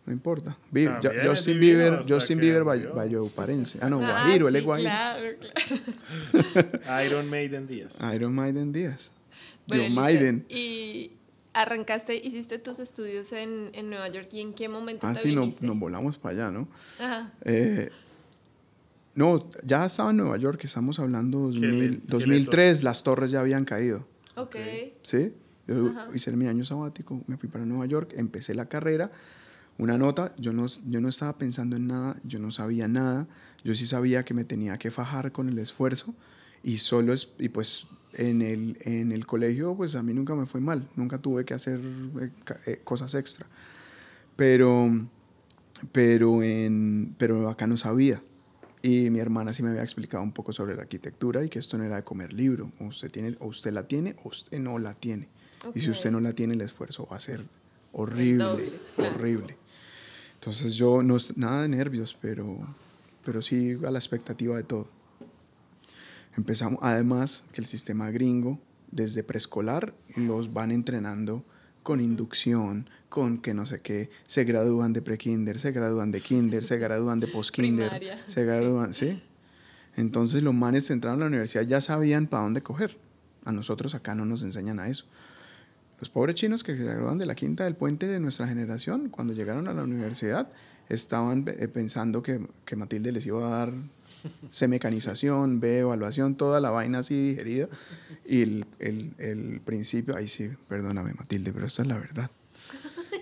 no 0.07 0.13
importa. 0.13 0.57
Vi- 0.71 0.85
ya- 0.85 1.01
También 1.01 1.25
es 1.25 1.31
Justin 1.31 1.61
divino 1.61 1.79
Bieber, 1.79 1.93
hasta 2.01 2.15
Justin 2.15 2.39
que 2.39 2.45
Bieber 2.45 2.65
murió. 2.65 2.95
valleparense. 2.95 3.79
Ah, 3.81 3.89
no, 3.89 3.97
Ah, 4.05 4.11
Guajiro, 4.25 4.49
él 4.49 4.53
sí, 4.55 4.59
es 4.59 4.65
Guajiro. 4.65 4.91
Claro, 4.91 5.29
claro. 5.41 7.05
Iron 7.07 7.31
Maiden 7.31 7.67
Díaz. 7.67 7.99
Iron 8.15 8.35
Maiden 8.35 8.73
Díaz. 8.73 9.11
Bueno. 9.67 9.95
Maiden. 9.95 10.45
Y 10.49 11.13
arrancaste, 11.55 12.17
hiciste 12.17 12.59
tus 12.59 12.79
estudios 12.81 13.33
en, 13.33 13.71
en 13.73 13.89
Nueva 13.89 14.09
York 14.09 14.29
y 14.33 14.41
en 14.41 14.53
qué 14.55 14.69
momento 14.69 15.07
Ah, 15.07 15.15
te 15.15 15.21
sí, 15.21 15.35
no- 15.35 15.43
viniste? 15.43 15.67
nos 15.67 15.79
volamos 15.79 16.19
para 16.19 16.35
allá, 16.35 16.51
¿no? 16.51 16.69
Ajá. 16.99 17.33
Eh, 17.45 17.91
no, 19.15 19.49
ya 19.65 19.87
estaba 19.87 20.11
en 20.11 20.17
Nueva 20.19 20.37
York, 20.37 20.63
estamos 20.65 20.99
hablando 20.99 21.51
¿Qué 21.53 21.61
le- 21.61 21.67
2000, 21.69 21.89
qué 21.89 21.95
le 21.95 22.03
2003, 22.09 22.83
las 22.83 23.05
torres 23.05 23.31
ya 23.31 23.41
habían 23.41 23.65
caído. 23.65 24.07
Ok. 24.37 24.57
¿Sí? 25.03 25.33
Yo 25.69 25.87
Ajá. 25.89 26.09
hice 26.13 26.33
mi 26.33 26.47
año 26.49 26.65
sabático, 26.65 27.23
me 27.29 27.37
fui 27.37 27.49
para 27.49 27.65
Nueva 27.65 27.87
York, 27.87 28.13
empecé 28.17 28.55
la 28.55 28.67
carrera. 28.69 29.11
Una 29.79 29.99
nota, 29.99 30.35
yo 30.39 30.53
no, 30.53 30.67
yo 30.87 31.01
no 31.01 31.09
estaba 31.09 31.37
pensando 31.37 31.77
en 31.77 31.89
nada, 31.89 32.17
yo 32.25 32.39
no 32.39 32.51
sabía 32.53 32.87
nada, 32.87 33.27
yo 33.65 33.75
sí 33.75 33.87
sabía 33.87 34.25
que 34.25 34.35
me 34.35 34.45
tenía 34.45 34.79
que 34.79 34.91
fajar 34.91 35.33
con 35.33 35.49
el 35.49 35.59
esfuerzo 35.59 36.15
y 36.63 36.79
solo 36.79 37.13
es, 37.13 37.31
y 37.39 37.49
pues 37.49 37.87
en 38.13 38.43
el, 38.43 38.79
en 38.83 39.11
el 39.11 39.27
colegio 39.27 39.75
pues 39.77 39.95
a 39.97 40.03
mí 40.03 40.15
nunca 40.15 40.35
me 40.35 40.47
fue 40.47 40.61
mal, 40.61 40.89
nunca 40.97 41.19
tuve 41.19 41.45
que 41.45 41.55
hacer 41.55 41.81
eh, 42.21 42.31
eh, 42.67 42.81
cosas 42.85 43.15
extra. 43.15 43.47
Pero, 44.37 44.89
pero, 45.93 46.43
en, 46.43 47.15
pero 47.19 47.49
acá 47.49 47.67
no 47.67 47.77
sabía. 47.77 48.21
Y 48.83 49.09
mi 49.11 49.19
hermana 49.19 49.55
sí 49.55 49.63
me 49.63 49.71
había 49.71 49.83
explicado 49.83 50.23
un 50.23 50.33
poco 50.33 50.53
sobre 50.53 50.75
la 50.75 50.83
arquitectura 50.83 51.43
y 51.43 51.49
que 51.49 51.59
esto 51.59 51.79
no 51.79 51.85
era 51.85 51.97
de 51.97 52.05
comer 52.05 52.33
libro. 52.33 52.71
O 52.81 52.87
usted, 52.87 53.11
tiene, 53.11 53.37
o 53.41 53.47
usted 53.47 53.73
la 53.73 53.89
tiene 53.89 54.15
o 54.25 54.29
usted 54.29 54.59
no 54.59 54.79
la 54.79 54.95
tiene. 54.95 55.29
Y 55.75 55.81
si 55.81 55.89
usted 55.89 56.11
no 56.11 56.21
la 56.21 56.35
tiene, 56.35 56.53
el 56.53 56.61
esfuerzo 56.61 57.09
va 57.11 57.17
a 57.17 57.21
ser 57.21 57.43
horrible, 57.93 58.45
doble, 58.45 58.73
claro. 58.95 59.15
horrible. 59.15 59.57
Entonces 60.45 60.75
yo, 60.75 61.03
no, 61.03 61.17
nada 61.37 61.63
de 61.63 61.69
nervios, 61.69 62.19
pero, 62.21 62.55
pero 63.25 63.41
sí 63.41 63.79
a 63.87 63.91
la 63.91 63.99
expectativa 63.99 64.55
de 64.59 64.63
todo. 64.63 64.91
Empezamos, 66.37 66.79
además 66.83 67.47
que 67.55 67.63
el 67.63 67.67
sistema 67.67 68.11
gringo, 68.11 68.61
desde 68.91 69.25
preescolar, 69.25 69.95
los 70.17 70.53
van 70.53 70.71
entrenando 70.71 71.47
con 71.83 71.99
inducción, 71.99 72.91
con 73.09 73.39
que 73.39 73.55
no 73.55 73.65
sé 73.65 73.79
qué, 73.79 74.11
se 74.27 74.45
gradúan 74.45 74.93
de 74.93 75.01
prekinder, 75.01 75.59
se 75.59 75.73
gradúan 75.73 76.11
de 76.11 76.21
kinder, 76.21 76.63
se 76.63 76.77
gradúan 76.77 77.21
de 77.21 77.27
postkinder, 77.29 78.03
se 78.29 78.45
gradúan, 78.45 78.93
¿sí? 78.93 79.23
Entonces 79.97 80.43
los 80.43 80.53
manes 80.53 80.91
entraron 80.91 81.21
a 81.21 81.25
la 81.25 81.29
universidad 81.29 81.63
ya 81.63 81.81
sabían 81.81 82.27
para 82.27 82.43
dónde 82.43 82.63
coger. 82.63 82.99
A 83.47 83.53
nosotros 83.53 83.95
acá 83.95 84.15
no 84.15 84.27
nos 84.27 84.43
enseñan 84.43 84.79
a 84.79 84.89
eso. 84.89 85.07
Los 86.05 86.11
pobres 86.11 86.35
chinos 86.35 86.63
que 86.63 86.77
se 86.77 86.85
graduaban 86.85 87.17
de 87.17 87.25
la 87.25 87.35
quinta 87.35 87.65
del 87.65 87.77
puente 87.77 88.07
de 88.07 88.21
nuestra 88.21 88.47
generación, 88.47 89.09
cuando 89.09 89.33
llegaron 89.33 89.69
a 89.69 89.73
la 89.73 89.85
universidad, 89.85 90.51
estaban 90.91 91.47
eh, 91.49 91.67
pensando 91.67 92.23
que, 92.23 92.47
que 92.67 92.77
Matilde 92.77 93.11
les 93.11 93.25
iba 93.25 93.39
a 93.39 93.49
dar 93.49 93.73
C 94.51 94.69
mecanización, 94.69 95.61
B 95.61 95.79
evaluación, 95.79 96.35
toda 96.37 96.61
la 96.61 96.69
vaina 96.69 96.99
así 96.99 97.31
digerida. 97.31 97.71
Y 98.27 98.43
el, 98.43 98.67
el, 98.81 99.15
el 99.17 99.63
principio, 99.63 100.15
ahí 100.15 100.29
sí, 100.29 100.51
perdóname 100.69 101.15
Matilde, 101.15 101.55
pero 101.55 101.65
esta 101.65 101.81
es 101.81 101.89
la 101.89 101.97
verdad. 101.97 102.31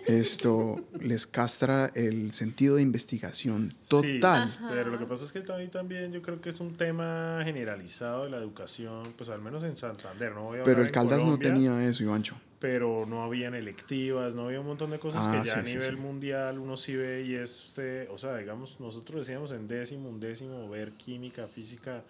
Esto 0.09 0.85
les 1.01 1.29
castra 1.29 1.89
el 1.95 2.33
sentido 2.33 2.75
de 2.75 2.83
investigación 2.83 3.77
total. 3.87 4.57
Sí, 4.59 4.65
pero 4.69 4.91
lo 4.91 4.99
que 4.99 5.07
pasa 5.07 5.25
es 5.25 5.31
que 5.31 5.43
también, 5.43 5.71
también 5.71 6.13
yo 6.13 6.21
creo 6.21 6.41
que 6.41 6.49
es 6.51 6.59
un 6.59 6.77
tema 6.77 7.43
generalizado 7.45 8.25
de 8.25 8.31
la 8.31 8.39
educación, 8.39 9.05
pues 9.17 9.31
al 9.31 9.41
menos 9.41 9.63
en 9.63 9.77
Santander. 9.77 10.33
No 10.35 10.43
voy 10.47 10.59
a 10.59 10.65
Pero 10.65 10.83
el 10.83 10.91
Caldas 10.91 11.19
no 11.19 11.37
Colombia, 11.37 11.55
tenía 11.55 11.89
eso, 11.89 12.03
Ivancho. 12.03 12.35
Pero 12.63 13.07
no 13.09 13.25
habían 13.25 13.55
electivas, 13.57 14.37
no 14.37 14.47
había 14.47 14.61
un 14.61 14.67
montón 14.69 14.91
de 14.93 14.99
cosas 15.01 15.27
Ah, 15.27 15.33
que 15.43 15.49
ya 15.49 15.59
a 15.59 15.67
sí, 15.67 15.73
nivel 15.75 15.97
sí. 15.97 16.01
mundial 16.01 16.61
uno 16.61 16.77
sí 16.77 16.95
ve 16.95 17.23
y 17.27 17.35
es 17.35 17.61
usted, 17.67 18.09
o 18.09 18.17
sea, 18.19 18.37
digamos, 18.37 18.79
nosotros 18.79 19.27
decíamos 19.27 19.51
en 19.51 19.67
décimo, 19.67 20.09
un 20.09 20.21
décimo, 20.21 20.69
ver 20.71 20.93
química, 20.93 21.49
física, 21.49 22.05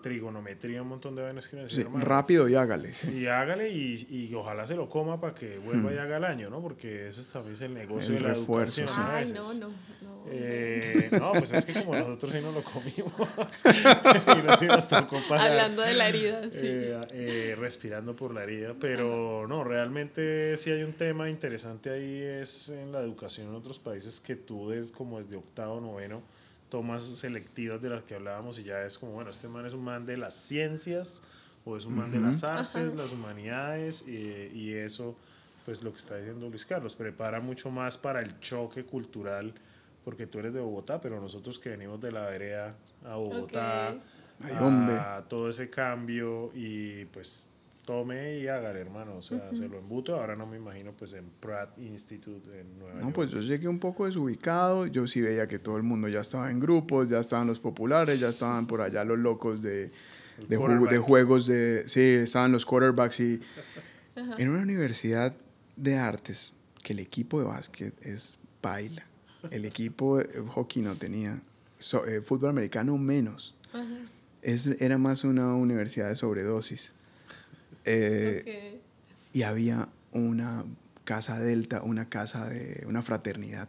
trigonometría, 0.00 0.82
un 0.82 0.88
montón 0.88 1.14
de 1.14 1.22
vainas 1.22 1.48
que 1.48 1.56
me 1.56 1.62
Sí, 1.68 1.76
decían, 1.76 1.86
"Hermano, 1.92 2.04
rápido 2.04 2.48
y 2.48 2.54
hágale. 2.54 2.94
sí. 2.94 3.10
Y 3.18 3.26
hágale 3.26 3.68
y, 3.70 4.06
y 4.10 4.34
ojalá 4.34 4.66
se 4.66 4.74
lo 4.74 4.88
coma 4.88 5.20
para 5.20 5.34
que 5.34 5.58
vuelva 5.58 5.92
y 5.92 5.98
haga 5.98 6.16
el 6.16 6.24
año, 6.24 6.48
¿no? 6.50 6.60
Porque 6.62 7.08
eso 7.08 7.20
es 7.20 7.28
también 7.28 7.56
el 7.62 7.74
negocio 7.74 8.12
Hmm. 8.14 8.16
El 8.16 8.22
de 8.22 8.28
la 8.28 8.34
refuerzo, 8.34 8.80
educación. 8.82 9.04
sí. 9.06 9.10
a 9.10 9.16
Ay, 9.16 9.24
veces. 9.32 9.60
no, 9.60 9.68
no, 9.68 9.74
no. 10.02 10.18
Eh, 10.30 11.08
no, 11.12 11.32
pues 11.32 11.52
es 11.52 11.64
que 11.64 11.72
como 11.72 11.94
nosotros 11.94 12.32
sí 12.32 12.38
no 12.42 12.52
lo 12.52 12.62
comimos 12.62 13.64
y 14.38 14.46
nos, 14.46 14.58
sí 14.58 14.66
nos 14.66 14.88
tocó 14.88 15.16
pagar. 15.28 15.50
Hablando 15.52 15.82
de 15.82 15.94
la 15.94 16.08
herida, 16.08 16.42
sí. 16.44 16.50
eh, 16.62 17.06
eh, 17.12 17.56
respirando 17.58 18.14
por 18.14 18.34
la 18.34 18.42
herida, 18.44 18.74
pero 18.78 19.46
no, 19.48 19.64
realmente 19.64 20.56
sí 20.58 20.70
hay 20.70 20.82
un 20.82 20.92
tema 20.92 21.30
interesante 21.30 21.90
ahí, 21.90 22.20
es 22.22 22.68
en 22.68 22.92
la 22.92 23.00
educación 23.00 23.48
en 23.48 23.54
otros 23.54 23.78
países 23.78 24.20
que 24.20 24.36
tú 24.36 24.68
des 24.70 24.92
como 24.92 25.16
desde 25.18 25.36
octavo, 25.36 25.80
noveno, 25.80 26.22
tomas 26.70 27.02
selectivas 27.04 27.80
de 27.80 27.90
las 27.90 28.02
que 28.02 28.14
hablábamos 28.14 28.58
y 28.58 28.64
ya 28.64 28.82
es 28.84 28.98
como, 28.98 29.12
bueno, 29.12 29.30
este 29.30 29.48
man 29.48 29.66
es 29.66 29.72
un 29.72 29.84
man 29.84 30.06
de 30.06 30.16
las 30.16 30.34
ciencias 30.34 31.22
o 31.64 31.76
es 31.76 31.84
un 31.84 31.96
man 31.96 32.10
de 32.12 32.20
las 32.20 32.44
artes, 32.44 32.94
las 32.94 33.12
humanidades 33.12 34.06
y, 34.06 34.50
y 34.54 34.74
eso, 34.74 35.16
pues 35.64 35.82
lo 35.82 35.92
que 35.92 35.98
está 35.98 36.16
diciendo 36.16 36.48
Luis 36.48 36.64
Carlos, 36.66 36.94
prepara 36.94 37.40
mucho 37.40 37.70
más 37.70 37.96
para 37.98 38.20
el 38.20 38.38
choque 38.40 38.84
cultural 38.84 39.54
porque 40.04 40.26
tú 40.26 40.38
eres 40.38 40.54
de 40.54 40.60
Bogotá, 40.60 41.00
pero 41.00 41.20
nosotros 41.20 41.58
que 41.58 41.68
venimos 41.70 42.00
de 42.00 42.12
la 42.12 42.22
vereda 42.26 42.76
a 43.04 43.16
Bogotá, 43.16 43.90
Ok. 43.94 44.02
Ay, 44.40 44.52
a 44.54 44.64
hombre. 44.64 44.96
todo 45.28 45.50
ese 45.50 45.68
cambio 45.68 46.52
y 46.54 47.04
pues 47.06 47.47
tome 47.92 48.38
y 48.38 48.48
hágale, 48.48 48.80
hermano, 48.80 49.16
o 49.16 49.22
sea, 49.22 49.48
se 49.54 49.66
lo 49.66 49.78
embuto, 49.78 50.14
ahora 50.14 50.36
no 50.36 50.46
me 50.46 50.58
imagino 50.58 50.92
pues 50.92 51.14
en 51.14 51.24
Pratt 51.40 51.78
Institute 51.78 52.60
en 52.60 52.78
Nueva 52.78 52.96
No, 52.96 53.00
York. 53.04 53.14
pues 53.14 53.30
yo 53.30 53.40
llegué 53.40 53.66
un 53.66 53.78
poco 53.78 54.04
desubicado. 54.04 54.86
Yo 54.86 55.06
sí 55.06 55.22
veía 55.22 55.46
que 55.46 55.58
todo 55.58 55.78
el 55.78 55.84
mundo 55.84 56.06
ya 56.08 56.20
estaba 56.20 56.50
en 56.50 56.60
grupos, 56.60 57.08
ya 57.08 57.18
estaban 57.20 57.46
los 57.46 57.60
populares, 57.60 58.20
ya 58.20 58.28
estaban 58.28 58.66
por 58.66 58.82
allá 58.82 59.04
los 59.06 59.18
locos 59.18 59.62
de, 59.62 59.90
de, 60.48 60.56
ju- 60.56 60.58
quarterback. 60.58 60.90
de 60.90 60.98
juegos 60.98 61.46
de. 61.46 61.88
Sí, 61.88 62.00
estaban 62.02 62.52
los 62.52 62.66
quarterbacks 62.66 63.20
y. 63.20 63.40
En 64.36 64.50
una 64.50 64.60
universidad 64.62 65.34
de 65.76 65.96
artes, 65.96 66.52
que 66.82 66.92
el 66.92 66.98
equipo 66.98 67.38
de 67.38 67.46
básquet 67.46 67.94
es 68.04 68.38
baila. 68.60 69.06
El 69.50 69.64
equipo 69.64 70.18
de 70.18 70.40
hockey 70.40 70.82
no 70.82 70.94
tenía. 70.94 71.40
so- 71.78 72.04
eh, 72.06 72.20
fútbol 72.20 72.50
americano 72.50 72.98
menos. 72.98 73.54
Es, 74.42 74.66
era 74.80 74.98
más 74.98 75.24
una 75.24 75.54
universidad 75.54 76.08
de 76.10 76.16
sobredosis. 76.16 76.92
Eh, 77.90 78.80
y 79.32 79.42
había 79.42 79.88
una 80.12 80.64
casa 81.04 81.38
delta, 81.38 81.82
una 81.82 82.08
casa 82.08 82.48
de 82.48 82.84
una 82.86 83.02
fraternidad. 83.02 83.68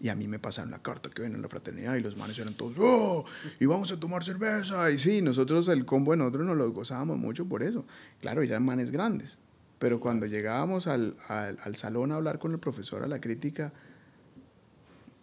Y 0.00 0.08
a 0.08 0.16
mí 0.16 0.26
me 0.26 0.38
pasaron 0.38 0.70
la 0.70 0.82
carta 0.82 1.10
que 1.10 1.22
ven 1.22 1.34
en 1.34 1.42
la 1.42 1.48
fraternidad 1.48 1.94
y 1.94 2.00
los 2.00 2.16
manes 2.16 2.36
eran 2.38 2.54
todos, 2.54 2.76
¡oh! 2.80 3.24
Y 3.60 3.66
vamos 3.66 3.92
a 3.92 4.00
tomar 4.00 4.24
cerveza. 4.24 4.90
Y 4.90 4.98
sí, 4.98 5.22
nosotros, 5.22 5.68
el 5.68 5.84
combo 5.84 6.10
de 6.10 6.18
nosotros 6.18 6.46
nos 6.46 6.56
lo 6.56 6.70
gozábamos 6.72 7.18
mucho 7.18 7.46
por 7.46 7.62
eso. 7.62 7.84
Claro, 8.20 8.42
eran 8.42 8.64
manes 8.64 8.90
grandes. 8.90 9.38
Pero 9.78 10.00
cuando 10.00 10.26
llegábamos 10.26 10.86
al, 10.88 11.14
al, 11.28 11.58
al 11.62 11.76
salón 11.76 12.10
a 12.10 12.16
hablar 12.16 12.38
con 12.38 12.52
el 12.52 12.58
profesor, 12.58 13.02
a 13.02 13.06
la 13.06 13.20
crítica, 13.20 13.72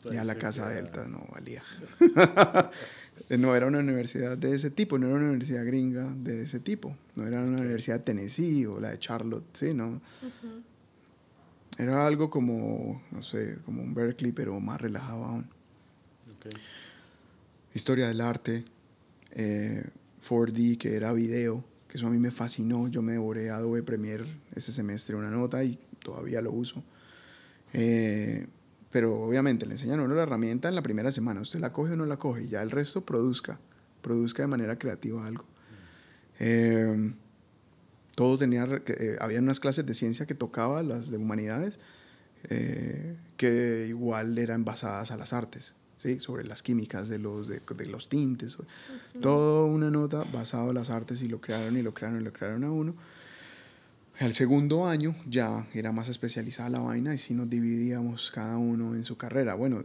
ya 0.05 0.23
la 0.23 0.35
casa 0.35 0.69
delta 0.69 1.07
no 1.07 1.25
valía. 1.31 1.61
no 3.37 3.55
era 3.55 3.65
una 3.67 3.79
universidad 3.79 4.37
de 4.37 4.55
ese 4.55 4.71
tipo, 4.71 4.97
no 4.97 5.07
era 5.07 5.15
una 5.15 5.29
universidad 5.29 5.65
gringa 5.65 6.13
de 6.15 6.43
ese 6.43 6.59
tipo. 6.59 6.95
No 7.15 7.27
era 7.27 7.41
una 7.41 7.59
universidad 7.59 7.97
de 7.99 8.05
Tennessee 8.05 8.65
o 8.65 8.79
la 8.79 8.91
de 8.91 8.99
Charlotte, 8.99 9.45
sí, 9.53 9.73
no. 9.73 10.01
Era 11.77 12.05
algo 12.05 12.29
como, 12.29 13.01
no 13.11 13.23
sé, 13.23 13.57
como 13.65 13.81
un 13.81 13.93
Berkeley, 13.93 14.31
pero 14.31 14.59
más 14.59 14.81
relajado 14.81 15.23
aún. 15.23 15.49
Ok. 16.35 16.53
Historia 17.73 18.07
del 18.07 18.21
arte, 18.21 18.65
eh, 19.31 19.83
4D, 20.27 20.77
que 20.77 20.95
era 20.95 21.13
video, 21.13 21.63
que 21.87 21.97
eso 21.97 22.07
a 22.07 22.09
mí 22.09 22.17
me 22.17 22.31
fascinó. 22.31 22.87
Yo 22.87 23.01
me 23.01 23.13
devoré 23.13 23.49
Adobe 23.49 23.83
Premiere 23.83 24.25
ese 24.55 24.71
semestre 24.71 25.15
una 25.15 25.29
nota 25.29 25.63
y 25.63 25.79
todavía 26.03 26.41
lo 26.41 26.51
uso. 26.51 26.83
Eh, 27.73 28.47
pero 28.91 29.21
obviamente 29.21 29.65
le 29.65 29.73
enseñan 29.73 29.99
a 29.99 30.03
uno 30.03 30.15
la 30.15 30.23
herramienta 30.23 30.69
en 30.69 30.75
la 30.75 30.81
primera 30.81 31.11
semana. 31.11 31.41
Usted 31.41 31.59
la 31.59 31.73
coge 31.73 31.93
o 31.93 31.95
no 31.95 32.05
la 32.05 32.17
coge 32.17 32.43
y 32.43 32.47
ya 32.49 32.61
el 32.61 32.71
resto 32.71 33.05
produzca. 33.05 33.59
Produzca 34.01 34.43
de 34.43 34.47
manera 34.47 34.79
creativa 34.79 35.25
algo. 35.27 35.45
Eh, 36.39 37.13
todo 38.15 38.37
tenía, 38.37 38.67
eh, 38.85 39.17
había 39.21 39.39
unas 39.39 39.59
clases 39.59 39.85
de 39.85 39.93
ciencia 39.93 40.25
que 40.25 40.35
tocaba, 40.35 40.83
las 40.83 41.09
de 41.09 41.17
humanidades, 41.17 41.79
eh, 42.49 43.15
que 43.37 43.85
igual 43.87 44.37
eran 44.37 44.65
basadas 44.65 45.11
a 45.11 45.17
las 45.17 45.33
artes, 45.33 45.75
¿sí? 45.97 46.19
sobre 46.19 46.43
las 46.43 46.63
químicas 46.63 47.09
de 47.09 47.19
los, 47.19 47.47
de, 47.47 47.61
los 47.85 48.09
tintes. 48.09 48.57
Todo 49.21 49.67
una 49.67 49.89
nota 49.89 50.25
basada 50.33 50.67
en 50.69 50.73
las 50.73 50.89
artes 50.89 51.21
y 51.21 51.27
lo 51.27 51.39
crearon 51.39 51.77
y 51.77 51.81
lo 51.81 51.93
crearon 51.93 52.19
y 52.19 52.23
lo 52.23 52.33
crearon 52.33 52.63
a 52.63 52.71
uno. 52.71 52.95
El 54.19 54.33
segundo 54.33 54.85
año 54.85 55.15
ya 55.29 55.65
era 55.73 55.93
más 55.93 56.09
especializada 56.09 56.69
la 56.69 56.79
vaina 56.79 57.13
y 57.13 57.17
sí 57.17 57.33
nos 57.33 57.49
dividíamos 57.49 58.31
cada 58.31 58.57
uno 58.57 58.93
en 58.93 59.05
su 59.05 59.15
carrera. 59.15 59.55
Bueno, 59.55 59.81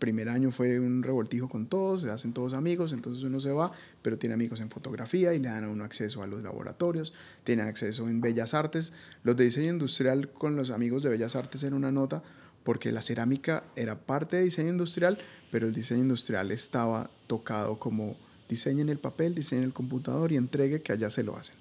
primer 0.00 0.28
año 0.28 0.50
fue 0.50 0.80
un 0.80 1.04
revoltijo 1.04 1.48
con 1.48 1.66
todos, 1.66 2.02
se 2.02 2.10
hacen 2.10 2.32
todos 2.32 2.52
amigos, 2.52 2.92
entonces 2.92 3.22
uno 3.22 3.38
se 3.38 3.52
va, 3.52 3.70
pero 4.02 4.18
tiene 4.18 4.34
amigos 4.34 4.58
en 4.58 4.70
fotografía 4.70 5.34
y 5.34 5.38
le 5.38 5.50
dan 5.50 5.62
a 5.62 5.68
uno 5.68 5.84
acceso 5.84 6.24
a 6.24 6.26
los 6.26 6.42
laboratorios, 6.42 7.12
tiene 7.44 7.62
acceso 7.62 8.08
en 8.08 8.20
bellas 8.20 8.54
artes. 8.54 8.92
Los 9.22 9.36
de 9.36 9.44
diseño 9.44 9.70
industrial 9.70 10.30
con 10.30 10.56
los 10.56 10.70
amigos 10.70 11.04
de 11.04 11.10
bellas 11.10 11.36
artes 11.36 11.62
era 11.62 11.76
una 11.76 11.92
nota 11.92 12.24
porque 12.64 12.90
la 12.90 13.02
cerámica 13.02 13.62
era 13.76 13.96
parte 13.96 14.36
de 14.36 14.42
diseño 14.42 14.70
industrial, 14.70 15.16
pero 15.52 15.68
el 15.68 15.74
diseño 15.74 16.00
industrial 16.00 16.50
estaba 16.50 17.08
tocado 17.28 17.78
como 17.78 18.16
diseño 18.48 18.82
en 18.82 18.88
el 18.88 18.98
papel, 18.98 19.36
diseño 19.36 19.60
en 19.60 19.68
el 19.68 19.72
computador 19.72 20.32
y 20.32 20.36
entregue 20.38 20.82
que 20.82 20.90
allá 20.90 21.08
se 21.08 21.22
lo 21.22 21.36
hacen. 21.36 21.54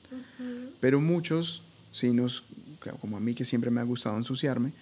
Pero 0.80 1.00
muchos, 1.00 1.62
sí 1.94 2.12
nos, 2.12 2.44
como 3.00 3.16
a 3.16 3.20
mí 3.22 3.34
que 3.34 3.46
siempre 3.46 3.72
me 3.72 3.80
ha 3.80 3.84
gustado 3.84 4.18
ensuciarme, 4.18 4.74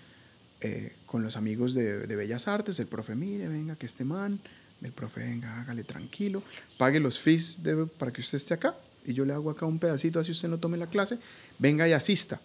eh, 0.61 0.93
con 1.05 1.21
los 1.21 1.37
amigos 1.37 1.73
de, 1.73 2.07
de, 2.07 2.15
Bellas 2.15 2.47
Artes, 2.47 2.79
el 2.79 2.87
profe, 2.87 3.15
mire, 3.15 3.47
venga, 3.47 3.75
que 3.75 3.85
este 3.85 4.05
man, 4.05 4.39
el 4.81 4.91
profe, 4.91 5.21
venga, 5.21 5.61
hágale 5.61 5.83
tranquilo, 5.83 6.41
pague 6.77 6.99
los 6.99 7.19
fees 7.19 7.63
de, 7.63 7.85
para 7.85 8.11
que 8.11 8.21
usted 8.21 8.37
esté 8.37 8.53
acá, 8.53 8.75
y 9.05 9.13
yo 9.13 9.25
le 9.25 9.33
hago 9.33 9.49
acá 9.49 9.65
un 9.65 9.79
pedacito, 9.79 10.19
así 10.19 10.31
usted 10.31 10.49
no 10.49 10.59
tome 10.59 10.77
la 10.77 10.87
clase, 10.87 11.17
venga 11.59 11.87
y 11.87 11.93
asista. 11.93 12.39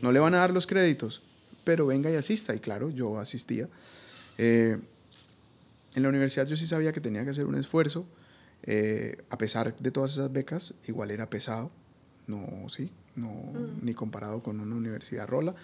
No 0.00 0.12
le 0.12 0.18
van 0.18 0.34
a 0.34 0.38
dar 0.38 0.50
los 0.50 0.66
créditos, 0.66 1.22
pero 1.62 1.86
venga 1.86 2.10
y 2.10 2.16
asista, 2.16 2.54
y 2.54 2.58
claro, 2.58 2.90
yo 2.90 3.18
asistía. 3.18 3.68
Eh, 4.38 4.78
en 5.94 6.02
la 6.02 6.08
universidad 6.08 6.46
yo 6.46 6.56
sí 6.56 6.66
sabía 6.66 6.92
que 6.92 7.00
tenía 7.00 7.22
que 7.24 7.30
hacer 7.30 7.46
un 7.46 7.54
esfuerzo, 7.54 8.06
eh, 8.62 9.22
a 9.28 9.38
pesar 9.38 9.76
de 9.76 9.90
todas 9.90 10.12
esas 10.12 10.32
becas, 10.32 10.74
igual 10.88 11.10
era 11.10 11.28
pesado, 11.28 11.70
no, 12.26 12.66
sí, 12.70 12.90
no, 13.16 13.28
mm. 13.28 13.84
ni 13.84 13.94
comparado 13.94 14.42
con 14.42 14.60
una 14.60 14.74
universidad 14.74 15.26
rola, 15.26 15.54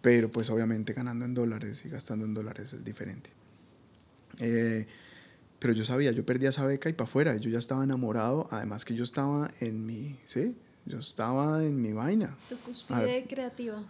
pero 0.00 0.30
pues 0.30 0.50
obviamente 0.50 0.92
ganando 0.92 1.24
en 1.24 1.34
dólares 1.34 1.84
y 1.84 1.88
gastando 1.88 2.24
en 2.24 2.34
dólares 2.34 2.72
es 2.72 2.84
diferente. 2.84 3.30
Eh, 4.38 4.86
pero 5.58 5.72
yo 5.72 5.84
sabía, 5.84 6.12
yo 6.12 6.24
perdía 6.24 6.50
esa 6.50 6.66
beca 6.66 6.88
y 6.88 6.92
para 6.92 7.08
afuera, 7.08 7.36
yo 7.36 7.50
ya 7.50 7.58
estaba 7.58 7.82
enamorado, 7.82 8.46
además 8.50 8.84
que 8.84 8.94
yo 8.94 9.04
estaba 9.04 9.50
en 9.60 9.86
mi, 9.86 10.18
¿sí? 10.26 10.56
Yo 10.84 11.00
estaba 11.00 11.64
en 11.64 11.82
mi 11.82 11.92
vaina. 11.92 12.32
Tu 12.48 12.56
cúspide 12.58 13.26
creativa. 13.28 13.82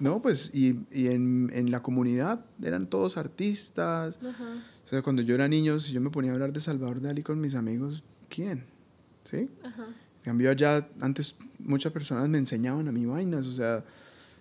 no, 0.00 0.22
pues, 0.22 0.50
y, 0.54 0.86
y 0.90 1.08
en, 1.08 1.50
en, 1.52 1.70
la 1.70 1.82
comunidad 1.82 2.46
eran 2.62 2.86
todos 2.86 3.18
artistas. 3.18 4.18
O 4.22 4.88
sea, 4.88 5.02
cuando 5.02 5.20
yo 5.20 5.34
era 5.34 5.48
niño, 5.48 5.78
si 5.80 5.92
yo 5.92 6.00
me 6.00 6.08
ponía 6.08 6.30
a 6.30 6.34
hablar 6.34 6.54
de 6.54 6.60
Salvador 6.60 7.02
Dalí 7.02 7.22
con 7.22 7.38
mis 7.40 7.54
amigos, 7.54 8.02
¿quién? 8.30 8.64
¿Sí? 9.24 9.50
Ajá. 9.62 9.88
En 10.20 10.24
cambio, 10.24 10.50
allá 10.50 10.86
antes 11.00 11.36
muchas 11.58 11.92
personas 11.92 12.28
me 12.28 12.38
enseñaban 12.38 12.88
a 12.88 12.92
mí 12.92 13.06
vainas, 13.06 13.46
o 13.46 13.52
sea, 13.52 13.84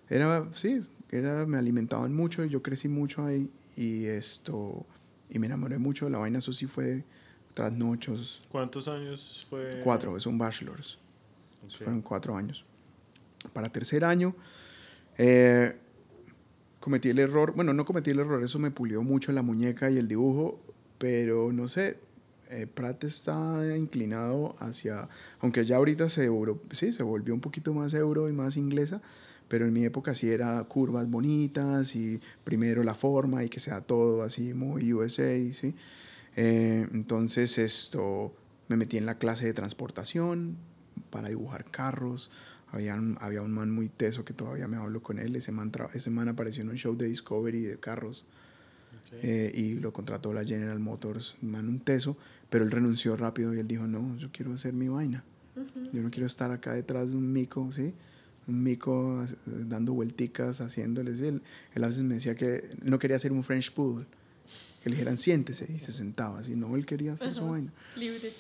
era, 0.10 0.48
sí, 0.54 0.82
era, 1.10 1.46
me 1.46 1.58
alimentaban 1.58 2.14
mucho, 2.14 2.44
yo 2.46 2.62
crecí 2.62 2.90
mucho 2.90 3.24
ahí 3.24 3.50
y 3.78 4.06
esto, 4.06 4.86
y 5.30 5.40
me 5.40 5.48
enamoré 5.48 5.78
mucho 5.78 6.06
de 6.06 6.12
la 6.12 6.18
vaina, 6.18 6.40
eso 6.40 6.52
sí 6.52 6.68
fue 6.68 7.06
trasnochos. 7.54 8.42
¿Cuántos 8.50 8.88
años 8.88 9.48
fue? 9.50 9.80
Cuatro, 9.84 10.16
es 10.18 10.26
un 10.26 10.38
bachelor's. 10.38 10.98
Fueron 11.78 12.02
cuatro 12.02 12.36
años. 12.36 12.66
Para 13.54 13.70
tercer 13.70 14.04
año, 14.04 14.36
eh, 15.18 15.78
cometí 16.80 17.10
el 17.10 17.20
error, 17.20 17.54
bueno, 17.56 17.74
no 17.74 17.86
cometí 17.86 18.12
el 18.12 18.20
error, 18.20 18.44
eso 18.44 18.60
me 18.60 18.72
pulió 18.72 19.04
mucho 19.04 19.32
la 19.32 19.44
muñeca 19.44 19.90
y 19.90 19.98
el 19.98 20.08
dibujo, 20.08 20.60
pero 20.98 21.54
no 21.54 21.68
sé, 21.68 21.98
eh, 22.50 22.66
Pratt 22.66 23.04
está 23.04 23.78
inclinado 23.78 24.56
hacia, 24.60 25.08
aunque 25.40 25.66
ya 25.66 25.78
ahorita 25.78 26.10
se, 26.10 26.26
euro, 26.26 26.62
sí, 26.72 26.92
se 26.92 27.04
volvió 27.04 27.34
un 27.34 27.42
poquito 27.42 27.74
más 27.74 27.94
euro 27.94 28.28
y 28.28 28.34
más 28.34 28.58
inglesa, 28.58 29.02
pero 29.48 29.66
en 29.66 29.74
mi 29.74 29.86
época 29.86 30.16
sí 30.16 30.30
era 30.30 30.64
curvas 30.64 31.10
bonitas 31.10 31.96
y 31.96 32.20
primero 32.44 32.84
la 32.84 32.96
forma 32.96 33.44
y 33.44 33.50
que 33.50 33.60
sea 33.60 33.82
todo 33.82 34.24
así 34.24 34.54
muy 34.54 34.94
USA, 34.94 35.38
¿sí? 35.54 35.76
Eh, 36.36 36.88
entonces 36.92 37.58
esto, 37.58 38.34
me 38.68 38.78
metí 38.78 38.98
en 38.98 39.06
la 39.06 39.18
clase 39.18 39.46
de 39.46 39.54
transportación 39.54 40.58
para 41.10 41.30
dibujar 41.30 41.66
carros, 41.70 42.32
había 42.72 42.96
un, 42.96 43.18
había 43.20 43.42
un 43.42 43.52
man 43.52 43.72
muy 43.72 43.90
teso 43.90 44.26
que 44.26 44.34
todavía 44.34 44.68
me 44.68 44.78
hablo 44.78 45.02
con 45.02 45.20
él, 45.20 45.36
ese 45.36 45.52
man, 45.52 45.72
ese 45.94 46.10
man 46.10 46.30
apareció 46.30 46.64
en 46.64 46.70
un 46.70 46.78
show 46.78 46.96
de 46.96 47.08
Discovery 47.08 47.62
de 47.62 47.78
carros. 47.80 48.26
Eh, 49.24 49.52
y 49.56 49.74
lo 49.76 49.92
contrató 49.92 50.34
la 50.34 50.46
General 50.46 50.80
Motors, 50.80 51.36
man 51.42 51.68
un 51.68 51.80
teso, 51.80 52.16
pero 52.50 52.64
él 52.64 52.72
renunció 52.72 53.16
rápido 53.16 53.54
y 53.54 53.60
él 53.60 53.68
dijo, 53.68 53.88
no, 53.88 54.18
yo 54.18 54.30
quiero 54.32 54.54
hacer 54.54 54.74
mi 54.74 54.88
vaina, 54.88 55.24
yo 55.94 56.02
no 56.02 56.10
quiero 56.10 56.26
estar 56.26 56.52
acá 56.52 56.74
detrás 56.74 57.12
de 57.12 57.18
un 57.18 57.32
mico, 57.32 57.72
¿sí? 57.72 57.94
un 58.50 58.64
mico 58.64 59.26
dando 59.46 59.94
vuelticas, 59.94 60.60
haciéndoles. 60.62 61.22
Él, 61.22 61.42
él 61.76 61.84
a 61.84 61.88
veces 61.88 62.04
me 62.04 62.16
decía 62.16 62.36
que 62.36 62.68
no 62.82 63.00
quería 63.00 63.20
ser 63.20 63.32
un 63.32 63.44
French 63.44 63.72
Poodle, 63.72 64.06
que 64.82 64.90
le 64.90 64.96
dijeran 64.96 65.18
siéntese 65.18 65.68
y 65.74 65.80
se 65.80 65.92
sentaba 65.92 66.40
así. 66.40 66.56
No, 66.56 66.76
él 66.76 66.86
quería 66.86 67.14
hacer 67.14 67.34
su 67.34 67.46
vaina. 67.48 67.72
Libre. 67.96 68.34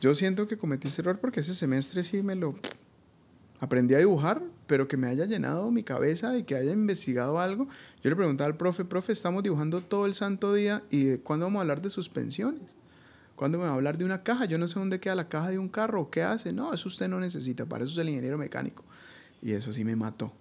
Yo 0.00 0.14
siento 0.14 0.48
que 0.48 0.58
cometí 0.58 0.88
ese 0.88 1.00
error 1.00 1.20
porque 1.20 1.40
ese 1.40 1.54
semestre 1.54 2.02
sí 2.02 2.22
me 2.22 2.34
lo 2.34 2.56
aprendí 3.60 3.94
a 3.94 3.98
dibujar, 3.98 4.42
pero 4.66 4.88
que 4.88 4.96
me 4.96 5.06
haya 5.06 5.24
llenado 5.26 5.70
mi 5.70 5.84
cabeza 5.84 6.36
y 6.36 6.42
que 6.42 6.56
haya 6.56 6.72
investigado 6.72 7.38
algo. 7.38 7.68
Yo 8.02 8.10
le 8.10 8.16
preguntaba 8.16 8.48
al 8.48 8.56
profe, 8.56 8.84
profe, 8.84 9.12
estamos 9.12 9.44
dibujando 9.44 9.80
todo 9.80 10.06
el 10.06 10.14
santo 10.14 10.52
día 10.52 10.82
y 10.90 11.18
¿cuándo 11.18 11.46
vamos 11.46 11.60
a 11.60 11.62
hablar 11.62 11.80
de 11.80 11.90
suspensiones? 11.90 12.81
¿Cuándo 13.36 13.58
me 13.58 13.64
va 13.64 13.70
a 13.70 13.74
hablar 13.74 13.98
de 13.98 14.04
una 14.04 14.22
caja? 14.22 14.44
Yo 14.44 14.58
no 14.58 14.68
sé 14.68 14.78
dónde 14.78 15.00
queda 15.00 15.14
la 15.14 15.28
caja 15.28 15.50
de 15.50 15.58
un 15.58 15.68
carro, 15.68 16.10
¿qué 16.10 16.22
hace? 16.22 16.52
No, 16.52 16.72
eso 16.72 16.88
usted 16.88 17.08
no 17.08 17.18
necesita, 17.20 17.66
para 17.66 17.84
eso 17.84 17.92
es 17.92 17.98
el 17.98 18.08
ingeniero 18.08 18.38
mecánico. 18.38 18.84
Y 19.40 19.52
eso 19.52 19.72
sí 19.72 19.84
me 19.84 19.96
mató. 19.96 20.32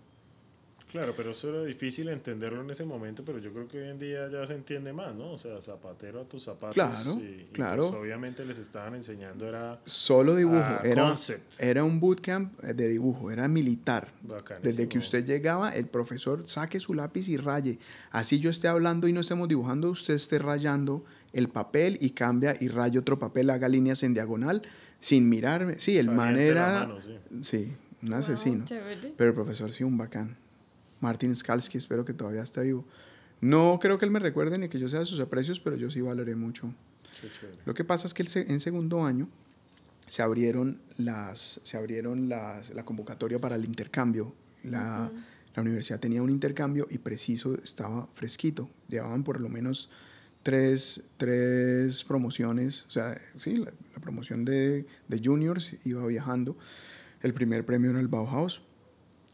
Claro, 0.91 1.13
pero 1.15 1.32
eso 1.32 1.49
era 1.49 1.63
difícil 1.63 2.10
entenderlo 2.10 2.62
en 2.62 2.69
ese 2.69 2.84
momento, 2.84 3.23
pero 3.25 3.39
yo 3.39 3.54
creo 3.54 3.65
que 3.65 3.82
hoy 3.82 3.89
en 3.89 3.97
día 3.97 4.30
ya 4.30 4.45
se 4.45 4.56
entiende 4.56 4.91
más, 4.91 5.15
¿no? 5.15 5.32
O 5.32 5.38
sea, 5.38 5.62
zapatero 5.62 6.19
a 6.19 6.25
tus 6.25 6.43
zapatos. 6.43 6.73
Claro, 6.73 7.13
y, 7.13 7.47
claro. 7.54 7.84
Pues 7.84 8.01
obviamente 8.01 8.43
les 8.43 8.58
estaban 8.58 8.95
enseñando 8.95 9.47
era... 9.47 9.80
Solo 9.86 10.36
dibujo, 10.36 10.84
era, 10.84 11.15
era 11.60 11.84
un 11.86 12.01
bootcamp 12.01 12.60
de 12.60 12.89
dibujo, 12.89 13.32
era 13.32 13.47
militar. 13.47 14.10
Desde 14.62 14.89
que 14.89 14.97
usted 14.97 15.25
llegaba, 15.25 15.73
el 15.73 15.86
profesor 15.86 16.45
saque 16.45 16.82
su 16.82 16.93
lápiz 16.93 17.30
y 17.30 17.38
raye. 17.38 17.80
Así 18.12 18.41
yo 18.41 18.49
esté 18.49 18.67
hablando 18.67 19.08
y 19.08 19.13
no 19.13 19.21
estemos 19.21 19.47
dibujando, 19.47 19.89
usted 19.89 20.15
esté 20.15 20.39
rayando 20.39 21.06
el 21.33 21.49
papel 21.49 21.97
y 22.01 22.11
cambia 22.11 22.55
y 22.59 22.67
raya 22.67 22.99
otro 22.99 23.19
papel, 23.19 23.49
haga 23.49 23.69
líneas 23.69 24.03
en 24.03 24.13
diagonal 24.13 24.61
sin 24.99 25.29
mirarme. 25.29 25.77
Sí, 25.79 25.97
el 25.97 26.09
manera... 26.09 26.89
sí 27.41 27.73
un 28.01 28.13
asesino. 28.13 28.65
Pero 29.17 29.29
el 29.29 29.35
profesor 29.35 29.71
sí, 29.71 29.83
un 29.83 29.97
bacán. 29.97 30.35
Martin 30.99 31.35
Skalski, 31.35 31.77
espero 31.77 32.05
que 32.05 32.13
todavía 32.13 32.41
esté 32.41 32.61
vivo. 32.61 32.85
No 33.39 33.79
creo 33.81 33.97
que 33.97 34.05
él 34.05 34.11
me 34.11 34.19
recuerde 34.19 34.57
ni 34.57 34.69
que 34.69 34.79
yo 34.79 34.87
sea 34.87 34.99
de 34.99 35.05
sus 35.05 35.19
aprecios, 35.19 35.59
pero 35.59 35.75
yo 35.75 35.89
sí 35.89 36.01
valoré 36.01 36.35
mucho. 36.35 36.73
Lo 37.65 37.73
que 37.73 37.83
pasa 37.83 38.07
es 38.07 38.13
que 38.13 38.23
en 38.35 38.59
segundo 38.59 39.03
año 39.03 39.27
se 40.07 40.21
abrieron, 40.21 40.79
las, 40.97 41.59
se 41.63 41.77
abrieron 41.77 42.29
las, 42.29 42.73
la 42.73 42.83
convocatoria 42.85 43.39
para 43.39 43.55
el 43.55 43.65
intercambio. 43.65 44.33
La, 44.63 45.11
la, 45.55 45.61
universidad 45.61 45.99
tenía 45.99 46.21
un 46.21 46.29
intercambio 46.29 46.87
y 46.89 46.99
preciso 46.99 47.55
estaba 47.63 48.07
fresquito. 48.13 48.69
Llevaban 48.89 49.23
por 49.23 49.41
lo 49.41 49.49
menos 49.49 49.89
tres, 50.43 51.04
tres 51.17 52.04
promociones. 52.04 52.86
O 52.88 52.91
sea, 52.91 53.19
sí, 53.36 53.58
la, 53.58 53.71
la 53.93 53.99
promoción 54.01 54.45
de, 54.45 54.86
de 55.08 55.21
juniors 55.23 55.75
iba 55.86 56.06
viajando. 56.06 56.58
El 57.21 57.34
primer 57.34 57.65
premio 57.65 57.91
era 57.91 57.99
el 57.99 58.08
Bauhaus, 58.08 58.62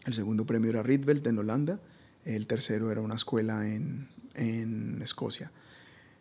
el 0.06 0.14
segundo 0.14 0.46
premio 0.46 0.70
era 0.70 0.84
Rietveld 0.84 1.26
en 1.28 1.40
Holanda, 1.40 1.80
el 2.26 2.48
tercero 2.48 2.92
era 2.92 3.02
una 3.02 3.16
escuela 3.16 3.68
en, 3.68 4.08
en 4.36 5.02
Escocia. 5.02 5.52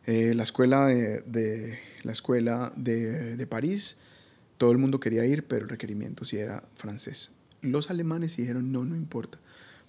Eh, 0.07 0.35
la 0.35 0.44
escuela, 0.44 0.87
de, 0.87 1.81
la 2.05 2.12
escuela 2.12 2.72
de, 2.77 3.37
de, 3.37 3.46
París, 3.46 3.96
todo 4.57 4.70
el 4.70 4.79
mundo 4.79 5.01
quería 5.01 5.25
ir, 5.25 5.44
pero 5.46 5.64
el 5.64 5.68
requerimiento 5.68 6.25
sí 6.25 6.37
era 6.37 6.62
francés. 6.77 7.33
Los 7.62 7.90
alemanes 7.90 8.37
dijeron, 8.37 8.70
no, 8.70 8.85
no 8.85 8.94
importa, 8.94 9.38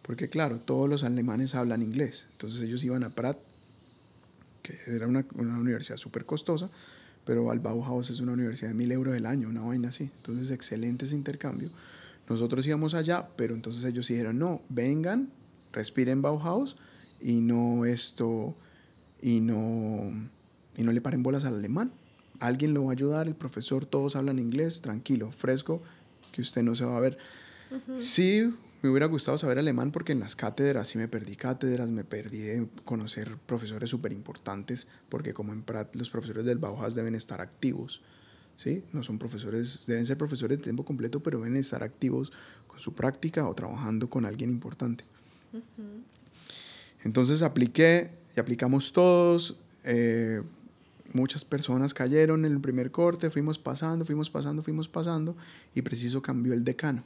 porque 0.01 0.29
claro, 0.29 0.59
todos 0.59 0.89
los 0.89 1.03
alemanes 1.03 1.53
hablan 1.53 1.83
inglés, 1.83 2.25
entonces 2.31 2.61
ellos 2.61 2.83
iban 2.83 3.03
a 3.03 3.13
Pratt, 3.13 3.37
que 4.67 4.95
era 4.95 5.07
una, 5.07 5.25
una 5.35 5.57
universidad 5.57 5.97
súper 5.97 6.25
costosa, 6.25 6.69
pero 7.25 7.51
al 7.51 7.59
Bauhaus 7.59 8.09
es 8.09 8.19
una 8.19 8.33
universidad 8.33 8.69
de 8.69 8.75
mil 8.75 8.91
euros 8.91 9.15
el 9.15 9.25
año, 9.25 9.49
una 9.49 9.61
vaina 9.61 9.89
así. 9.89 10.09
Entonces, 10.17 10.51
excelente 10.51 11.05
ese 11.05 11.15
intercambio. 11.15 11.69
Nosotros 12.29 12.65
íbamos 12.67 12.93
allá, 12.93 13.29
pero 13.35 13.55
entonces 13.55 13.83
ellos 13.83 14.07
dijeron, 14.07 14.37
no, 14.37 14.61
vengan, 14.69 15.29
respiren 15.71 16.21
Bauhaus 16.21 16.75
y 17.21 17.39
no 17.39 17.85
esto, 17.85 18.55
y 19.21 19.39
no, 19.39 20.11
y 20.75 20.83
no 20.83 20.91
le 20.91 21.01
paren 21.01 21.23
bolas 21.23 21.45
al 21.45 21.55
alemán. 21.55 21.91
Alguien 22.39 22.73
lo 22.73 22.83
va 22.83 22.89
a 22.89 22.93
ayudar, 22.93 23.27
el 23.27 23.35
profesor, 23.35 23.85
todos 23.85 24.15
hablan 24.15 24.39
inglés, 24.39 24.81
tranquilo, 24.81 25.31
fresco, 25.31 25.81
que 26.31 26.41
usted 26.41 26.63
no 26.63 26.75
se 26.75 26.85
va 26.85 26.97
a 26.97 26.99
ver. 26.99 27.17
Sí, 27.97 28.53
me 28.81 28.89
hubiera 28.89 29.07
gustado 29.07 29.37
saber 29.37 29.57
alemán 29.57 29.91
porque 29.91 30.11
en 30.11 30.19
las 30.19 30.35
cátedras 30.35 30.89
sí 30.89 30.97
me 30.97 31.07
perdí 31.07 31.35
cátedras, 31.35 31.89
me 31.89 32.03
perdí 32.03 32.39
de 32.39 32.67
conocer 32.85 33.37
profesores 33.45 33.89
súper 33.89 34.13
importantes, 34.13 34.87
porque 35.09 35.33
como 35.33 35.53
en 35.53 35.63
Prat 35.63 35.95
los 35.95 36.09
profesores 36.09 36.45
del 36.45 36.59
Bauhaus 36.59 36.93
deben 36.93 37.15
estar 37.15 37.41
activos. 37.41 38.01
¿sí? 38.55 38.83
No 38.93 39.03
son 39.03 39.17
profesores, 39.17 39.79
deben 39.87 40.05
ser 40.05 40.17
profesores 40.17 40.57
de 40.59 40.63
tiempo 40.63 40.85
completo, 40.85 41.19
pero 41.21 41.39
deben 41.39 41.55
estar 41.57 41.83
activos 41.83 42.31
con 42.67 42.79
su 42.79 42.93
práctica 42.93 43.47
o 43.47 43.55
trabajando 43.55 44.09
con 44.09 44.25
alguien 44.25 44.49
importante. 44.51 45.03
Entonces 47.03 47.41
apliqué 47.41 48.11
y 48.35 48.39
aplicamos 48.39 48.93
todos. 48.93 49.55
Eh, 49.85 50.41
muchas 51.13 51.45
personas 51.45 51.93
cayeron 51.93 52.45
en 52.45 52.51
el 52.51 52.61
primer 52.61 52.91
corte, 52.91 53.31
fuimos 53.31 53.57
pasando, 53.57 54.05
fuimos 54.05 54.29
pasando, 54.29 54.61
fuimos 54.61 54.87
pasando, 54.87 55.35
y 55.73 55.81
preciso 55.81 56.21
cambió 56.21 56.53
el 56.53 56.63
decano. 56.63 57.03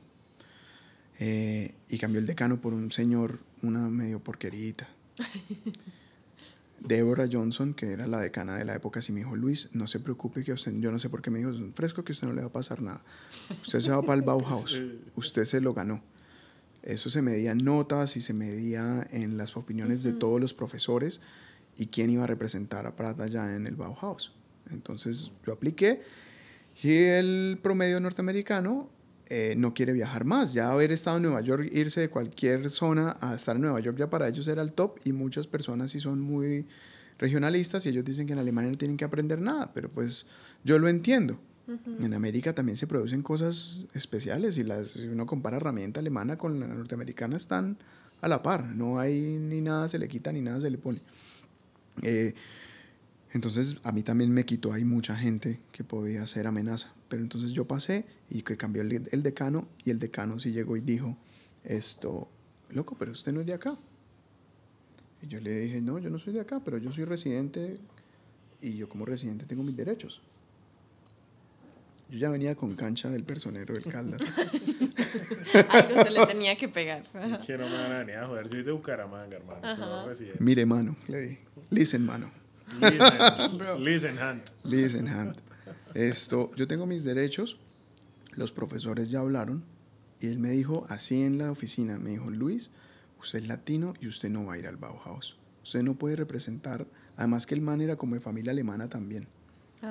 Eh, 1.24 1.76
y 1.88 2.00
cambió 2.00 2.20
el 2.20 2.26
decano 2.26 2.60
por 2.60 2.74
un 2.74 2.92
señor, 2.92 3.38
una 3.62 3.88
medio 3.90 4.20
porquerita. 4.24 4.90
Deborah 6.80 7.30
Johnson, 7.32 7.76
que 7.76 7.92
era 7.92 8.08
la 8.08 8.20
decana 8.20 8.56
de 8.56 8.66
la 8.66 8.74
época, 8.74 9.04
sí 9.04 9.12
me 9.12 9.20
dijo, 9.20 9.36
Luis, 9.36 9.70
no 9.74 9.86
se 9.86 10.00
preocupe 10.00 10.44
que 10.44 10.52
usted, 10.52 10.74
yo 10.80 10.92
no 10.92 10.98
sé 10.98 11.10
por 11.10 11.22
qué 11.22 11.30
me 11.30 11.38
dijo, 11.38 11.52
es 11.52 11.58
un 11.58 11.76
fresco 11.76 12.04
que 12.04 12.12
a 12.12 12.14
usted 12.14 12.28
no 12.28 12.34
le 12.34 12.42
va 12.42 12.48
a 12.48 12.52
pasar 12.52 12.82
nada. 12.82 13.04
Usted 13.62 13.82
se 13.82 13.92
va 13.92 14.02
para 14.02 14.16
el 14.16 14.22
Bauhaus, 14.26 14.80
usted 15.16 15.46
se 15.46 15.62
lo 15.62 15.76
ganó. 15.76 16.04
Eso 16.82 17.12
se 17.12 17.22
medía 17.22 17.52
en 17.52 17.64
notas 17.64 18.18
y 18.18 18.22
se 18.22 18.34
medía 18.34 19.08
en 19.12 19.38
las 19.38 19.56
opiniones 19.56 20.02
de 20.02 20.14
todos 20.14 20.42
los 20.42 20.56
profesores 20.56 21.22
y 21.78 21.86
quién 21.86 22.10
iba 22.10 22.24
a 22.24 22.28
representar 22.28 22.88
a 22.88 22.96
Prata 22.96 23.28
ya 23.28 23.56
en 23.56 23.68
el 23.68 23.76
Bauhaus. 23.76 24.34
Entonces 24.72 25.30
yo 25.46 25.54
apliqué 25.54 26.02
y 26.82 26.96
el 26.96 27.60
promedio 27.62 28.00
norteamericano 28.00 28.90
eh, 29.34 29.56
no 29.56 29.74
quiere 29.74 29.94
viajar 29.94 30.26
más. 30.26 30.52
Ya 30.52 30.70
haber 30.70 30.92
estado 30.92 31.16
en 31.16 31.24
Nueva 31.24 31.40
York, 31.40 31.70
irse 31.72 32.02
de 32.02 32.10
cualquier 32.10 32.70
zona 32.70 33.16
a 33.22 33.34
estar 33.34 33.56
en 33.56 33.62
Nueva 33.62 33.80
York 33.80 33.98
ya 33.98 34.10
para 34.10 34.28
ellos 34.28 34.46
era 34.50 34.62
el 34.62 34.74
top 34.74 35.00
y 35.06 35.14
muchas 35.14 35.48
personas 35.48 35.92
sí 35.92 36.02
son 36.02 36.20
muy 36.20 36.68
regionalistas 37.18 37.86
y 37.86 37.90
ellos 37.90 38.04
dicen 38.04 38.28
que 38.28 38.34
en 38.34 38.40
Alemania 38.40 38.72
no 38.72 38.78
tienen 38.78 38.98
que 38.98 39.06
aprender 39.06 39.40
nada, 39.40 39.72
pero 39.74 39.88
pues 39.88 40.26
yo 40.66 40.80
lo 40.80 40.90
entiendo. 40.90 41.40
En 42.02 42.14
América 42.14 42.54
también 42.54 42.76
se 42.76 42.88
producen 42.88 43.24
cosas 43.24 43.86
especiales 43.94 44.58
y 44.58 44.66
las, 44.66 44.90
si 44.90 45.08
uno 45.08 45.26
compara 45.26 45.56
herramienta 45.56 46.02
alemana 46.02 46.38
con 46.38 46.60
la 46.60 46.68
norteamericana 46.68 47.38
están 47.38 47.78
a 48.20 48.28
la 48.28 48.44
par, 48.44 48.66
no 48.66 49.00
hay 49.00 49.22
ni 49.22 49.62
nada 49.62 49.88
se 49.88 49.98
le 49.98 50.10
quita 50.10 50.34
ni 50.34 50.42
nada 50.42 50.60
se 50.60 50.70
le 50.70 50.78
pone. 50.78 51.00
Eh, 52.02 52.34
entonces 53.32 53.78
a 53.84 53.94
mí 53.94 54.04
también 54.04 54.34
me 54.34 54.44
quitó, 54.44 54.74
hay 54.74 54.84
mucha 54.84 55.16
gente 55.16 55.62
que 55.72 55.86
podía 55.86 56.28
ser 56.28 56.48
amenaza. 56.48 56.94
Pero 57.12 57.24
entonces 57.24 57.52
yo 57.52 57.68
pasé 57.68 58.06
y 58.30 58.42
que 58.42 58.56
cambió 58.56 58.84
el, 58.84 59.10
el 59.12 59.22
decano 59.22 59.68
y 59.84 59.90
el 59.90 60.00
decano 60.00 60.40
sí 60.40 60.54
llegó 60.54 60.78
y 60.78 60.82
dijo, 60.82 61.18
esto, 61.66 62.30
loco, 62.70 62.96
pero 62.98 63.12
usted 63.12 63.34
no 63.34 63.42
es 63.42 63.48
de 63.48 63.54
acá. 63.54 63.76
Y 65.22 65.28
yo 65.28 65.42
le 65.42 65.60
dije, 65.60 65.82
no, 65.82 66.00
yo 66.00 66.10
no 66.10 66.18
soy 66.18 66.32
de 66.32 66.40
acá, 66.40 66.62
pero 66.64 66.78
yo 66.78 66.90
soy 66.94 67.04
residente 67.04 67.80
y 68.62 68.76
yo 68.78 68.88
como 68.88 69.06
residente 69.06 69.46
tengo 69.46 69.62
mis 69.62 69.76
derechos. 69.76 70.22
Yo 72.10 72.18
ya 72.18 72.30
venía 72.30 72.56
con 72.56 72.78
cancha 72.78 73.10
del 73.10 73.26
personero 73.26 73.74
del 73.74 73.84
Caldas. 73.84 74.22
Algo 75.70 76.04
se 76.04 76.12
le 76.12 76.26
tenía 76.28 76.56
que 76.56 76.70
pegar. 76.70 77.04
que 77.46 77.58
no 77.58 77.68
me 77.68 77.74
van 77.74 77.92
a 77.92 78.00
venir 78.00 78.16
a 78.16 78.28
joder. 78.28 78.46
Yo 78.46 78.52
soy 78.52 78.64
de 78.64 78.72
Bucaramanga, 78.72 79.36
hermano. 79.36 80.08
Mire, 80.40 80.66
mano, 80.66 80.96
le 81.10 81.20
dije. 81.20 81.46
Listen, 81.72 82.06
mano. 82.06 82.32
Listen, 82.80 83.80
listen, 83.84 84.18
hand. 84.18 84.42
Listen, 84.64 85.08
hand. 85.10 85.51
Esto, 85.94 86.52
yo 86.56 86.68
tengo 86.68 86.86
mis 86.86 87.04
derechos, 87.04 87.58
los 88.36 88.52
profesores 88.52 89.10
ya 89.10 89.20
hablaron 89.20 89.64
y 90.20 90.28
él 90.28 90.40
me 90.40 90.52
dijo 90.52 90.86
así 90.90 91.24
en 91.24 91.38
la 91.38 91.52
oficina, 91.52 91.98
me 91.98 92.12
dijo, 92.12 92.30
Luis, 92.30 92.70
usted 93.20 93.40
es 93.40 93.48
latino 93.48 93.94
y 94.00 94.08
usted 94.08 94.30
no 94.30 94.46
va 94.46 94.54
a 94.54 94.58
ir 94.58 94.68
al 94.68 94.78
Bauhaus. 94.78 95.38
Usted 95.64 95.84
no 95.84 95.96
puede 95.96 96.16
representar, 96.16 96.88
además 97.18 97.46
que 97.46 97.56
el 97.56 97.62
man 97.62 97.82
era 97.82 97.96
como 97.96 98.16
de 98.16 98.22
familia 98.22 98.52
alemana 98.52 98.88
también. 98.88 99.28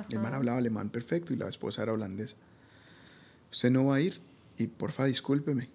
El 0.09 0.19
man 0.19 0.33
hablaba 0.33 0.57
alemán 0.57 0.89
perfecto 0.89 1.33
y 1.33 1.35
la 1.35 1.49
esposa 1.49 1.83
era 1.83 1.93
holandesa. 1.93 2.37
Usted 3.51 3.71
no 3.71 3.85
va 3.87 3.95
a 3.95 4.01
ir 4.01 4.21
y 4.57 4.67
porfa 4.67 5.05
discúlpeme. 5.05 5.69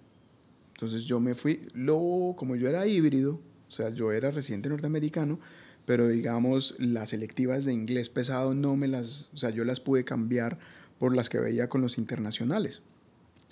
Entonces 0.75 1.05
yo 1.05 1.21
me 1.21 1.35
fui, 1.35 1.69
luego 1.75 2.35
como 2.37 2.57
yo 2.57 2.69
era 2.69 2.87
híbrido, 2.87 3.41
o 3.69 3.71
sea, 3.71 3.91
yo 3.91 4.13
era 4.13 4.31
residente 4.31 4.69
norteamericano, 4.69 5.39
pero 5.87 6.09
digamos 6.09 6.75
las 6.79 7.11
selectivas 7.11 7.65
de 7.65 7.73
inglés 7.73 8.11
pesado 8.11 8.55
no 8.55 8.77
me 8.77 8.89
las, 8.89 9.31
o 9.33 9.37
sea, 9.37 9.51
yo 9.51 9.65
las 9.65 9.81
pude 9.81 10.05
cambiar 10.05 10.59
por 10.99 11.15
las 11.15 11.29
que 11.29 11.39
veía 11.39 11.69
con 11.69 11.81
los 11.81 11.97
internacionales. 11.97 12.83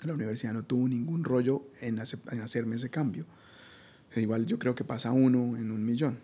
La 0.03 0.13
universidad 0.13 0.53
no 0.53 0.65
tuvo 0.65 0.89
ningún 0.89 1.25
rollo 1.25 1.63
en, 1.81 1.99
en 1.99 2.41
hacerme 2.41 2.77
ese 2.77 2.91
cambio. 2.91 3.25
igual 4.17 4.47
yo 4.47 4.59
creo 4.59 4.75
que 4.75 4.85
pasa 4.85 5.13
uno 5.13 5.57
en 5.57 5.71
un 5.71 5.85
millón. 5.85 6.19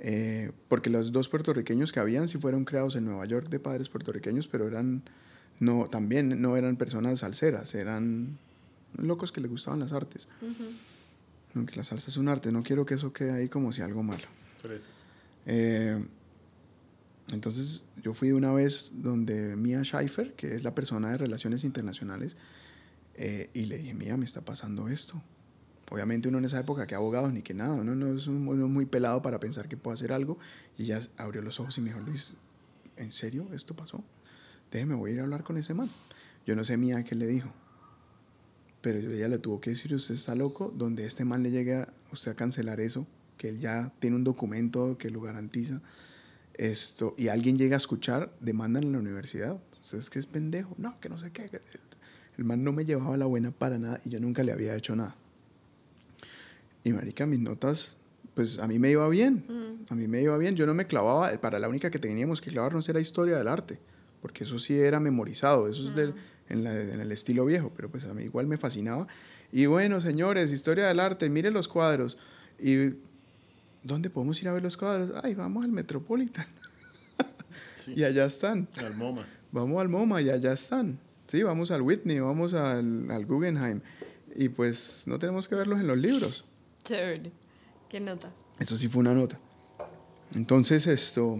Eh, 0.00 0.52
porque 0.68 0.90
los 0.90 1.10
dos 1.10 1.28
puertorriqueños 1.28 1.90
que 1.90 1.98
habían 1.98 2.28
sí 2.28 2.38
fueron 2.38 2.64
creados 2.64 2.94
en 2.94 3.04
Nueva 3.04 3.24
York 3.26 3.48
de 3.48 3.58
padres 3.58 3.88
puertorriqueños, 3.88 4.46
pero 4.46 4.68
eran 4.68 5.02
no 5.58 5.88
también 5.88 6.40
no 6.40 6.56
eran 6.56 6.76
personas 6.76 7.20
salseras, 7.20 7.74
eran 7.74 8.38
locos 8.96 9.32
que 9.32 9.40
les 9.40 9.50
gustaban 9.50 9.80
las 9.80 9.92
artes. 9.92 10.28
Aunque 11.54 11.74
la 11.74 11.82
salsa 11.82 12.10
es 12.10 12.16
un 12.16 12.28
arte, 12.28 12.52
no 12.52 12.62
quiero 12.62 12.86
que 12.86 12.94
eso 12.94 13.12
quede 13.12 13.32
ahí 13.32 13.48
como 13.48 13.72
si 13.72 13.82
algo 13.82 14.02
malo. 14.02 14.24
Eh, 15.48 16.06
entonces 17.32 17.84
yo 18.02 18.14
fui 18.14 18.32
una 18.32 18.52
vez 18.52 18.92
donde 18.94 19.56
Mia 19.56 19.82
Scheifer, 19.82 20.34
que 20.34 20.54
es 20.54 20.62
la 20.62 20.74
persona 20.74 21.10
de 21.10 21.18
Relaciones 21.18 21.64
Internacionales, 21.64 22.36
eh, 23.14 23.50
y 23.54 23.64
le 23.64 23.78
dije, 23.78 23.94
Mia, 23.94 24.16
me 24.16 24.24
está 24.24 24.42
pasando 24.42 24.88
esto. 24.88 25.20
Obviamente 25.90 26.28
uno 26.28 26.38
en 26.38 26.44
esa 26.44 26.60
época 26.60 26.86
que 26.86 26.94
abogados 26.94 27.32
ni 27.32 27.40
que 27.40 27.54
nada, 27.54 27.74
uno 27.74 27.94
no 27.94 28.14
es 28.14 28.28
muy 28.28 28.84
pelado 28.84 29.22
para 29.22 29.40
pensar 29.40 29.68
que 29.68 29.76
puedo 29.78 29.94
hacer 29.94 30.12
algo. 30.12 30.38
Y 30.76 30.84
ella 30.84 31.00
abrió 31.16 31.42
los 31.42 31.58
ojos 31.60 31.76
y 31.78 31.80
me 31.80 31.88
dijo, 31.88 32.00
Luis, 32.00 32.34
¿en 32.96 33.10
serio 33.10 33.48
esto 33.54 33.74
pasó? 33.74 34.04
Déjeme, 34.70 34.94
voy 34.94 35.12
a 35.12 35.14
ir 35.14 35.20
a 35.20 35.22
hablar 35.24 35.44
con 35.44 35.56
ese 35.56 35.72
man. 35.72 35.88
Yo 36.46 36.54
no 36.56 36.64
sé 36.64 36.76
Mía 36.76 37.02
qué 37.04 37.14
le 37.14 37.26
dijo. 37.26 37.52
Pero 38.82 38.98
ella 38.98 39.28
le 39.28 39.38
tuvo 39.38 39.60
que 39.60 39.70
decir, 39.70 39.94
usted 39.94 40.14
está 40.14 40.34
loco, 40.34 40.72
donde 40.76 41.06
este 41.06 41.24
man 41.24 41.42
le 41.42 41.50
llegue 41.50 41.74
a 41.74 41.88
usted 42.12 42.32
a 42.32 42.34
cancelar 42.34 42.80
eso, 42.80 43.06
que 43.38 43.48
él 43.48 43.60
ya 43.60 43.92
tiene 44.00 44.16
un 44.16 44.24
documento 44.24 44.98
que 44.98 45.10
lo 45.10 45.22
garantiza, 45.22 45.80
esto, 46.54 47.14
y 47.16 47.28
alguien 47.28 47.56
llega 47.56 47.76
a 47.76 47.78
escuchar, 47.78 48.30
demandan 48.40 48.82
en 48.82 48.92
la 48.92 48.98
universidad. 48.98 49.58
es 49.92 50.10
que 50.10 50.18
es 50.18 50.26
pendejo? 50.26 50.74
No, 50.76 51.00
que 51.00 51.08
no 51.08 51.18
sé 51.18 51.30
qué. 51.30 51.48
El 52.36 52.44
man 52.44 52.62
no 52.64 52.72
me 52.72 52.84
llevaba 52.84 53.16
la 53.16 53.26
buena 53.26 53.52
para 53.52 53.78
nada 53.78 54.00
y 54.04 54.10
yo 54.10 54.20
nunca 54.20 54.42
le 54.42 54.52
había 54.52 54.74
hecho 54.74 54.94
nada. 54.94 55.16
Y 56.82 56.92
marica, 56.92 57.26
mis 57.26 57.40
notas, 57.40 57.96
pues 58.34 58.58
a 58.58 58.66
mí 58.66 58.78
me 58.78 58.90
iba 58.90 59.08
bien. 59.08 59.44
Mm. 59.48 59.92
A 59.92 59.94
mí 59.94 60.08
me 60.08 60.20
iba 60.20 60.36
bien. 60.36 60.56
Yo 60.56 60.66
no 60.66 60.74
me 60.74 60.86
clavaba, 60.86 61.30
para 61.40 61.58
la 61.58 61.68
única 61.68 61.90
que 61.90 61.98
teníamos 61.98 62.40
que 62.40 62.50
clavarnos 62.50 62.88
era 62.88 63.00
historia 63.00 63.38
del 63.38 63.48
arte, 63.48 63.78
porque 64.20 64.44
eso 64.44 64.58
sí 64.58 64.78
era 64.78 64.98
memorizado, 64.98 65.68
eso 65.68 65.88
es 65.88 65.94
del, 65.94 66.14
en, 66.48 66.66
en, 66.66 67.00
el 67.00 67.12
estilo 67.12 67.44
viejo, 67.44 67.72
pero 67.74 67.88
pues 67.88 68.04
a 68.04 68.14
mí 68.14 68.24
igual 68.24 68.48
me 68.48 68.56
fascinaba. 68.56 69.06
Y 69.52 69.66
bueno, 69.66 70.00
señores, 70.00 70.52
historia 70.52 70.88
del 70.88 70.98
arte, 70.98 71.30
miren 71.30 71.54
los 71.54 71.68
cuadros. 71.68 72.18
Y 72.58 72.94
¿dónde 73.82 74.10
podemos 74.10 74.40
ir 74.42 74.48
a 74.48 74.52
ver 74.52 74.62
los 74.62 74.76
cuadros? 74.76 75.12
Ay, 75.22 75.34
vamos 75.34 75.64
al 75.64 75.72
Metropolitan. 75.72 76.46
y 77.94 78.04
allá 78.04 78.26
están. 78.26 78.68
Al 78.76 78.94
MoMA. 78.96 79.26
Vamos 79.52 79.80
al 79.80 79.88
MoMA 79.88 80.22
y 80.22 80.30
allá 80.30 80.52
están. 80.52 80.98
Sí, 81.26 81.42
vamos 81.42 81.70
al 81.70 81.82
Whitney, 81.82 82.20
vamos 82.20 82.54
al, 82.54 83.10
al 83.10 83.26
Guggenheim. 83.26 83.80
Y 84.34 84.48
pues 84.48 85.04
no 85.06 85.18
tenemos 85.18 85.48
que 85.48 85.54
verlos 85.54 85.80
en 85.80 85.86
los 85.86 85.98
libros. 85.98 86.44
Chévere. 86.84 87.32
¿Qué 87.88 88.00
nota? 88.00 88.30
Eso 88.58 88.76
sí 88.76 88.88
fue 88.88 89.00
una 89.00 89.14
nota. 89.14 89.40
Entonces 90.34 90.86
esto, 90.86 91.38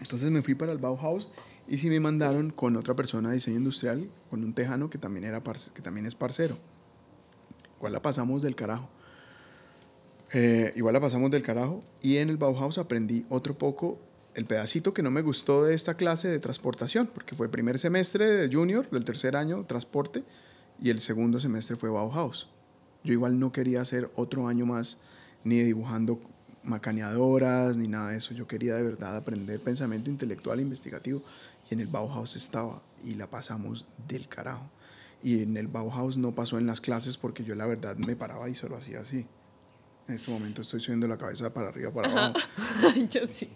entonces 0.00 0.30
me 0.30 0.42
fui 0.42 0.54
para 0.54 0.72
el 0.72 0.78
Bauhaus 0.78 1.28
y 1.68 1.78
sí 1.78 1.88
me 1.88 2.00
mandaron 2.00 2.50
con 2.50 2.76
otra 2.76 2.94
persona 2.94 3.28
de 3.28 3.36
diseño 3.36 3.58
industrial, 3.58 4.08
con 4.30 4.42
un 4.44 4.52
tejano 4.52 4.90
que 4.90 4.98
también, 4.98 5.24
era 5.24 5.42
que 5.42 5.82
también 5.82 6.06
es 6.06 6.14
parcero. 6.14 6.58
Igual 7.76 7.92
la 7.92 8.02
pasamos 8.02 8.42
del 8.42 8.54
carajo. 8.54 8.88
Eh, 10.36 10.72
igual 10.74 10.92
la 10.92 11.00
pasamos 11.00 11.30
del 11.30 11.44
carajo. 11.44 11.82
Y 12.02 12.16
en 12.16 12.28
el 12.28 12.36
Bauhaus 12.36 12.78
aprendí 12.78 13.24
otro 13.30 13.56
poco 13.56 14.00
el 14.34 14.46
pedacito 14.46 14.92
que 14.92 15.02
no 15.02 15.12
me 15.12 15.22
gustó 15.22 15.62
de 15.62 15.74
esta 15.74 15.94
clase 15.96 16.28
de 16.28 16.40
transportación, 16.40 17.06
porque 17.06 17.36
fue 17.36 17.46
el 17.46 17.50
primer 17.50 17.78
semestre 17.78 18.28
de 18.28 18.52
junior, 18.52 18.90
del 18.90 19.04
tercer 19.04 19.36
año, 19.36 19.64
transporte, 19.64 20.24
y 20.82 20.90
el 20.90 21.00
segundo 21.00 21.38
semestre 21.38 21.76
fue 21.76 21.88
Bauhaus. 21.88 22.48
Yo 23.04 23.12
igual 23.12 23.38
no 23.38 23.52
quería 23.52 23.80
hacer 23.80 24.10
otro 24.16 24.48
año 24.48 24.66
más 24.66 24.98
ni 25.44 25.60
dibujando 25.60 26.18
macaneadoras 26.64 27.76
ni 27.76 27.86
nada 27.86 28.10
de 28.10 28.18
eso. 28.18 28.34
Yo 28.34 28.48
quería 28.48 28.74
de 28.74 28.82
verdad 28.82 29.16
aprender 29.16 29.60
pensamiento 29.60 30.10
intelectual 30.10 30.58
e 30.58 30.62
investigativo 30.62 31.22
y 31.70 31.74
en 31.74 31.80
el 31.80 31.86
Bauhaus 31.86 32.34
estaba 32.34 32.82
y 33.04 33.14
la 33.14 33.30
pasamos 33.30 33.86
del 34.08 34.26
carajo. 34.26 34.68
Y 35.22 35.42
en 35.42 35.56
el 35.56 35.68
Bauhaus 35.68 36.18
no 36.18 36.34
pasó 36.34 36.58
en 36.58 36.66
las 36.66 36.80
clases 36.80 37.18
porque 37.18 37.44
yo 37.44 37.54
la 37.54 37.66
verdad 37.66 37.96
me 37.98 38.16
paraba 38.16 38.48
y 38.48 38.54
solo 38.56 38.76
hacía 38.76 38.98
así. 38.98 39.26
En 40.06 40.16
este 40.16 40.30
momento 40.30 40.62
estoy 40.62 40.80
subiendo 40.80 41.08
la 41.08 41.16
cabeza 41.16 41.52
para 41.52 41.68
arriba, 41.68 41.90
para 41.90 42.10
abajo. 42.10 42.38
yo 43.10 43.26
sí. 43.26 43.48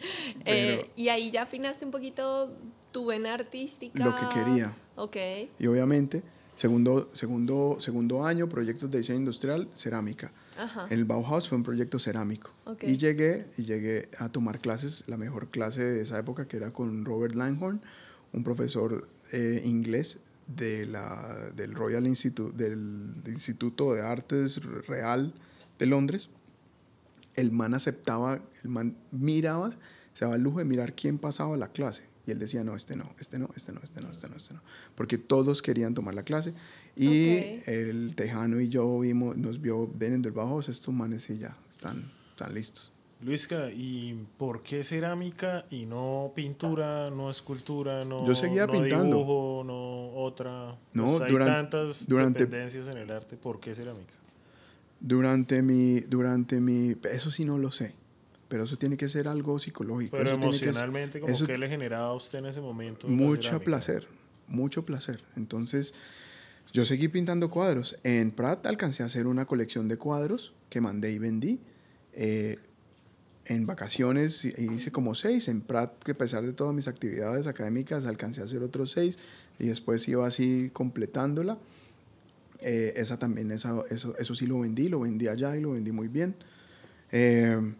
Eh, 0.46 0.90
y 0.96 1.08
ahí 1.08 1.30
ya 1.30 1.42
afinaste 1.42 1.84
un 1.84 1.90
poquito 1.90 2.50
tu 2.90 3.06
vena 3.06 3.34
artística. 3.34 4.02
Lo 4.02 4.16
que 4.16 4.26
quería. 4.34 4.74
Ok. 4.96 5.16
Y 5.58 5.66
obviamente, 5.66 6.22
segundo, 6.54 7.10
segundo, 7.12 7.76
segundo 7.80 8.24
año, 8.24 8.48
proyectos 8.48 8.90
de 8.90 8.98
diseño 8.98 9.18
industrial, 9.18 9.68
cerámica. 9.74 10.32
Ajá. 10.58 10.86
El 10.88 11.04
Bauhaus 11.04 11.48
fue 11.48 11.58
un 11.58 11.64
proyecto 11.64 11.98
cerámico. 11.98 12.50
Y 12.80 12.96
llegué, 12.96 13.46
y 13.58 13.64
llegué 13.64 14.08
a 14.18 14.30
tomar 14.30 14.58
clases, 14.60 15.04
la 15.06 15.18
mejor 15.18 15.48
clase 15.48 15.84
de 15.84 16.00
esa 16.00 16.18
época, 16.18 16.48
que 16.48 16.56
era 16.56 16.70
con 16.70 17.04
Robert 17.04 17.34
Langhorn, 17.34 17.82
un 18.32 18.42
profesor 18.42 19.06
eh, 19.32 19.62
inglés 19.66 20.18
de 20.46 20.86
la, 20.86 21.50
del 21.54 21.74
Royal 21.74 22.06
Institute, 22.06 22.56
del 22.56 23.12
Instituto 23.26 23.92
de 23.92 24.00
Artes 24.00 24.62
Real 24.86 25.34
de 25.78 25.86
Londres 25.86 26.30
el 27.40 27.50
man 27.52 27.74
aceptaba, 27.74 28.40
el 28.62 28.68
man 28.70 28.96
miraba, 29.10 29.70
se 30.14 30.24
daba 30.24 30.36
el 30.36 30.42
lujo 30.42 30.58
de 30.58 30.64
mirar 30.64 30.94
quién 30.94 31.18
pasaba 31.18 31.56
la 31.56 31.68
clase. 31.72 32.02
Y 32.26 32.30
él 32.30 32.38
decía, 32.38 32.62
no, 32.62 32.76
este 32.76 32.94
no, 32.96 33.10
este 33.18 33.38
no, 33.38 33.48
este 33.56 33.72
no, 33.72 33.80
este 33.82 34.00
no, 34.02 34.10
este 34.12 34.28
no, 34.28 34.36
este 34.36 34.52
no. 34.54 34.60
Porque 34.94 35.16
todos 35.16 35.62
querían 35.62 35.94
tomar 35.94 36.14
la 36.14 36.24
clase. 36.24 36.52
Y 36.94 37.60
el 37.66 38.14
tejano 38.16 38.60
y 38.60 38.68
yo 38.68 38.98
vimos, 38.98 39.36
nos 39.36 39.60
vio, 39.62 39.88
ven 39.94 40.20
del 40.20 40.32
bajo, 40.32 40.60
estos 40.60 40.92
manes 40.92 41.30
y 41.30 41.38
ya, 41.38 41.56
están, 41.70 42.10
están 42.30 42.52
listos. 42.52 42.92
Luisca, 43.20 43.70
¿y 43.72 44.26
por 44.36 44.62
qué 44.62 44.84
cerámica 44.84 45.64
y 45.70 45.86
no 45.86 46.32
pintura, 46.36 47.10
no 47.10 47.30
escultura, 47.30 48.04
no, 48.04 48.24
Yo 48.26 48.34
seguía 48.34 48.66
no 48.66 48.72
pintando. 48.74 49.16
dibujo, 49.16 49.62
no 49.66 50.10
otra? 50.22 50.76
No, 50.92 51.04
Pues 51.06 51.20
hay 51.22 51.32
durante- 51.32 51.52
tantas 51.52 52.06
durante- 52.08 52.44
dependencias 52.44 52.88
en 52.88 52.98
el 52.98 53.10
arte, 53.10 53.36
¿por 53.36 53.58
qué 53.58 53.74
cerámica? 53.74 54.12
Durante 55.00 55.62
mi, 55.62 56.00
durante 56.00 56.60
mi, 56.60 56.96
eso 57.12 57.30
sí 57.30 57.44
no 57.44 57.58
lo 57.58 57.70
sé, 57.70 57.94
pero 58.48 58.64
eso 58.64 58.76
tiene 58.76 58.96
que 58.96 59.08
ser 59.08 59.28
algo 59.28 59.58
psicológico. 59.58 60.16
Pero 60.16 60.30
eso 60.30 60.40
tiene 60.40 60.58
que 60.58 60.64
emocionalmente, 60.64 61.20
como 61.20 61.32
eso- 61.34 61.46
¿qué 61.46 61.56
le 61.58 61.68
generaba 61.68 62.06
a 62.08 62.14
usted 62.14 62.40
en 62.40 62.46
ese 62.46 62.60
momento? 62.60 63.06
mucho 63.08 63.60
placer, 63.60 64.08
mucho 64.48 64.84
placer. 64.84 65.22
Entonces, 65.36 65.94
yo 66.72 66.84
seguí 66.84 67.08
pintando 67.08 67.48
cuadros. 67.50 67.96
En 68.02 68.30
Prat 68.32 68.66
alcancé 68.66 69.02
a 69.02 69.06
hacer 69.06 69.26
una 69.26 69.46
colección 69.46 69.86
de 69.88 69.96
cuadros 69.96 70.52
que 70.68 70.80
mandé 70.80 71.12
y 71.12 71.18
vendí. 71.18 71.60
Eh, 72.12 72.58
en 73.46 73.64
vacaciones 73.66 74.44
hice 74.44 74.90
como 74.92 75.14
seis. 75.14 75.48
En 75.48 75.62
Prat, 75.62 76.02
que 76.02 76.10
a 76.12 76.18
pesar 76.18 76.44
de 76.44 76.52
todas 76.52 76.74
mis 76.74 76.86
actividades 76.88 77.46
académicas, 77.46 78.04
alcancé 78.04 78.42
a 78.42 78.44
hacer 78.44 78.62
otros 78.62 78.90
seis. 78.90 79.18
Y 79.58 79.68
después 79.68 80.06
iba 80.08 80.26
así 80.26 80.70
completándola. 80.74 81.56
Eh, 82.60 82.94
esa 82.96 83.18
también, 83.18 83.52
esa, 83.52 83.82
eso, 83.90 84.16
eso 84.18 84.34
sí 84.34 84.46
lo 84.46 84.60
vendí, 84.60 84.88
lo 84.88 85.00
vendí 85.00 85.28
allá 85.28 85.56
y 85.56 85.60
lo 85.60 85.72
vendí 85.72 85.92
muy 85.92 86.08
bien. 86.08 86.34
Eh, 87.12 87.74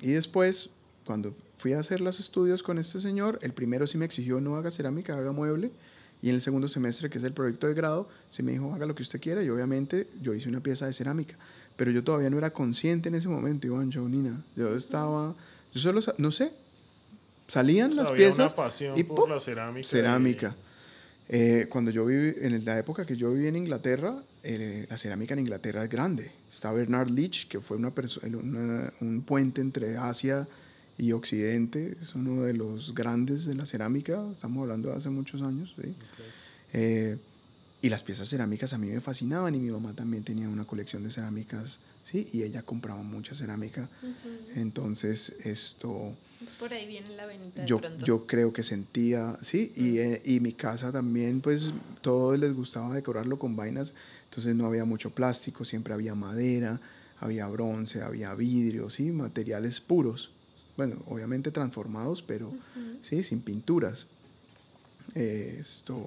y 0.00 0.12
después, 0.12 0.70
cuando 1.04 1.34
fui 1.56 1.72
a 1.72 1.80
hacer 1.80 2.00
los 2.00 2.20
estudios 2.20 2.62
con 2.62 2.78
este 2.78 3.00
señor, 3.00 3.38
el 3.42 3.52
primero 3.52 3.86
sí 3.86 3.98
me 3.98 4.04
exigió 4.04 4.40
no 4.40 4.56
haga 4.56 4.70
cerámica, 4.70 5.16
haga 5.16 5.32
mueble. 5.32 5.72
Y 6.20 6.30
en 6.30 6.34
el 6.34 6.40
segundo 6.40 6.66
semestre, 6.68 7.08
que 7.10 7.18
es 7.18 7.24
el 7.24 7.32
proyecto 7.32 7.68
de 7.68 7.74
grado, 7.74 8.08
sí 8.28 8.42
me 8.42 8.52
dijo 8.52 8.74
haga 8.74 8.86
lo 8.86 8.94
que 8.94 9.02
usted 9.02 9.20
quiera. 9.20 9.42
Y 9.42 9.50
obviamente 9.50 10.08
yo 10.20 10.34
hice 10.34 10.48
una 10.48 10.60
pieza 10.60 10.86
de 10.86 10.92
cerámica. 10.92 11.36
Pero 11.76 11.92
yo 11.92 12.02
todavía 12.02 12.28
no 12.28 12.38
era 12.38 12.52
consciente 12.52 13.08
en 13.08 13.14
ese 13.14 13.28
momento, 13.28 13.66
Iván, 13.68 13.90
yo, 13.90 14.08
Nina. 14.08 14.44
Yo 14.56 14.74
estaba, 14.74 15.36
yo 15.72 15.80
solo, 15.80 16.00
no 16.18 16.32
sé, 16.32 16.52
salían 17.46 17.94
las 17.94 18.08
Había 18.08 18.16
piezas 18.30 18.52
una 18.52 18.64
pasión 18.64 18.98
y 18.98 19.04
por 19.04 19.28
la 19.30 19.38
cerámica. 19.38 19.88
cerámica. 19.88 20.56
Eh, 21.30 21.66
cuando 21.68 21.90
yo 21.90 22.06
viví, 22.06 22.34
en 22.40 22.64
la 22.64 22.78
época 22.78 23.04
que 23.04 23.16
yo 23.16 23.32
viví 23.32 23.48
en 23.48 23.56
Inglaterra, 23.56 24.22
eh, 24.42 24.86
la 24.88 24.96
cerámica 24.96 25.34
en 25.34 25.40
Inglaterra 25.40 25.84
es 25.84 25.90
grande. 25.90 26.30
Está 26.50 26.72
Bernard 26.72 27.10
Leach, 27.10 27.48
que 27.48 27.60
fue 27.60 27.76
una 27.76 27.92
una- 28.42 28.92
un 29.00 29.22
puente 29.22 29.60
entre 29.60 29.96
Asia 29.98 30.48
y 30.96 31.12
Occidente. 31.12 31.96
Es 32.00 32.14
uno 32.14 32.42
de 32.44 32.54
los 32.54 32.94
grandes 32.94 33.44
de 33.44 33.54
la 33.54 33.66
cerámica. 33.66 34.26
Estamos 34.32 34.62
hablando 34.62 34.88
de 34.88 34.96
hace 34.96 35.10
muchos 35.10 35.42
años. 35.42 35.74
¿sí? 35.76 35.94
Eh, 36.72 37.18
y 37.82 37.88
las 37.90 38.02
piezas 38.02 38.28
cerámicas 38.28 38.72
a 38.72 38.78
mí 38.78 38.88
me 38.88 39.00
fascinaban 39.00 39.54
y 39.54 39.60
mi 39.60 39.70
mamá 39.70 39.92
también 39.94 40.24
tenía 40.24 40.48
una 40.48 40.64
colección 40.64 41.04
de 41.04 41.10
cerámicas, 41.12 41.78
¿sí? 42.02 42.26
Y 42.32 42.42
ella 42.42 42.62
compraba 42.62 43.02
mucha 43.02 43.34
cerámica. 43.34 43.88
Entonces, 44.56 45.36
esto... 45.44 46.16
Por 46.58 46.72
ahí 46.72 46.86
viene 46.86 47.16
la 47.16 47.26
venita 47.26 47.64
Yo, 47.66 47.80
yo 48.04 48.26
creo 48.26 48.52
que 48.52 48.62
sentía, 48.62 49.36
sí, 49.42 49.72
y, 49.74 49.98
eh, 49.98 50.22
y 50.24 50.38
mi 50.40 50.52
casa 50.52 50.92
también, 50.92 51.40
pues 51.40 51.72
todos 52.00 52.38
les 52.38 52.52
gustaba 52.54 52.94
decorarlo 52.94 53.38
con 53.38 53.56
vainas, 53.56 53.92
entonces 54.24 54.54
no 54.54 54.66
había 54.66 54.84
mucho 54.84 55.10
plástico, 55.10 55.64
siempre 55.64 55.94
había 55.94 56.14
madera, 56.14 56.80
había 57.18 57.48
bronce, 57.48 58.02
había 58.02 58.34
vidrio, 58.34 58.88
sí, 58.90 59.10
materiales 59.10 59.80
puros, 59.80 60.30
bueno, 60.76 61.02
obviamente 61.06 61.50
transformados, 61.50 62.22
pero 62.22 62.52
sí, 63.02 63.24
sin 63.24 63.40
pinturas. 63.40 64.06
Eh, 65.14 65.56
esto, 65.58 66.06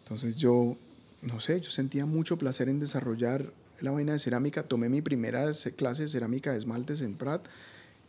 entonces 0.00 0.34
yo, 0.36 0.76
no 1.22 1.40
sé, 1.40 1.60
yo 1.60 1.70
sentía 1.70 2.06
mucho 2.06 2.38
placer 2.38 2.68
en 2.68 2.80
desarrollar 2.80 3.52
la 3.80 3.92
vaina 3.92 4.12
de 4.14 4.18
cerámica, 4.18 4.64
tomé 4.64 4.88
mi 4.88 5.02
primera 5.02 5.52
se- 5.54 5.74
clase 5.74 6.02
de 6.02 6.08
cerámica 6.08 6.50
de 6.50 6.58
esmaltes 6.58 7.00
en 7.02 7.14
Prat, 7.14 7.46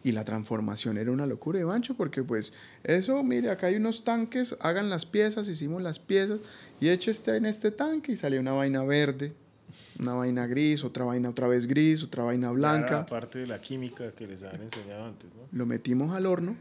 y 0.03 0.11
la 0.13 0.23
transformación 0.23 0.97
era 0.97 1.11
una 1.11 1.25
locura 1.25 1.59
de 1.59 1.65
Bancho, 1.65 1.93
porque 1.95 2.23
pues 2.23 2.53
eso, 2.83 3.21
mire, 3.23 3.49
acá 3.49 3.67
hay 3.67 3.75
unos 3.75 4.03
tanques, 4.05 4.55
hagan 4.61 4.89
las 4.89 5.05
piezas, 5.05 5.49
hicimos 5.49 5.81
las 5.81 5.99
piezas, 5.99 6.39
y 6.79 6.87
eche 6.89 7.11
este 7.11 7.35
en 7.35 7.45
este 7.45 7.71
tanque 7.71 8.13
y 8.13 8.15
salió 8.15 8.39
una 8.39 8.53
vaina 8.53 8.83
verde, 8.83 9.33
una 9.99 10.13
vaina 10.13 10.47
gris, 10.47 10.83
otra 10.83 11.03
vaina 11.05 11.29
otra 11.29 11.47
vez 11.47 11.67
gris, 11.67 12.01
otra 12.03 12.23
vaina 12.23 12.47
era 12.47 12.53
blanca. 12.53 12.99
Aparte 13.01 13.39
de 13.39 13.47
la 13.47 13.59
química 13.61 14.11
que 14.11 14.25
les 14.25 14.43
habían 14.43 14.63
enseñado 14.63 15.05
antes, 15.05 15.29
¿no? 15.35 15.41
Lo 15.51 15.65
metimos 15.65 16.15
al 16.15 16.25
horno 16.25 16.55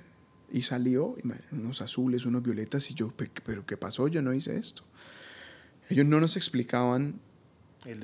y 0.53 0.63
salió 0.63 1.17
unos 1.53 1.81
azules, 1.81 2.27
unos 2.27 2.43
violetas, 2.43 2.91
y 2.91 2.95
yo, 2.95 3.11
"Pe- 3.13 3.31
pero 3.45 3.65
¿qué 3.65 3.77
pasó? 3.77 4.09
Yo 4.09 4.21
no 4.21 4.33
hice 4.35 4.57
esto. 4.59 4.83
Ellos 5.91 6.07
no 6.07 6.21
nos 6.21 6.37
explicaban 6.37 7.21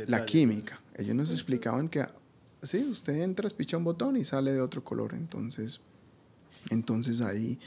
la 0.07 0.19
química. 0.27 0.81
Ellos 0.97 1.15
nos 1.17 1.31
explicaban 1.31 1.89
que, 1.89 2.07
sí, 2.67 2.85
usted 2.91 3.23
entra, 3.23 3.49
picha 3.51 3.77
un 3.77 3.85
botón 3.85 4.17
y 4.17 4.25
sale 4.25 4.53
de 4.53 4.61
otro 4.61 4.83
color. 4.85 5.15
Entonces, 5.15 5.81
entonces 6.71 7.21
ahí 7.21 7.59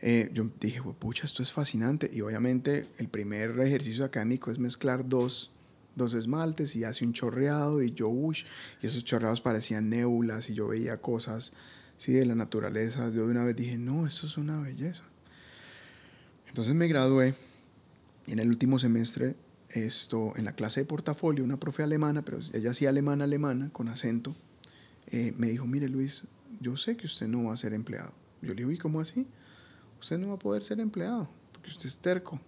eh, 0.00 0.30
yo 0.32 0.50
dije, 0.60 0.82
pucha, 0.98 1.24
esto 1.24 1.42
es 1.42 1.52
fascinante. 1.52 2.10
Y 2.12 2.20
obviamente 2.20 2.86
el 2.98 3.08
primer 3.08 3.58
ejercicio 3.60 4.04
académico 4.04 4.50
es 4.50 4.58
mezclar 4.58 5.08
dos, 5.08 5.50
dos 5.94 6.14
esmaltes 6.14 6.76
y 6.76 6.84
hace 6.84 7.04
un 7.04 7.12
chorreado 7.12 7.82
y 7.82 7.92
yo, 7.92 8.08
uy, 8.08 8.38
y 8.82 8.86
esos 8.86 9.04
chorreados 9.04 9.40
parecían 9.40 9.88
nébulas 9.88 10.50
y 10.50 10.54
yo 10.54 10.68
veía 10.68 10.98
cosas, 10.98 11.52
sí, 11.96 12.12
de 12.12 12.26
la 12.26 12.34
naturaleza. 12.34 13.08
Yo 13.10 13.24
de 13.24 13.30
una 13.30 13.44
vez 13.44 13.56
dije, 13.56 13.78
no, 13.78 14.06
esto 14.06 14.26
es 14.26 14.36
una 14.36 14.60
belleza. 14.60 15.04
Entonces 16.48 16.74
me 16.74 16.86
gradué 16.86 17.34
y 18.26 18.32
en 18.32 18.38
el 18.38 18.48
último 18.48 18.78
semestre 18.78 19.36
esto, 19.74 20.32
en 20.36 20.44
la 20.44 20.52
clase 20.54 20.80
de 20.80 20.86
portafolio, 20.86 21.44
una 21.44 21.56
profe 21.58 21.82
alemana, 21.82 22.22
pero 22.22 22.38
ella 22.52 22.72
sí 22.74 22.86
alemana, 22.86 23.24
alemana, 23.24 23.70
con 23.72 23.88
acento, 23.88 24.34
eh, 25.08 25.34
me 25.36 25.48
dijo, 25.48 25.66
mire 25.66 25.88
Luis, 25.88 26.22
yo 26.60 26.76
sé 26.76 26.96
que 26.96 27.06
usted 27.06 27.26
no 27.28 27.44
va 27.44 27.54
a 27.54 27.56
ser 27.56 27.74
empleado. 27.74 28.12
Yo 28.42 28.48
le 28.50 28.56
digo, 28.56 28.70
¿y 28.70 28.78
cómo 28.78 29.00
así? 29.00 29.26
Usted 30.00 30.18
no 30.18 30.28
va 30.28 30.34
a 30.34 30.38
poder 30.38 30.62
ser 30.64 30.80
empleado, 30.80 31.28
porque 31.52 31.70
usted 31.70 31.86
es 31.86 31.98
terco. 31.98 32.40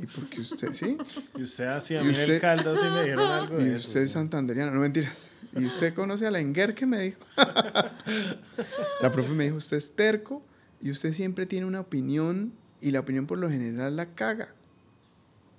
Y 0.00 0.06
porque 0.06 0.40
usted, 0.40 0.72
¿sí? 0.72 0.96
Y 1.36 1.42
usted 1.42 1.66
hacía, 1.66 2.00
a 2.00 2.02
Y 2.02 2.06
mí 2.06 2.10
en 2.14 2.16
el 2.16 2.22
usted- 2.22 2.40
Caldas 2.40 2.80
sí 2.80 2.86
me 2.86 3.02
dijeron 3.02 3.30
algo 3.30 3.60
Y 3.60 3.64
de 3.64 3.76
eso. 3.76 3.88
usted 3.88 4.00
es 4.02 4.10
sí. 4.10 4.14
santanderiano, 4.14 4.70
no 4.72 4.80
mentiras. 4.80 5.26
Y 5.54 5.66
usted 5.66 5.92
conoce 5.92 6.26
a 6.26 6.30
la 6.30 6.40
Enguer 6.40 6.74
que 6.74 6.86
me 6.86 6.98
dijo. 7.00 7.18
la 9.02 9.12
profe 9.12 9.32
me 9.32 9.44
dijo, 9.44 9.56
usted 9.56 9.76
es 9.76 9.94
terco 9.94 10.42
y 10.80 10.90
usted 10.90 11.12
siempre 11.12 11.44
tiene 11.46 11.66
una 11.66 11.80
opinión 11.80 12.52
y 12.80 12.90
la 12.90 13.00
opinión 13.00 13.26
por 13.26 13.38
lo 13.38 13.50
general 13.50 13.96
la 13.96 14.06
caga. 14.14 14.54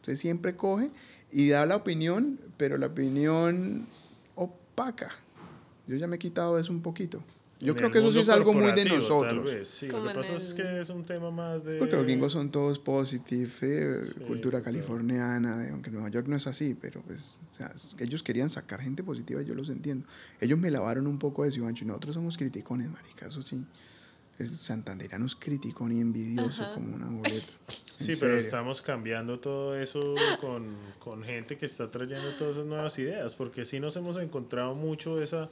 Usted 0.04 0.18
siempre 0.18 0.54
coge 0.58 0.92
y 1.32 1.48
da 1.48 1.66
la 1.66 1.78
opinión, 1.78 2.38
pero 2.58 2.78
la 2.78 2.88
opinión 2.88 3.88
opaca. 4.36 5.10
Yo 5.88 5.96
ya 5.96 6.08
me 6.08 6.18
he 6.18 6.20
quitado 6.20 6.60
eso 6.60 6.74
un 6.74 6.82
poquito. 6.82 7.24
Yo 7.62 7.70
En 7.72 7.78
creo 7.78 7.90
que 7.92 8.00
eso 8.00 8.12
sí 8.12 8.20
es 8.20 8.28
algo 8.28 8.52
muy 8.52 8.74
de 8.74 8.84
nosotros. 8.84 9.46
Tal 9.46 9.56
vez, 9.56 9.70
sí. 9.70 9.88
Lo 9.88 10.06
que 10.06 10.14
pasa 10.14 10.36
es 10.36 10.52
el- 10.52 10.58
que 10.58 10.82
es 10.82 10.90
un 10.90 11.06
tema 11.06 11.32
más 11.32 11.64
de. 11.64 11.80
Porque 11.80 11.96
los 11.96 12.04
gringos 12.04 12.34
son 12.34 12.52
todos 12.52 12.80
positive, 12.80 13.50
eh, 13.62 14.02
Sí, 14.06 14.20
cultura 14.28 14.62
californiana, 14.62 15.58
de- 15.58 15.70
aunque 15.70 15.90
Nueva 15.90 16.10
York 16.10 16.28
no 16.28 16.36
es 16.36 16.48
así, 16.48 16.74
pero 16.74 17.02
pues, 17.04 17.40
o 17.50 17.54
sea, 17.54 17.68
es- 17.74 17.96
ellos 18.00 18.22
querían 18.24 18.50
sacar 18.50 18.82
gente 18.82 19.04
positiva, 19.04 19.42
yo 19.42 19.56
los 19.56 19.70
entiendo. 19.70 20.06
Ellos 20.42 20.60
me 20.60 20.70
lavaron 20.70 21.08
un 21.08 21.18
poco 21.18 21.44
de 21.44 21.50
eso, 21.50 21.60
Ivancho, 21.60 21.86
y 21.86 21.88
nosotros 21.88 22.16
somos 22.16 22.36
criticones, 22.38 22.90
marica, 22.92 23.28
eso 23.28 23.42
sí. 23.42 23.64
Es 24.40 25.36
criticón 25.40 25.96
y 25.96 26.02
envidioso 26.02 26.74
como 26.74 26.96
una 26.96 27.08
boleta. 27.08 27.36
Sí, 28.04 28.14
pero 28.20 28.36
estamos 28.36 28.82
cambiando 28.82 29.40
todo 29.40 29.78
eso 29.80 30.16
con, 30.42 30.76
con 31.00 31.24
gente 31.24 31.58
que 31.58 31.66
está 31.66 31.90
trayendo 31.90 32.34
todas 32.38 32.58
esas 32.58 32.68
nuevas 32.68 32.98
ideas, 33.00 33.34
porque 33.34 33.64
sí 33.64 33.80
nos 33.80 33.96
hemos 33.96 34.18
encontrado 34.18 34.76
mucho 34.76 35.22
esa, 35.22 35.50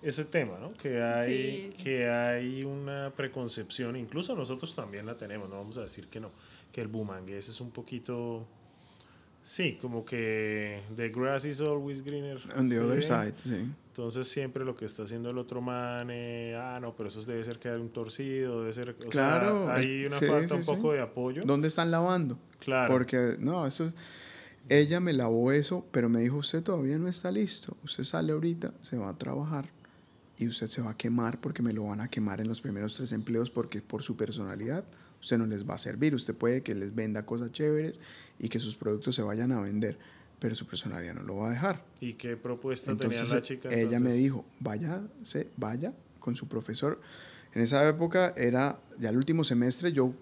ese 0.00 0.24
tema, 0.24 0.56
¿no? 0.58 0.72
Que 0.74 1.02
hay, 1.02 1.74
que 1.82 2.08
hay 2.08 2.62
una 2.62 3.12
preconcepción, 3.14 3.96
incluso 3.96 4.34
nosotros 4.34 4.74
también 4.74 5.04
la 5.04 5.18
tenemos, 5.18 5.50
no 5.50 5.56
vamos 5.56 5.76
a 5.76 5.82
decir 5.82 6.06
que 6.06 6.20
no, 6.20 6.30
que 6.72 6.80
el 6.80 6.88
bumangués 6.88 7.48
es 7.48 7.60
un 7.60 7.70
poquito, 7.70 8.46
sí, 9.42 9.76
como 9.80 10.04
que 10.04 10.80
the 10.96 11.10
grass 11.10 11.44
is 11.44 11.60
always 11.60 12.02
greener. 12.02 12.40
On 12.56 12.68
the 12.68 12.78
other 12.78 13.04
side, 13.04 13.34
sí. 13.44 13.68
Entonces 13.94 14.26
siempre 14.26 14.64
lo 14.64 14.74
que 14.74 14.86
está 14.86 15.04
haciendo 15.04 15.30
el 15.30 15.38
otro 15.38 15.60
man, 15.60 16.08
eh, 16.10 16.56
ah, 16.60 16.80
no, 16.82 16.96
pero 16.96 17.10
eso 17.10 17.22
debe 17.22 17.44
ser 17.44 17.60
que 17.60 17.68
hay 17.68 17.80
un 17.80 17.90
torcido, 17.90 18.62
debe 18.62 18.72
ser, 18.72 18.90
o 18.90 19.08
claro, 19.08 19.66
sea, 19.66 19.76
hay 19.76 20.06
una 20.06 20.18
falta 20.18 20.56
un 20.56 20.64
poco 20.64 20.92
de 20.92 21.00
apoyo. 21.00 21.42
¿Dónde 21.44 21.68
están 21.68 21.92
lavando? 21.92 22.36
Claro. 22.58 22.92
Porque, 22.92 23.36
no, 23.38 23.64
eso 23.64 23.92
ella 24.68 24.98
me 24.98 25.12
lavó 25.12 25.52
eso, 25.52 25.86
pero 25.92 26.08
me 26.08 26.22
dijo, 26.22 26.38
usted 26.38 26.60
todavía 26.60 26.98
no 26.98 27.06
está 27.06 27.30
listo, 27.30 27.76
usted 27.84 28.02
sale 28.02 28.32
ahorita, 28.32 28.74
se 28.80 28.96
va 28.96 29.10
a 29.10 29.16
trabajar 29.16 29.70
y 30.38 30.48
usted 30.48 30.66
se 30.66 30.82
va 30.82 30.90
a 30.90 30.96
quemar 30.96 31.40
porque 31.40 31.62
me 31.62 31.72
lo 31.72 31.84
van 31.84 32.00
a 32.00 32.08
quemar 32.08 32.40
en 32.40 32.48
los 32.48 32.60
primeros 32.60 32.96
tres 32.96 33.12
empleos 33.12 33.48
porque 33.48 33.80
por 33.80 34.02
su 34.02 34.16
personalidad 34.16 34.84
usted 35.20 35.38
no 35.38 35.46
les 35.46 35.68
va 35.68 35.74
a 35.74 35.78
servir. 35.78 36.16
Usted 36.16 36.34
puede 36.34 36.64
que 36.64 36.74
les 36.74 36.96
venda 36.96 37.24
cosas 37.24 37.52
chéveres 37.52 38.00
y 38.40 38.48
que 38.48 38.58
sus 38.58 38.74
productos 38.74 39.14
se 39.14 39.22
vayan 39.22 39.52
a 39.52 39.60
vender, 39.60 39.98
pero 40.38 40.54
su 40.54 40.66
personalidad 40.66 41.14
no 41.14 41.22
lo 41.22 41.36
va 41.36 41.48
a 41.48 41.50
dejar. 41.50 41.84
¿Y 42.00 42.14
qué 42.14 42.36
propuesta 42.36 42.96
tenía 42.96 43.24
la 43.24 43.42
chica? 43.42 43.68
Ella 43.70 43.98
me 44.00 44.12
dijo, 44.12 44.44
vaya, 44.60 45.02
se, 45.22 45.48
vaya 45.56 45.94
con 46.18 46.36
su 46.36 46.48
profesor. 46.48 47.00
En 47.52 47.62
esa 47.62 47.86
época 47.88 48.34
era 48.36 48.80
ya 48.98 49.10
el 49.10 49.16
último 49.16 49.44
semestre, 49.44 49.92
yo, 49.92 50.12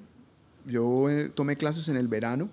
yo 0.67 1.09
eh, 1.09 1.31
tomé 1.31 1.57
clases 1.57 1.89
en 1.89 1.97
el 1.97 2.09
verano. 2.09 2.51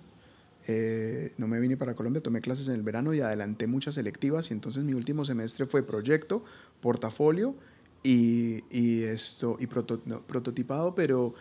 Eh, 0.66 1.32
no 1.38 1.48
me 1.48 1.58
vine 1.58 1.76
para 1.76 1.94
Colombia, 1.94 2.22
tomé 2.22 2.40
clases 2.40 2.68
en 2.68 2.74
el 2.74 2.82
verano 2.82 3.12
y 3.12 3.20
adelanté 3.20 3.66
muchas 3.66 3.94
selectivas 3.96 4.50
y 4.50 4.54
entonces 4.54 4.84
mi 4.84 4.94
último 4.94 5.24
semestre 5.24 5.66
fue 5.66 5.82
proyecto, 5.82 6.44
portafolio 6.80 7.54
y, 8.02 8.62
y 8.70 9.02
esto, 9.02 9.56
y 9.58 9.66
prototipado, 9.66 10.94
pero 10.94 11.34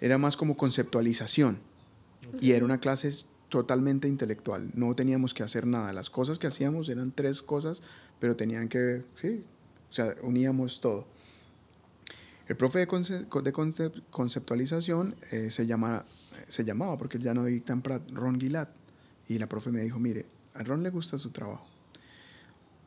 era 0.00 0.18
más 0.18 0.36
como 0.36 0.56
conceptualización. 0.56 1.58
Y 2.40 2.52
era 2.52 2.64
una 2.64 2.80
clase 2.80 3.10
totalmente 3.48 4.08
intelectual. 4.08 4.70
No 4.74 4.94
teníamos 4.94 5.34
que 5.34 5.42
hacer 5.42 5.66
nada. 5.66 5.92
Las 5.92 6.10
cosas 6.10 6.38
que 6.38 6.46
hacíamos 6.46 6.88
eran 6.88 7.12
tres 7.12 7.42
cosas, 7.42 7.82
pero 8.18 8.36
tenían 8.36 8.68
que, 8.68 9.02
sí, 9.14 9.44
o 9.90 9.92
sea, 9.92 10.14
uníamos 10.22 10.80
todo. 10.80 11.06
El 12.48 12.56
profe 12.56 12.86
de, 12.86 12.86
de 12.86 13.92
conceptualización 14.10 15.16
eh, 15.32 15.50
se, 15.50 15.66
llama, 15.66 16.04
se 16.46 16.64
llamaba, 16.64 16.96
porque 16.96 17.16
él 17.16 17.24
ya 17.24 17.34
no 17.34 17.44
dicta 17.44 17.72
en 17.72 17.82
Ron 18.14 18.40
Gilad. 18.40 18.68
Y 19.28 19.38
la 19.38 19.48
profe 19.48 19.70
me 19.70 19.80
dijo, 19.80 19.98
mire, 19.98 20.26
a 20.54 20.62
Ron 20.62 20.82
le 20.82 20.90
gusta 20.90 21.18
su 21.18 21.30
trabajo. 21.30 21.66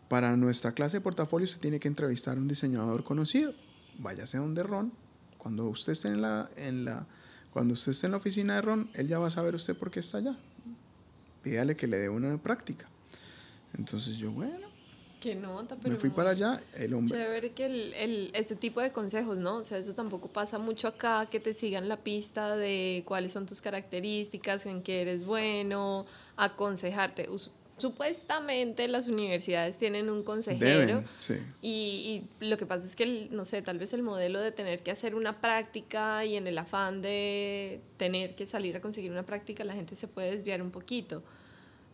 Para 0.07 0.35
nuestra 0.37 0.71
clase 0.71 0.97
de 0.97 1.01
portafolio 1.01 1.45
se 1.45 1.59
tiene 1.59 1.79
que 1.79 1.89
entrevistar 1.89 2.37
a 2.37 2.39
un 2.41 2.47
diseñador 2.47 3.03
conocido. 3.03 3.53
Váyase 3.97 4.37
a 4.37 4.39
donde 4.39 4.63
Ron. 4.63 4.93
Cuando 5.37 5.65
usted 5.67 5.91
esté 5.91 6.07
en 6.07 6.21
la, 6.21 6.49
en 6.55 6.85
la, 6.85 7.05
cuando 7.51 7.73
usted 7.73 7.91
esté 7.91 8.07
en 8.07 8.11
la 8.11 8.17
oficina 8.17 8.55
de 8.55 8.61
Ron, 8.61 8.89
él 8.93 9.07
ya 9.07 9.19
va 9.19 9.27
a 9.27 9.31
saber 9.31 9.55
usted 9.55 9.77
por 9.77 9.91
qué 9.91 9.99
está 9.99 10.19
allá. 10.19 10.37
Pídale 11.43 11.75
que 11.75 11.87
le 11.87 11.97
dé 11.97 12.09
una 12.09 12.37
práctica. 12.41 12.89
Entonces 13.77 14.17
yo, 14.17 14.31
bueno, 14.31 14.67
Qué 15.19 15.35
nota, 15.35 15.75
pero. 15.75 15.95
Me 15.95 15.99
fui 15.99 16.09
para 16.09 16.29
allá, 16.29 16.61
el 16.77 16.93
hombre. 16.93 17.17
Chévere 17.17 17.51
que 17.51 17.65
el, 17.65 17.93
el, 17.93 18.31
ese 18.33 18.55
tipo 18.55 18.79
de 18.79 18.91
consejos, 18.93 19.37
¿no? 19.37 19.57
O 19.57 19.63
sea, 19.65 19.77
eso 19.77 19.93
tampoco 19.93 20.29
pasa 20.29 20.57
mucho 20.59 20.87
acá, 20.87 21.27
que 21.29 21.41
te 21.41 21.53
sigan 21.53 21.89
la 21.89 21.97
pista 21.97 22.55
de 22.55 23.03
cuáles 23.05 23.33
son 23.33 23.45
tus 23.45 23.61
características, 23.61 24.65
en 24.65 24.81
qué 24.81 25.01
eres 25.01 25.25
bueno, 25.25 26.05
aconsejarte 26.37 27.27
supuestamente 27.79 28.87
las 28.87 29.07
universidades 29.07 29.77
tienen 29.77 30.09
un 30.09 30.23
consejero 30.23 31.03
y, 31.61 32.23
lo 32.39 32.57
que 32.57 32.65
pasa 32.65 32.85
es 32.85 32.95
que, 32.95 33.27
no 33.31 33.45
sé, 33.45 33.61
tal 33.61 33.77
vez 33.77 33.93
el 33.93 34.03
modelo 34.03 34.39
de 34.39 34.51
tener 34.51 34.81
que 34.81 34.91
hacer 34.91 35.15
una 35.15 35.41
práctica 35.41 36.25
y 36.25 36.35
en 36.35 36.47
el 36.47 36.57
afán 36.57 37.01
de 37.01 37.81
tener 37.97 38.35
que 38.35 38.45
salir 38.45 38.75
a 38.77 38.81
conseguir 38.81 39.11
una 39.11 39.23
práctica, 39.23 39.63
la 39.63 39.73
gente 39.73 39.95
se 39.95 40.07
puede 40.07 40.31
desviar 40.31 40.61
un 40.61 40.71
poquito. 40.71 41.23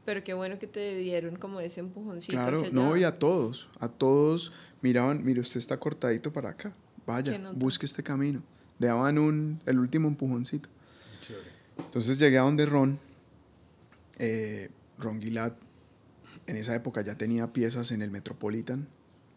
Pero 0.05 0.23
qué 0.23 0.33
bueno 0.33 0.59
que 0.59 0.67
te 0.67 0.95
dieron 0.95 1.35
como 1.37 1.59
ese 1.59 1.79
empujoncito. 1.79 2.37
Claro, 2.37 2.61
no, 2.71 2.95
y 2.95 3.03
a 3.03 3.13
todos, 3.13 3.67
a 3.79 3.89
todos 3.89 4.51
miraban, 4.81 5.23
mire, 5.23 5.41
usted 5.41 5.59
está 5.59 5.77
cortadito 5.79 6.31
para 6.31 6.49
acá, 6.49 6.73
vaya, 7.07 7.39
busque 7.53 7.85
este 7.85 8.03
camino. 8.03 8.43
Le 8.77 8.87
daban 8.87 9.17
un, 9.17 9.59
el 9.65 9.79
último 9.79 10.07
empujoncito. 10.07 10.69
Entonces 11.77 12.19
llegué 12.19 12.37
a 12.37 12.41
donde 12.41 12.65
Ron, 12.65 12.99
eh, 14.19 14.69
Ron 14.97 15.21
Gilad 15.21 15.53
en 16.47 16.55
esa 16.57 16.75
época 16.75 17.01
ya 17.01 17.17
tenía 17.17 17.53
piezas 17.53 17.91
en 17.91 18.01
el 18.01 18.11
Metropolitan, 18.11 18.87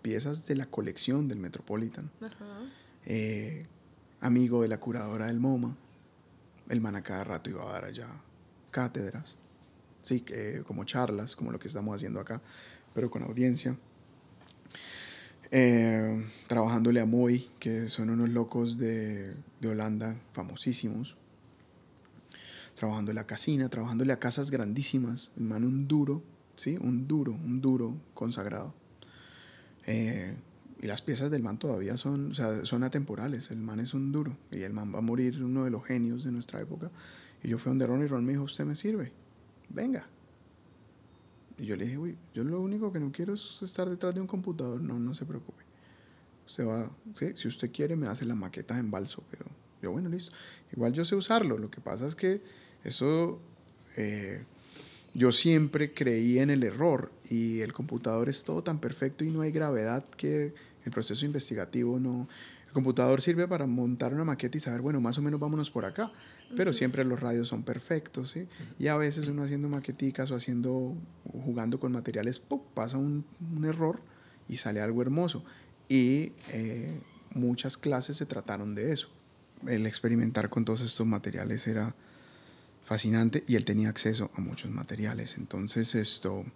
piezas 0.02 0.46
de 0.46 0.54
la 0.54 0.66
colección 0.66 1.28
del 1.28 1.38
Metropolitan. 1.38 2.11
Eh, 3.06 3.66
amigo 4.20 4.62
de 4.62 4.68
la 4.68 4.78
curadora 4.78 5.26
del 5.26 5.40
MoMA. 5.40 5.76
El 6.68 6.80
man 6.80 6.96
a 6.96 7.02
cada 7.02 7.24
rato 7.24 7.48
iba 7.48 7.62
a 7.62 7.72
dar 7.72 7.84
allá 7.86 8.09
cátedras, 8.70 9.36
sí, 10.02 10.24
como 10.66 10.84
charlas, 10.84 11.34
como 11.34 11.50
lo 11.50 11.59
que 11.59 11.68
estamos 11.68 11.96
haciendo 11.96 12.20
acá, 12.20 12.42
pero 12.94 13.11
con 13.11 13.22
audiencia. 13.22 13.76
Eh, 15.50 16.22
trabajándole 16.46 17.00
a 17.00 17.06
Moy, 17.06 17.48
que 17.59 17.88
son 17.88 18.11
unos 18.11 18.28
locos 18.28 18.76
de, 18.76 19.34
de 19.61 19.68
Holanda 19.68 20.16
famosísimos. 20.32 21.16
Trabajándole 22.74 23.18
a 23.18 23.26
Casina, 23.26 23.68
trabajándole 23.68 24.12
a 24.12 24.18
casas 24.18 24.50
grandísimas. 24.50 25.30
El 25.36 25.44
man 25.44 25.64
un 25.64 25.88
duro, 25.88 26.22
¿sí? 26.59 26.76
Un 26.80 27.06
duro, 27.06 27.32
un 27.32 27.61
duro 27.61 27.94
consagrado. 28.14 28.74
Eh, 29.86 30.34
y 30.80 30.86
las 30.86 31.02
piezas 31.02 31.30
del 31.30 31.42
man 31.42 31.59
todavía 31.59 31.96
son, 31.96 32.32
o 32.32 32.34
sea, 32.34 32.64
son 32.64 32.82
atemporales. 32.82 33.50
El 33.50 33.59
man 33.59 33.80
es 33.80 33.94
un 33.94 34.12
duro. 34.12 34.36
Y 34.50 34.62
el 34.62 34.72
man 34.72 34.92
va 34.92 34.98
a 34.98 35.02
morir 35.02 35.42
uno 35.42 35.64
de 35.64 35.70
los 35.70 35.84
genios 35.84 36.24
de 36.24 36.32
nuestra 36.32 36.61
época. 36.61 36.90
Y 37.42 37.48
yo 37.48 37.59
fui 37.59 37.70
donde 37.70 37.86
Ron 37.86 38.02
y 38.02 38.06
Ron 38.06 38.24
me 38.24 38.32
dijo, 38.32 38.44
usted 38.44 38.64
me 38.64 38.76
sirve. 38.76 39.12
Venga. 39.68 40.06
Y 41.56 41.66
yo 41.66 41.76
le 41.76 41.84
dije, 41.84 41.98
uy, 41.98 42.16
yo 42.34 42.44
lo 42.44 42.61
único 42.61 42.92
que 42.92 43.00
no 43.00 43.11
quiero 43.11 43.34
es 43.34 43.59
estar 43.62 43.88
detrás 43.88 44.14
de 44.14 44.20
un 44.20 44.26
computador. 44.26 44.80
No, 44.80 44.98
no 44.98 45.14
se 45.14 45.24
preocupe. 45.24 45.62
Usted 46.46 46.66
va, 46.66 46.90
¿sí? 47.14 47.32
si 47.34 47.48
usted 47.48 47.70
quiere 47.72 47.96
me 47.96 48.06
hace 48.06 48.24
la 48.24 48.34
maqueta 48.34 48.78
en 48.78 48.90
balso. 48.90 49.22
Pero 49.30 49.46
yo, 49.82 49.92
bueno, 49.92 50.09
listo. 50.09 50.34
Igual 50.72 50.92
yo 50.92 51.04
sé 51.04 51.14
usarlo. 51.14 51.59
Lo 51.59 51.70
que 51.70 51.80
pasa 51.80 52.06
es 52.06 52.14
que 52.14 52.42
eso... 52.84 53.40
Eh, 53.96 54.44
yo 55.18 55.32
siempre 55.32 55.92
creí 55.92 56.38
en 56.38 56.48
el 56.48 56.62
error 56.62 57.10
y 57.28 57.58
el 57.60 57.72
computador 57.72 58.28
es 58.28 58.44
todo 58.44 58.62
tan 58.62 58.78
perfecto 58.78 59.24
y 59.24 59.30
no 59.30 59.40
hay 59.40 59.50
gravedad 59.50 60.04
que 60.16 60.54
el 60.84 60.92
proceso 60.92 61.26
investigativo 61.26 61.98
no... 61.98 62.28
El 62.68 62.72
computador 62.74 63.20
sirve 63.20 63.48
para 63.48 63.66
montar 63.66 64.14
una 64.14 64.24
maqueta 64.24 64.58
y 64.58 64.60
saber, 64.60 64.80
bueno, 64.82 65.00
más 65.00 65.18
o 65.18 65.22
menos 65.22 65.40
vámonos 65.40 65.70
por 65.70 65.86
acá, 65.86 66.08
pero 66.54 66.72
siempre 66.72 67.02
los 67.02 67.18
radios 67.18 67.48
son 67.48 67.64
perfectos, 67.64 68.30
¿sí? 68.30 68.46
Y 68.78 68.88
a 68.88 68.96
veces 68.98 69.26
uno 69.26 69.42
haciendo 69.42 69.70
maqueticas 69.70 70.30
o 70.30 70.36
haciendo, 70.36 70.94
jugando 71.24 71.80
con 71.80 71.90
materiales, 71.90 72.40
pasa 72.74 72.98
un, 72.98 73.24
un, 73.56 73.64
error 73.64 74.02
y 74.48 74.58
sale 74.58 74.82
algo 74.82 75.00
hermoso. 75.00 75.42
Y 75.88 76.34
eh, 76.50 77.00
muchas 77.32 77.78
clases 77.78 78.18
se 78.18 78.26
trataron 78.26 78.74
de 78.74 78.92
eso. 78.92 79.08
El 79.66 79.86
experimentar 79.86 80.50
con 80.50 80.66
todos 80.66 80.82
estos 80.82 81.06
materiales 81.06 81.66
era 81.66 81.96
fascinante 82.89 83.45
y 83.47 83.57
él 83.57 83.66
tenía 83.66 83.91
acceso 83.91 84.30
a 84.34 84.41
muchos 84.41 84.70
materiales. 84.70 85.36
Entonces 85.36 85.95
esto, 85.95 86.47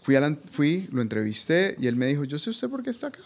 fui, 0.00 0.16
a 0.16 0.38
fui, 0.50 0.88
lo 0.90 1.02
entrevisté 1.02 1.76
y 1.78 1.86
él 1.86 1.96
me 1.96 2.06
dijo, 2.06 2.24
yo 2.24 2.38
sé 2.38 2.48
usted 2.48 2.70
por 2.70 2.82
qué 2.82 2.88
está 2.88 3.08
acá. 3.08 3.20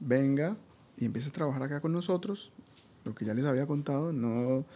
Venga 0.00 0.56
y 0.96 1.04
empieza 1.04 1.28
a 1.28 1.32
trabajar 1.32 1.62
acá 1.62 1.80
con 1.80 1.92
nosotros. 1.92 2.50
Lo 3.04 3.14
que 3.14 3.24
ya 3.24 3.32
les 3.32 3.44
había 3.44 3.64
contado, 3.68 4.12
no, 4.12 4.66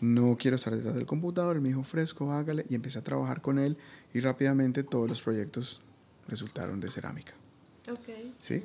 no 0.00 0.36
quiero 0.38 0.56
estar 0.56 0.74
detrás 0.76 0.94
del 0.94 1.04
computador. 1.04 1.56
Él 1.56 1.62
me 1.62 1.70
dijo, 1.70 1.82
fresco, 1.82 2.32
hágale. 2.32 2.64
Y 2.70 2.76
empecé 2.76 3.00
a 3.00 3.02
trabajar 3.02 3.42
con 3.42 3.58
él 3.58 3.76
y 4.14 4.20
rápidamente 4.20 4.84
todos 4.84 5.10
los 5.10 5.20
proyectos 5.20 5.80
resultaron 6.28 6.78
de 6.78 6.88
cerámica. 6.90 7.32
Okay, 7.90 8.36
¿Sí? 8.40 8.62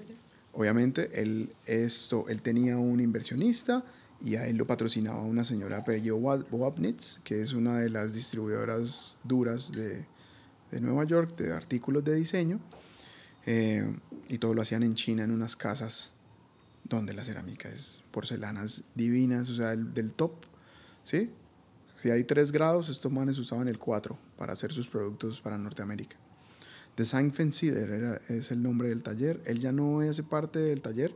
Obviamente, 0.54 1.10
él, 1.20 1.52
esto, 1.66 2.26
él 2.30 2.44
tenía 2.44 2.78
un 2.78 3.00
inversionista 3.00 3.84
y 4.22 4.36
a 4.36 4.48
él 4.48 4.58
lo 4.58 4.66
patrocinaba 4.66 5.22
una 5.22 5.44
señora 5.44 5.78
apellido 5.78 6.18
Wabnitz, 6.18 7.20
que 7.24 7.42
es 7.42 7.54
una 7.54 7.80
de 7.80 7.90
las 7.90 8.14
distribuidoras 8.14 9.18
duras 9.24 9.72
de, 9.72 10.06
de 10.72 10.82
Nueva 10.82 11.04
York 11.04 11.36
de 11.38 11.54
artículos 11.54 12.04
de 12.04 12.16
diseño. 12.16 12.60
Eh, 13.46 13.96
y 14.28 14.38
todo 14.40 14.54
lo 14.54 14.62
hacían 14.62 14.84
en 14.84 14.96
China, 14.96 15.24
en 15.24 15.32
unas 15.32 15.56
casas 15.56 16.12
donde 16.84 17.14
la 17.14 17.24
cerámica 17.24 17.70
es 17.70 18.04
porcelanas 18.12 18.84
divinas, 18.96 19.50
o 19.50 19.56
sea, 19.56 19.76
del, 19.76 20.14
top. 20.14 20.34
¿sí? 21.04 21.30
Si 22.02 22.10
hay 22.10 22.24
3 22.24 22.52
grados, 22.52 22.90
estos 22.90 23.12
manes 23.12 23.38
usaban 23.38 23.68
el 23.68 23.78
4 23.78 24.18
para 24.38 24.54
hacer 24.54 24.72
sus 24.72 24.88
productos 24.88 25.42
para 25.42 25.58
Norteamérica. 25.58 26.18
Design 26.98 27.34
Fencider 27.34 27.90
era, 27.90 28.22
es 28.30 28.52
el 28.52 28.64
nombre 28.64 28.90
del 28.90 29.04
taller. 29.04 29.42
Él 29.46 29.60
ya 29.60 29.72
no 29.72 30.00
hace 30.02 30.24
parte 30.24 30.60
del 30.60 30.82
taller, 30.82 31.14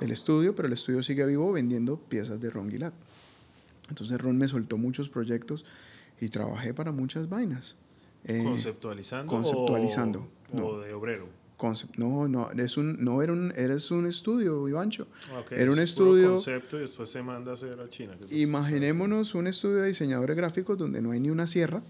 el 0.00 0.10
estudio, 0.10 0.54
pero 0.54 0.68
el 0.68 0.74
estudio 0.74 1.02
sigue 1.02 1.24
vivo 1.26 1.52
vendiendo 1.52 1.96
piezas 1.98 2.40
de 2.40 2.50
Ron 2.50 2.70
Gilad. 2.70 2.92
Entonces 3.88 4.18
Ron 4.20 4.38
me 4.38 4.48
soltó 4.48 4.78
muchos 4.78 5.08
proyectos 5.08 5.64
y 6.20 6.28
trabajé 6.28 6.72
para 6.72 6.92
muchas 6.92 7.28
vainas. 7.28 7.76
Eh, 8.24 8.42
¿Conceptualizando? 8.44 9.30
Conceptualizando. 9.32 10.28
O, 10.54 10.78
de 10.78 10.92
obrero. 10.94 11.28
concept. 11.56 11.96
No, 11.96 12.28
no, 12.28 12.50
es 12.52 12.76
un, 12.76 13.02
no 13.04 13.22
era 13.22 13.32
un, 13.32 13.52
eres 13.56 13.90
un 13.90 14.06
estudio, 14.06 14.68
Ivancho. 14.68 15.06
Okay, 15.44 15.58
era 15.60 15.70
un 15.70 15.78
es 15.78 15.90
estudio. 15.90 16.30
concepto 16.30 16.78
y 16.78 16.80
después 16.80 17.10
se 17.10 17.22
manda 17.22 17.50
a 17.50 17.54
hacer 17.54 17.80
a 17.80 17.88
China. 17.88 18.16
Imaginémonos 18.30 19.34
un 19.34 19.46
estudio 19.46 19.76
de 19.76 19.88
diseñadores 19.88 20.36
gráficos 20.36 20.78
donde 20.78 21.00
no 21.02 21.10
hay 21.10 21.20
ni 21.20 21.30
una 21.30 21.46
sierra, 21.46 21.82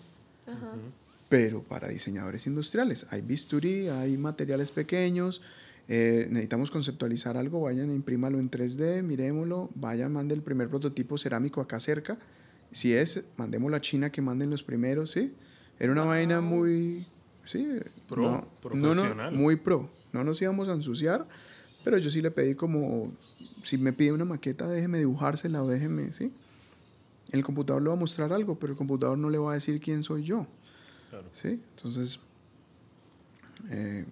pero 1.28 1.62
para 1.62 1.88
diseñadores 1.88 2.46
industriales. 2.46 3.06
Hay 3.10 3.22
bisturí, 3.22 3.88
hay 3.88 4.16
materiales 4.16 4.72
pequeños. 4.72 5.40
Eh, 5.88 6.26
necesitamos 6.30 6.70
conceptualizar 6.70 7.36
algo, 7.36 7.60
vayan, 7.60 7.90
imprímalo 7.90 8.38
en 8.38 8.50
3D, 8.50 9.02
miremoslo, 9.02 9.70
vayan, 9.74 10.12
mande 10.12 10.34
el 10.34 10.42
primer 10.42 10.68
prototipo 10.68 11.18
cerámico 11.18 11.60
acá 11.60 11.80
cerca. 11.80 12.18
Si 12.70 12.92
es, 12.92 13.24
mandémoslo 13.36 13.76
a 13.76 13.80
China 13.80 14.10
que 14.10 14.22
manden 14.22 14.50
los 14.50 14.62
primeros, 14.62 15.10
¿sí? 15.10 15.34
Era 15.78 15.92
una 15.92 16.04
vaina 16.04 16.40
muy, 16.40 17.06
sí, 17.44 17.66
Pro, 18.08 18.22
no, 18.22 18.30
no, 18.30 18.36
no, 18.38 18.48
profesional. 18.60 19.34
muy 19.34 19.56
pro. 19.56 19.90
No 20.12 20.24
nos 20.24 20.40
íbamos 20.40 20.68
a 20.68 20.72
ensuciar, 20.72 21.26
pero 21.84 21.98
yo 21.98 22.10
sí 22.10 22.22
le 22.22 22.30
pedí 22.30 22.54
como, 22.54 23.12
si 23.62 23.76
me 23.78 23.92
pide 23.92 24.12
una 24.12 24.24
maqueta, 24.24 24.68
déjeme 24.68 24.98
dibujársela 24.98 25.62
o 25.62 25.68
déjeme, 25.68 26.12
¿sí? 26.12 26.32
El 27.32 27.42
computador 27.42 27.82
le 27.82 27.88
va 27.88 27.94
a 27.94 27.98
mostrar 27.98 28.32
algo, 28.32 28.58
pero 28.58 28.72
el 28.72 28.78
computador 28.78 29.18
no 29.18 29.30
le 29.30 29.38
va 29.38 29.52
a 29.52 29.54
decir 29.54 29.80
quién 29.80 30.02
soy 30.02 30.22
yo. 30.22 30.46
Claro. 31.10 31.28
¿sí? 31.32 31.60
Entonces, 31.76 32.20
eh, 33.70 34.04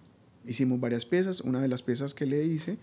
hicimos 0.47 0.81
varias 0.81 1.05
piezas. 1.07 1.41
Una 1.41 1.61
de 1.61 1.69
las 1.69 1.83
piezas 1.83 2.15
que 2.15 2.27
le 2.27 2.45
hice 2.45 2.79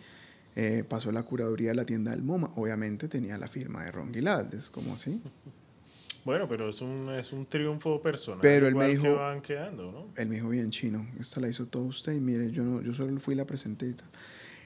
eh, 0.56 0.84
pasó 0.88 1.10
a 1.10 1.14
la 1.14 1.24
curaduría 1.24 1.70
de 1.70 1.76
la 1.76 1.86
tienda 1.86 2.12
del 2.12 2.24
MoMA. 2.24 2.52
Obviamente 2.56 3.08
tenía 3.08 3.38
la 3.38 3.48
firma 3.48 3.84
de 3.84 3.92
Ron 3.92 4.14
Gilad, 4.14 4.54
es 4.54 4.70
como 4.70 4.94
así. 4.96 5.22
Bueno, 6.26 6.46
pero 6.50 6.68
es 6.68 6.82
un, 6.82 7.08
es 7.18 7.32
un 7.32 7.46
triunfo 7.46 8.02
personal. 8.02 8.40
Pero 8.42 8.68
él 8.68 8.76
me 8.76 8.92
igual 8.92 9.02
que 9.02 9.08
dijo- 9.08 9.16
van 9.22 9.42
quedando, 9.42 9.92
¿no? 9.94 10.08
Él 10.22 10.28
me 10.28 10.36
dijo 10.36 10.50
bien 10.50 10.72
chino, 10.72 11.08
esta 11.22 11.40
la 11.40 11.48
hizo 11.48 11.68
todo 11.68 11.84
usted 11.84 12.12
y 12.14 12.20
mire, 12.20 12.52
yo, 12.52 12.64
no, 12.66 12.82
yo 12.82 12.94
solo 12.94 13.18
fui 13.22 13.34
la 13.34 13.46
presenté 13.46 13.88
y 13.88 13.94
tal. 13.94 14.10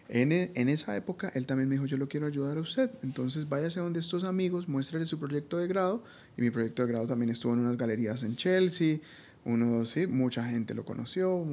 En, 0.10 0.32
e- 0.32 0.50
en 0.56 0.70
esa 0.70 0.96
época, 0.98 1.32
él 1.36 1.46
también 1.46 1.70
me 1.70 1.76
dijo, 1.76 1.86
yo 1.86 1.98
lo 1.98 2.08
quiero 2.08 2.26
ayudar 2.26 2.58
a 2.58 2.62
usted. 2.62 2.90
Entonces, 3.04 3.48
váyase 3.48 3.80
donde 3.80 4.00
estos 4.00 4.24
amigos, 4.24 4.68
muéstrele 4.68 5.06
su 5.06 5.20
proyecto 5.20 5.60
de 5.60 5.68
grado. 5.68 6.04
Y 6.36 6.42
mi 6.42 6.50
proyecto 6.50 6.82
de 6.84 6.92
grado 6.92 7.06
también 7.06 7.30
estuvo 7.30 7.54
en 7.54 7.60
unas 7.60 7.78
galerías 7.78 8.24
en 8.24 8.36
Chelsea. 8.36 8.98
Uno, 9.44 9.86
sí, 9.86 10.06
mucha 10.06 10.44
gente 10.46 10.76
lo 10.76 10.86
conoció, 10.86 11.44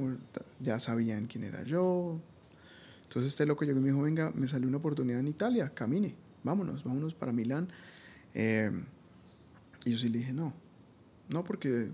ya 0.60 0.78
sabían 0.78 1.26
quién 1.26 1.44
era 1.44 1.62
yo. 1.62 2.20
Entonces, 3.04 3.32
este 3.32 3.46
loco 3.46 3.64
llegó 3.64 3.78
y 3.78 3.82
me 3.82 3.88
dijo, 3.88 4.02
venga, 4.02 4.30
me 4.34 4.46
salió 4.46 4.68
una 4.68 4.76
oportunidad 4.76 5.20
en 5.20 5.28
Italia, 5.28 5.72
camine, 5.74 6.14
vámonos, 6.44 6.84
vámonos 6.84 7.14
para 7.14 7.32
Milán. 7.32 7.68
Eh, 8.34 8.70
y 9.86 9.92
yo 9.92 9.98
sí 9.98 10.10
le 10.10 10.18
dije, 10.18 10.34
no, 10.34 10.52
no, 11.30 11.44
porque 11.44 11.90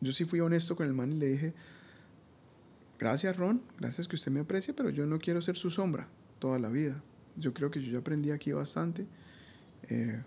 yo 0.00 0.12
sí 0.12 0.24
fui 0.24 0.40
honesto 0.40 0.76
con 0.76 0.86
el 0.86 0.94
man 0.94 1.12
y 1.12 1.16
le 1.16 1.26
dije, 1.26 1.54
gracias 2.98 3.36
Ron, 3.36 3.60
gracias 3.78 4.08
que 4.08 4.16
usted 4.16 4.32
me 4.32 4.40
aprecia, 4.40 4.74
pero 4.74 4.88
yo 4.88 5.04
no 5.04 5.18
quiero 5.18 5.42
ser 5.42 5.56
su 5.56 5.68
sombra 5.68 6.08
toda 6.38 6.58
la 6.58 6.70
vida. 6.70 7.02
Yo 7.36 7.52
creo 7.52 7.70
que 7.70 7.82
yo 7.82 7.90
ya 7.92 7.98
aprendí 7.98 8.30
aquí 8.30 8.52
bastante. 8.52 9.06
Eh, 9.88 10.22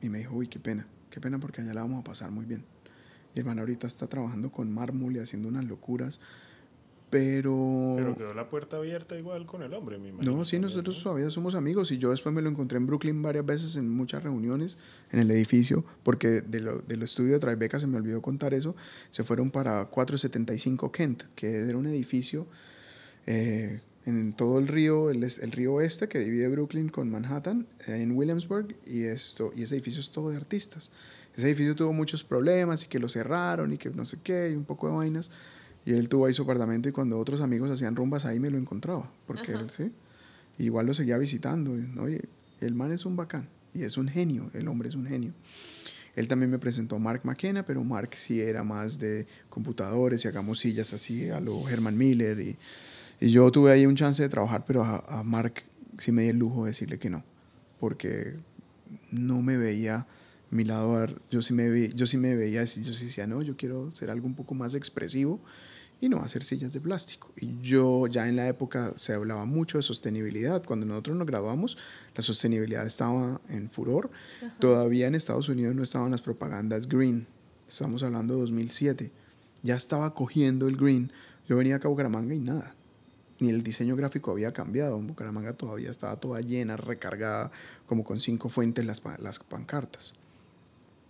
y 0.00 0.08
me 0.08 0.18
dijo, 0.18 0.34
uy, 0.34 0.48
qué 0.48 0.58
pena, 0.58 0.86
qué 1.10 1.20
pena 1.20 1.38
porque 1.38 1.62
allá 1.62 1.74
la 1.74 1.82
vamos 1.82 2.00
a 2.00 2.04
pasar 2.04 2.30
muy 2.30 2.44
bien. 2.44 2.64
Y 3.34 3.40
el 3.40 3.44
man 3.44 3.58
ahorita 3.58 3.86
está 3.86 4.06
trabajando 4.06 4.50
con 4.50 4.72
mármol 4.72 5.16
y 5.16 5.18
haciendo 5.18 5.48
unas 5.48 5.64
locuras, 5.64 6.20
pero... 7.14 7.94
Pero 7.96 8.16
quedó 8.16 8.34
la 8.34 8.48
puerta 8.48 8.76
abierta 8.76 9.16
igual 9.16 9.46
con 9.46 9.62
el 9.62 9.72
hombre, 9.72 9.98
me 9.98 10.08
imagino. 10.08 10.36
No, 10.36 10.44
sí, 10.44 10.58
nosotros 10.58 10.96
¿no? 10.96 11.02
todavía 11.04 11.30
somos 11.30 11.54
amigos 11.54 11.92
y 11.92 11.98
yo 11.98 12.10
después 12.10 12.34
me 12.34 12.42
lo 12.42 12.50
encontré 12.50 12.76
en 12.76 12.86
Brooklyn 12.86 13.22
varias 13.22 13.46
veces 13.46 13.76
en 13.76 13.88
muchas 13.88 14.24
reuniones 14.24 14.78
en 15.12 15.20
el 15.20 15.30
edificio, 15.30 15.84
porque 16.02 16.40
de 16.40 16.60
lo, 16.60 16.80
del 16.80 17.02
estudio 17.02 17.34
de 17.34 17.38
Tribeca 17.38 17.78
se 17.78 17.86
me 17.86 17.98
olvidó 17.98 18.20
contar 18.20 18.52
eso, 18.52 18.74
se 19.10 19.22
fueron 19.22 19.52
para 19.52 19.84
475 19.84 20.90
Kent, 20.90 21.22
que 21.36 21.52
era 21.52 21.78
un 21.78 21.86
edificio 21.86 22.48
eh, 23.26 23.80
en 24.06 24.32
todo 24.32 24.58
el 24.58 24.66
río, 24.66 25.10
el, 25.10 25.22
el 25.22 25.52
río 25.52 25.74
oeste 25.74 26.08
que 26.08 26.18
divide 26.18 26.48
Brooklyn 26.48 26.88
con 26.88 27.10
Manhattan, 27.10 27.66
eh, 27.86 28.02
en 28.02 28.16
Williamsburg, 28.16 28.74
y, 28.86 29.04
esto, 29.04 29.52
y 29.54 29.62
ese 29.62 29.76
edificio 29.76 30.00
es 30.00 30.10
todo 30.10 30.30
de 30.30 30.36
artistas. 30.36 30.90
Ese 31.36 31.46
edificio 31.46 31.74
tuvo 31.74 31.92
muchos 31.92 32.22
problemas 32.22 32.84
y 32.84 32.86
que 32.86 32.98
lo 32.98 33.08
cerraron 33.08 33.72
y 33.72 33.78
que 33.78 33.90
no 33.90 34.04
sé 34.04 34.18
qué, 34.22 34.50
y 34.52 34.54
un 34.54 34.64
poco 34.64 34.88
de 34.88 34.94
vainas. 34.94 35.30
Y 35.84 35.92
él 35.92 36.08
tuvo 36.08 36.26
ahí 36.26 36.34
su 36.34 36.42
apartamento 36.42 36.88
y 36.88 36.92
cuando 36.92 37.18
otros 37.18 37.40
amigos 37.40 37.70
hacían 37.70 37.96
rumbas 37.96 38.24
ahí 38.24 38.40
me 38.40 38.50
lo 38.50 38.58
encontraba, 38.58 39.10
porque 39.26 39.52
Ajá. 39.52 39.60
él, 39.60 39.70
sí. 39.70 39.92
Igual 40.58 40.86
lo 40.86 40.94
seguía 40.94 41.18
visitando. 41.18 41.72
¿no? 41.72 42.08
Y 42.08 42.20
el 42.60 42.74
man 42.74 42.92
es 42.92 43.04
un 43.04 43.16
bacán 43.16 43.48
y 43.74 43.82
es 43.82 43.96
un 43.96 44.08
genio, 44.08 44.50
el 44.54 44.68
hombre 44.68 44.88
es 44.88 44.94
un 44.94 45.06
genio. 45.06 45.32
Él 46.14 46.28
también 46.28 46.50
me 46.50 46.60
presentó 46.60 46.94
a 46.94 46.98
Mark 47.00 47.22
McKenna, 47.24 47.64
pero 47.64 47.82
Mark 47.82 48.10
sí 48.14 48.40
era 48.40 48.62
más 48.62 49.00
de 49.00 49.26
computadores 49.48 50.24
y 50.24 50.28
hagamos 50.28 50.60
sillas 50.60 50.94
así 50.94 51.28
a 51.28 51.40
lo 51.40 51.68
Herman 51.68 51.98
Miller. 51.98 52.38
Y, 52.38 52.56
y 53.20 53.30
yo 53.32 53.50
tuve 53.50 53.72
ahí 53.72 53.84
un 53.84 53.96
chance 53.96 54.22
de 54.22 54.28
trabajar, 54.28 54.64
pero 54.64 54.84
a, 54.84 54.98
a 55.08 55.24
Mark 55.24 55.64
sí 55.98 56.12
me 56.12 56.22
di 56.22 56.28
el 56.28 56.38
lujo 56.38 56.64
de 56.64 56.70
decirle 56.70 57.00
que 57.00 57.10
no, 57.10 57.24
porque 57.80 58.34
no 59.10 59.42
me 59.42 59.56
veía 59.56 60.06
mi 60.54 60.64
lado, 60.64 61.06
yo 61.32 61.42
sí 61.42 61.52
me, 61.52 61.68
vi, 61.68 61.92
yo 61.94 62.06
sí 62.06 62.16
me 62.16 62.36
veía, 62.36 62.62
yo 62.62 62.94
sí 62.94 63.06
decía, 63.06 63.26
no, 63.26 63.42
yo 63.42 63.56
quiero 63.56 63.90
ser 63.90 64.08
algo 64.08 64.26
un 64.26 64.36
poco 64.36 64.54
más 64.54 64.74
expresivo 64.74 65.40
y 66.00 66.08
no 66.08 66.20
hacer 66.20 66.44
sillas 66.44 66.72
de 66.72 66.80
plástico. 66.80 67.32
Y 67.36 67.60
yo 67.60 68.06
ya 68.06 68.28
en 68.28 68.36
la 68.36 68.46
época 68.46 68.92
se 68.96 69.14
hablaba 69.14 69.46
mucho 69.46 69.78
de 69.78 69.82
sostenibilidad. 69.82 70.62
Cuando 70.64 70.86
nosotros 70.86 71.16
nos 71.16 71.26
graduamos, 71.26 71.76
la 72.14 72.22
sostenibilidad 72.22 72.86
estaba 72.86 73.40
en 73.48 73.68
furor. 73.68 74.12
Todavía 74.60 75.08
en 75.08 75.16
Estados 75.16 75.48
Unidos 75.48 75.74
no 75.74 75.82
estaban 75.82 76.12
las 76.12 76.22
propagandas 76.22 76.86
green. 76.88 77.26
Estamos 77.66 78.04
hablando 78.04 78.34
de 78.34 78.40
2007. 78.42 79.10
Ya 79.64 79.74
estaba 79.74 80.14
cogiendo 80.14 80.68
el 80.68 80.76
green. 80.76 81.10
Yo 81.48 81.56
venía 81.56 81.76
acá 81.76 81.88
a 81.88 81.90
Bucaramanga 81.90 82.32
y 82.32 82.38
nada. 82.38 82.76
Ni 83.40 83.48
el 83.48 83.64
diseño 83.64 83.96
gráfico 83.96 84.30
había 84.30 84.52
cambiado. 84.52 84.98
En 84.98 85.08
Bucaramanga 85.08 85.54
todavía 85.54 85.90
estaba 85.90 86.14
toda 86.14 86.40
llena, 86.42 86.76
recargada, 86.76 87.50
como 87.86 88.04
con 88.04 88.20
cinco 88.20 88.48
fuentes 88.50 88.86
las, 88.86 89.02
las 89.18 89.40
pancartas. 89.40 90.14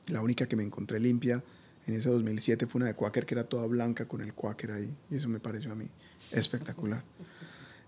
La 0.08 0.20
única 0.20 0.46
que 0.46 0.56
me 0.56 0.62
encontré 0.62 1.00
limpia 1.00 1.42
en 1.86 1.94
ese 1.94 2.08
2007 2.08 2.66
fue 2.66 2.80
una 2.80 2.86
de 2.86 2.94
Quaker 2.94 3.26
que 3.26 3.34
era 3.34 3.44
toda 3.44 3.66
blanca 3.66 4.06
con 4.06 4.20
el 4.20 4.34
Quaker 4.34 4.72
ahí. 4.72 4.94
Y 5.10 5.16
eso 5.16 5.28
me 5.28 5.40
pareció 5.40 5.72
a 5.72 5.74
mí 5.74 5.88
espectacular. 6.32 7.04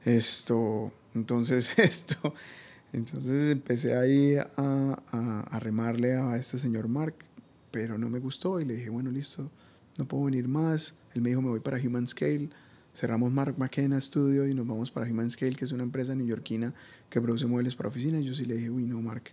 Esto, 0.04 0.92
entonces, 1.14 1.78
esto, 1.78 2.34
entonces 2.92 3.52
empecé 3.52 3.96
ahí 3.96 4.36
a, 4.36 4.46
a, 4.56 5.40
a 5.40 5.58
remarle 5.60 6.14
a 6.14 6.36
este 6.36 6.58
señor 6.58 6.88
Mark, 6.88 7.16
pero 7.70 7.98
no 7.98 8.08
me 8.08 8.18
gustó 8.18 8.60
y 8.60 8.64
le 8.64 8.74
dije, 8.74 8.90
bueno, 8.90 9.10
listo, 9.10 9.50
no 9.98 10.06
puedo 10.06 10.24
venir 10.24 10.48
más. 10.48 10.94
Él 11.14 11.22
me 11.22 11.30
dijo, 11.30 11.42
me 11.42 11.48
voy 11.48 11.60
para 11.60 11.78
Human 11.78 12.06
Scale. 12.06 12.50
Cerramos 12.94 13.30
Mark 13.30 13.56
McKenna 13.58 14.00
Studio 14.00 14.46
y 14.46 14.54
nos 14.54 14.66
vamos 14.66 14.90
para 14.90 15.06
Human 15.06 15.30
Scale, 15.30 15.54
que 15.54 15.66
es 15.66 15.72
una 15.72 15.82
empresa 15.82 16.14
neoyorquina 16.14 16.72
que 17.10 17.20
produce 17.20 17.44
muebles 17.44 17.74
para 17.74 17.90
oficinas. 17.90 18.22
Yo 18.22 18.34
sí 18.34 18.46
le 18.46 18.54
dije, 18.54 18.70
uy, 18.70 18.84
no, 18.84 19.02
Mark. 19.02 19.24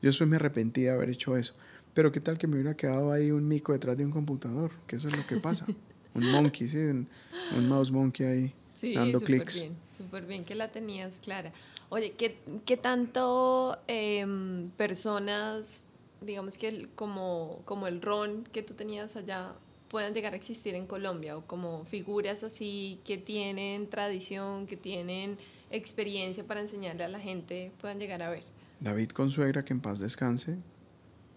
Yo 0.00 0.08
después 0.08 0.28
me 0.28 0.36
arrepentí 0.36 0.82
de 0.82 0.90
haber 0.90 1.10
hecho 1.10 1.36
eso. 1.36 1.54
Pero 1.94 2.12
qué 2.12 2.20
tal 2.20 2.38
que 2.38 2.46
me 2.46 2.54
hubiera 2.54 2.76
quedado 2.76 3.12
ahí 3.12 3.30
un 3.30 3.46
mico 3.48 3.72
detrás 3.72 3.96
de 3.96 4.04
un 4.04 4.12
computador, 4.12 4.70
que 4.86 4.96
eso 4.96 5.08
es 5.08 5.16
lo 5.16 5.26
que 5.26 5.36
pasa. 5.36 5.66
un 6.14 6.30
monkey, 6.30 6.68
sí, 6.68 6.78
un, 6.78 7.08
un 7.56 7.68
mouse 7.68 7.90
monkey 7.90 8.26
ahí 8.26 8.54
Sí, 8.74 8.94
dando 8.94 9.18
súper 9.20 9.36
clics. 9.38 9.54
bien, 9.60 9.76
súper 9.96 10.24
bien 10.26 10.44
que 10.44 10.54
la 10.54 10.72
tenías 10.72 11.18
clara. 11.20 11.52
Oye, 11.90 12.12
¿qué, 12.12 12.38
qué 12.64 12.76
tanto 12.78 13.76
em, 13.88 14.70
personas, 14.70 15.82
digamos 16.22 16.56
que 16.56 16.68
el- 16.68 16.88
como, 16.90 17.60
como 17.66 17.86
el 17.88 18.00
ron 18.00 18.44
que 18.52 18.62
tú 18.62 18.72
tenías 18.74 19.16
allá, 19.16 19.52
puedan 19.88 20.14
llegar 20.14 20.32
a 20.32 20.36
existir 20.36 20.74
en 20.74 20.86
Colombia? 20.86 21.36
O 21.36 21.42
como 21.42 21.84
figuras 21.84 22.42
así 22.44 23.00
que 23.04 23.18
tienen 23.18 23.88
tradición, 23.90 24.66
que 24.66 24.76
tienen 24.78 25.36
experiencia 25.70 26.44
para 26.44 26.60
enseñarle 26.60 27.04
a 27.04 27.08
la 27.08 27.20
gente, 27.20 27.72
puedan 27.80 27.98
llegar 27.98 28.22
a 28.22 28.30
ver. 28.30 28.42
David 28.80 29.10
Consuegra, 29.10 29.62
que 29.64 29.74
en 29.74 29.80
paz 29.80 29.98
descanse, 29.98 30.56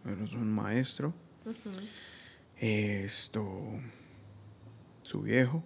pero 0.04 0.24
es 0.26 0.34
un 0.34 0.52
maestro. 0.52 1.14
Esto, 2.58 3.62
su 5.02 5.22
viejo. 5.22 5.64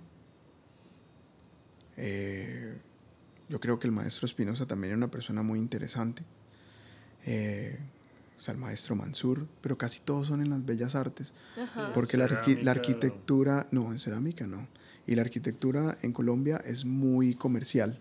Eh, 1.98 2.78
yo 3.50 3.60
creo 3.60 3.80
que 3.80 3.88
el 3.88 3.94
maestro 3.94 4.26
Espinosa 4.26 4.66
también 4.66 4.92
era 4.92 4.98
una 4.98 5.12
persona 5.12 5.42
muy 5.44 5.60
interesante. 5.60 6.24
Eh, 7.26 7.78
está 8.38 8.52
el 8.52 8.58
maestro 8.58 8.96
Mansur, 8.96 9.48
pero 9.62 9.78
casi 9.78 10.00
todos 10.02 10.28
son 10.28 10.42
en 10.42 10.50
las 10.50 10.66
bellas 10.66 10.96
artes. 10.96 11.34
Ajá. 11.62 11.92
Porque 11.94 12.18
la, 12.18 12.26
arqui- 12.28 12.34
la 12.36 12.44
Cerámica, 12.46 12.72
arquitectura, 12.72 13.68
no, 13.72 13.92
en 13.92 14.00
cerámica 14.00 14.48
no. 14.48 14.68
Y 15.06 15.16
la 15.16 15.22
arquitectura 15.22 15.98
en 16.02 16.12
Colombia 16.14 16.62
es 16.66 16.86
muy 16.86 17.34
comercial. 17.36 18.00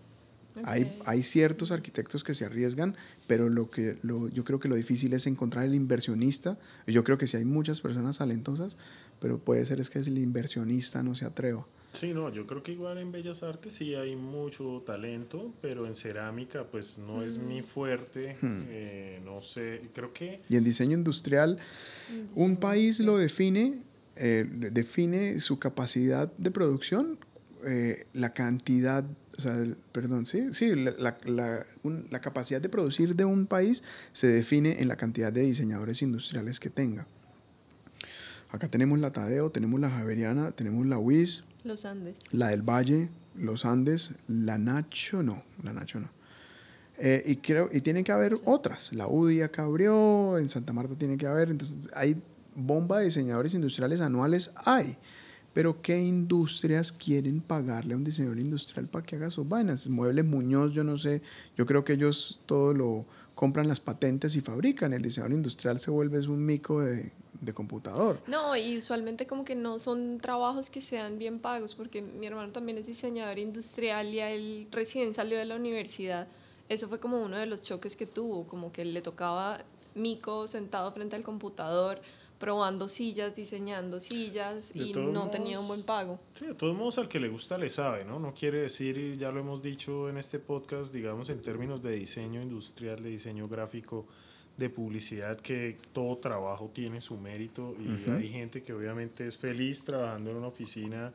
Hay 1.05 1.21
ciertos 1.21 1.71
arquitectos 1.71 2.23
que 2.23 2.33
se 2.33 2.43
arriesgan, 2.43 2.95
pero 3.27 3.49
lo 3.49 3.69
que 3.69 3.95
lo, 4.01 4.29
yo 4.29 4.43
creo 4.43 4.59
que 4.59 4.67
lo 4.69 4.75
difícil 4.75 5.13
es 5.13 5.27
encontrar 5.27 5.65
el 5.65 5.75
inversionista. 5.75 6.57
Yo 6.87 7.03
creo 7.03 7.17
que 7.17 7.27
sí 7.27 7.37
hay 7.37 7.45
muchas 7.45 7.81
personas 7.81 8.17
talentosas, 8.17 8.75
pero 9.19 9.37
puede 9.39 9.65
ser 9.65 9.79
es 9.79 9.89
que 9.89 9.99
el 9.99 10.17
inversionista 10.17 11.03
no 11.03 11.13
se 11.15 11.25
atreva. 11.25 11.65
Sí, 11.93 12.13
no, 12.13 12.31
yo 12.31 12.45
creo 12.45 12.61
que 12.63 12.73
igual 12.73 12.97
en 12.99 13.11
Bellas 13.11 13.43
Artes 13.43 13.73
sí 13.73 13.95
hay 13.95 14.15
mucho 14.15 14.83
talento, 14.85 15.51
pero 15.61 15.87
en 15.87 15.95
cerámica 15.95 16.65
pues 16.65 16.99
no 16.99 17.23
es 17.23 17.37
mi 17.37 17.61
fuerte, 17.61 18.35
Hmm. 18.41 18.61
eh, 18.67 19.21
no 19.25 19.41
sé, 19.41 19.81
creo 19.93 20.13
que 20.13 20.41
Y 20.49 20.57
en 20.57 20.63
diseño 20.63 20.97
industrial, 20.97 21.57
un 22.35 22.57
país 22.57 22.99
lo 22.99 23.17
define, 23.17 23.81
eh, 24.15 24.45
define 24.71 25.39
su 25.39 25.59
capacidad 25.59 26.31
de 26.37 26.51
producción 26.51 27.17
eh, 27.67 28.07
la 28.13 28.33
cantidad, 28.33 29.03
o 29.37 29.41
sea, 29.41 29.61
perdón, 29.91 30.25
sí, 30.25 30.53
sí, 30.53 30.73
la, 30.75 31.17
la, 31.25 31.65
la, 32.09 32.21
capacidad 32.21 32.61
de 32.61 32.69
producir 32.69 33.15
de 33.15 33.25
un 33.25 33.45
país 33.45 33.83
se 34.13 34.27
define 34.27 34.81
en 34.81 34.87
la 34.87 34.95
cantidad 34.95 35.33
de 35.33 35.41
diseñadores 35.41 36.01
industriales 36.01 36.59
que 36.59 36.69
tenga. 36.69 37.05
Acá 38.49 38.69
tenemos 38.69 38.99
la 38.99 39.11
Tadeo, 39.11 39.51
tenemos 39.51 39.79
la 39.81 39.89
Javeriana, 39.89 40.51
tenemos 40.51 40.85
la 40.85 40.97
WIS. 40.97 41.43
Los 41.65 41.83
Andes. 41.83 42.17
La 42.31 42.47
del 42.47 42.61
Valle, 42.61 43.09
los 43.35 43.65
Andes, 43.65 44.13
la 44.27 44.57
Nacho 44.57 45.21
no, 45.21 45.43
la 45.61 45.73
Nacho 45.73 45.99
no. 45.99 46.09
Eh, 46.99 47.21
y, 47.25 47.35
creo, 47.37 47.69
y 47.71 47.81
tiene 47.81 48.03
que 48.03 48.13
haber 48.13 48.33
otras. 48.45 48.93
La 48.93 49.07
UDI 49.07 49.41
acá 49.41 49.63
abrió, 49.63 50.37
en 50.37 50.47
Santa 50.49 50.73
Marta 50.73 50.95
tiene 50.95 51.17
que 51.17 51.27
haber. 51.27 51.49
Entonces, 51.49 51.75
hay 51.93 52.15
bomba 52.55 52.99
de 52.99 53.05
diseñadores 53.05 53.53
industriales 53.53 53.99
anuales, 53.99 54.51
hay. 54.55 54.97
Pero 55.57 55.81
¿qué 55.81 55.97
industrias 55.99 56.91
quieren 56.91 57.41
pagarle 57.41 57.95
a 57.95 57.97
un 57.97 58.03
diseñador 58.03 58.37
industrial 58.37 58.87
para 58.87 59.03
que 59.03 59.15
haga 59.15 59.31
sus 59.31 59.49
vainas? 59.49 59.87
Muebles 59.87 60.23
Muñoz, 60.23 60.71
yo 60.71 60.83
no 60.83 60.99
sé. 60.99 61.23
Yo 61.57 61.65
creo 61.65 61.83
que 61.83 61.93
ellos 61.93 62.41
todo 62.45 62.73
lo 62.73 63.05
compran 63.33 63.67
las 63.67 63.79
patentes 63.79 64.35
y 64.35 64.41
fabrican. 64.41 64.93
El 64.93 65.01
diseñador 65.01 65.33
industrial 65.33 65.79
se 65.79 65.89
vuelve 65.89 66.19
un 66.27 66.45
mico 66.45 66.81
de, 66.81 67.11
de 67.41 67.53
computador. 67.53 68.21
No, 68.27 68.55
y 68.55 68.77
usualmente 68.77 69.25
como 69.25 69.43
que 69.45 69.55
no 69.55 69.79
son 69.79 70.19
trabajos 70.19 70.69
que 70.69 70.79
sean 70.79 71.17
bien 71.17 71.39
pagos, 71.39 71.73
porque 71.73 72.03
mi 72.03 72.27
hermano 72.27 72.51
también 72.51 72.77
es 72.77 72.85
diseñador 72.85 73.39
industrial 73.39 74.13
y 74.13 74.19
él 74.19 74.67
recién 74.71 75.15
salió 75.15 75.39
de 75.39 75.45
la 75.45 75.55
universidad 75.55 76.27
eso 76.69 76.89
fue 76.89 76.99
como 76.99 77.21
uno 77.21 77.37
de 77.37 77.45
los 77.45 77.61
choques 77.61 77.95
que 77.95 78.05
tuvo, 78.05 78.45
como 78.47 78.71
que 78.71 78.83
le 78.83 79.01
tocaba 79.01 79.59
Mico 79.95 80.47
sentado 80.47 80.91
frente 80.91 81.15
al 81.15 81.23
computador, 81.23 82.01
probando 82.39 82.87
sillas, 82.87 83.35
diseñando 83.35 83.99
sillas 83.99 84.75
y 84.75 84.93
no 84.93 85.29
tenía 85.29 85.59
un 85.59 85.67
buen 85.67 85.83
pago. 85.83 86.19
Sí, 86.33 86.45
de 86.45 86.53
todos 86.53 86.75
modos 86.75 86.97
al 86.97 87.07
que 87.07 87.19
le 87.19 87.29
gusta 87.29 87.57
le 87.57 87.69
sabe, 87.69 88.05
¿no? 88.05 88.19
No 88.19 88.33
quiere 88.33 88.61
decir, 88.61 89.17
ya 89.17 89.31
lo 89.31 89.39
hemos 89.39 89.61
dicho 89.61 90.09
en 90.09 90.17
este 90.17 90.39
podcast, 90.39 90.93
digamos 90.93 91.29
en 91.29 91.41
términos 91.41 91.81
de 91.81 91.93
diseño 91.93 92.41
industrial, 92.41 93.01
de 93.01 93.09
diseño 93.09 93.47
gráfico, 93.47 94.05
de 94.57 94.69
publicidad, 94.71 95.39
que 95.39 95.77
todo 95.93 96.17
trabajo 96.17 96.71
tiene 96.73 96.99
su 96.99 97.15
mérito 97.17 97.75
y 97.79 98.09
hay 98.09 98.29
gente 98.29 98.63
que 98.63 98.73
obviamente 98.73 99.27
es 99.27 99.37
feliz 99.37 99.83
trabajando 99.83 100.31
en 100.31 100.37
una 100.37 100.47
oficina 100.47 101.13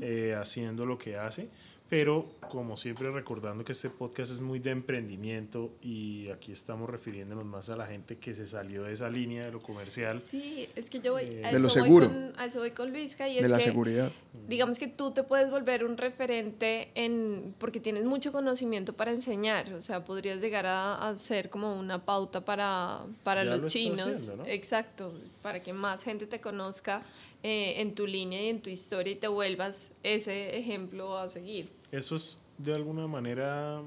eh, 0.00 0.36
haciendo 0.38 0.86
lo 0.86 0.96
que 0.96 1.16
hace 1.16 1.50
pero 1.88 2.26
como 2.48 2.76
siempre 2.76 3.10
recordando 3.10 3.64
que 3.64 3.72
este 3.72 3.90
podcast 3.90 4.32
es 4.32 4.40
muy 4.40 4.58
de 4.58 4.70
emprendimiento 4.70 5.72
y 5.82 6.28
aquí 6.30 6.52
estamos 6.52 6.88
refiriéndonos 6.88 7.44
más 7.44 7.68
a 7.70 7.76
la 7.76 7.86
gente 7.86 8.18
que 8.18 8.34
se 8.34 8.46
salió 8.46 8.84
de 8.84 8.92
esa 8.92 9.10
línea 9.10 9.44
de 9.44 9.52
lo 9.52 9.60
comercial. 9.60 10.20
Sí, 10.20 10.68
es 10.74 10.90
que 10.90 11.00
yo 11.00 11.12
voy, 11.12 11.24
eh, 11.24 11.42
a, 11.44 11.50
eso 11.50 11.68
Voy 11.86 12.06
con, 12.06 12.32
a 12.36 12.46
eso 12.46 12.60
voy 12.60 12.70
con 12.70 12.90
Luisca 12.90 13.28
y 13.28 13.38
es 13.38 13.44
de 13.44 13.48
la 13.48 13.60
seguridad. 13.60 14.12
digamos 14.48 14.78
que 14.78 14.88
tú 14.88 15.12
te 15.12 15.22
puedes 15.22 15.50
volver 15.50 15.84
un 15.84 15.96
referente 15.96 16.90
en 16.94 17.54
porque 17.58 17.80
tienes 17.80 18.04
mucho 18.04 18.32
conocimiento 18.32 18.92
para 18.92 19.10
enseñar, 19.10 19.72
o 19.74 19.80
sea, 19.80 20.04
podrías 20.04 20.40
llegar 20.40 20.66
a, 20.66 21.08
a 21.08 21.16
ser 21.16 21.50
como 21.50 21.78
una 21.78 22.04
pauta 22.04 22.44
para, 22.44 23.00
para 23.22 23.44
los 23.44 23.72
chinos, 23.72 24.32
exacto, 24.46 25.12
para 25.42 25.62
que 25.62 25.72
más 25.72 26.02
gente 26.02 26.26
te 26.26 26.40
conozca 26.40 27.04
eh, 27.42 27.80
en 27.80 27.94
tu 27.94 28.08
línea 28.08 28.42
y 28.42 28.48
en 28.48 28.60
tu 28.60 28.70
historia 28.70 29.12
y 29.12 29.16
te 29.16 29.28
vuelvas 29.28 29.92
ese 30.02 30.58
ejemplo 30.58 31.16
a 31.16 31.28
seguir. 31.28 31.70
¿Eso 31.92 32.16
es 32.16 32.40
de 32.58 32.74
alguna 32.74 33.06
manera 33.06 33.80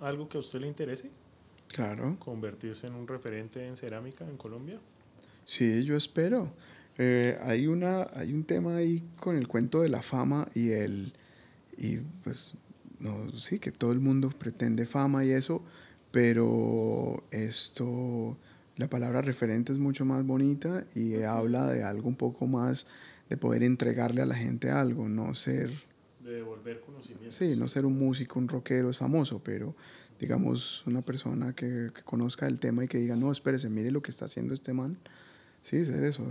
algo 0.00 0.28
que 0.28 0.36
a 0.36 0.40
usted 0.40 0.60
le 0.60 0.68
interese? 0.68 1.10
Claro. 1.68 2.16
¿Convertirse 2.18 2.86
en 2.86 2.94
un 2.94 3.08
referente 3.08 3.66
en 3.66 3.76
cerámica 3.76 4.28
en 4.28 4.36
Colombia? 4.36 4.78
Sí, 5.44 5.84
yo 5.84 5.96
espero. 5.96 6.52
Eh, 6.98 7.36
hay, 7.42 7.66
una, 7.66 8.06
hay 8.14 8.32
un 8.32 8.44
tema 8.44 8.76
ahí 8.76 9.02
con 9.16 9.36
el 9.36 9.48
cuento 9.48 9.82
de 9.82 9.88
la 9.88 10.02
fama 10.02 10.48
y 10.54 10.70
el... 10.70 11.12
Y 11.76 11.98
pues, 12.24 12.54
no, 13.00 13.30
sí, 13.32 13.58
que 13.58 13.70
todo 13.70 13.92
el 13.92 14.00
mundo 14.00 14.30
pretende 14.30 14.86
fama 14.86 15.24
y 15.24 15.30
eso, 15.32 15.62
pero 16.10 17.22
esto, 17.30 18.38
la 18.76 18.88
palabra 18.88 19.20
referente 19.20 19.72
es 19.72 19.78
mucho 19.78 20.06
más 20.06 20.24
bonita 20.24 20.84
y 20.94 21.22
habla 21.22 21.70
de 21.70 21.82
algo 21.82 22.08
un 22.08 22.16
poco 22.16 22.46
más, 22.46 22.86
de 23.28 23.36
poder 23.36 23.62
entregarle 23.62 24.22
a 24.22 24.26
la 24.26 24.34
gente 24.34 24.70
algo, 24.70 25.08
no 25.08 25.34
ser 25.34 25.70
de 26.26 26.36
devolver 26.36 26.80
conocimiento. 26.80 27.30
Sí, 27.30 27.56
no 27.56 27.68
ser 27.68 27.86
un 27.86 27.98
músico, 27.98 28.38
un 28.38 28.48
rockero 28.48 28.90
es 28.90 28.98
famoso, 28.98 29.42
pero 29.42 29.74
digamos 30.18 30.84
una 30.86 31.02
persona 31.02 31.54
que, 31.54 31.90
conozca 32.04 32.46
el 32.46 32.58
tema 32.58 32.84
y 32.84 32.88
que 32.88 32.98
diga, 32.98 33.16
no, 33.16 33.30
espérese, 33.32 33.68
mire 33.70 33.90
lo 33.90 34.02
que 34.02 34.10
está 34.10 34.26
haciendo 34.26 34.52
este 34.52 34.72
man. 34.72 34.98
Sí, 35.62 35.84
ser 35.84 36.04
eso. 36.04 36.24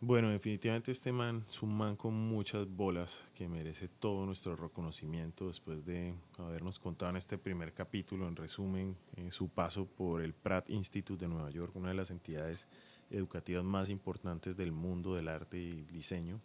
Bueno, 0.00 0.30
definitivamente 0.30 0.90
este 0.90 1.12
man 1.12 1.44
es 1.48 1.62
un 1.62 1.76
man 1.76 1.94
con 1.94 2.12
muchas 2.12 2.68
bolas 2.68 3.22
que 3.34 3.48
merece 3.48 3.86
todo 3.86 4.26
nuestro 4.26 4.56
reconocimiento 4.56 5.46
después 5.46 5.84
de 5.84 6.12
habernos 6.38 6.80
contado 6.80 7.10
en 7.10 7.18
este 7.18 7.38
primer 7.38 7.72
capítulo, 7.72 8.26
en 8.26 8.34
resumen, 8.34 8.96
eh, 9.14 9.30
su 9.30 9.48
paso 9.48 9.86
por 9.86 10.22
el 10.22 10.34
Pratt 10.34 10.70
Institute 10.70 11.24
de 11.24 11.32
Nueva 11.32 11.50
York, 11.50 11.76
una 11.76 11.90
de 11.90 11.94
las 11.94 12.10
entidades 12.10 12.66
educativas 13.10 13.64
más 13.64 13.90
importantes 13.90 14.56
del 14.56 14.72
mundo 14.72 15.14
del 15.14 15.28
arte 15.28 15.58
y 15.58 15.84
diseño 15.84 16.40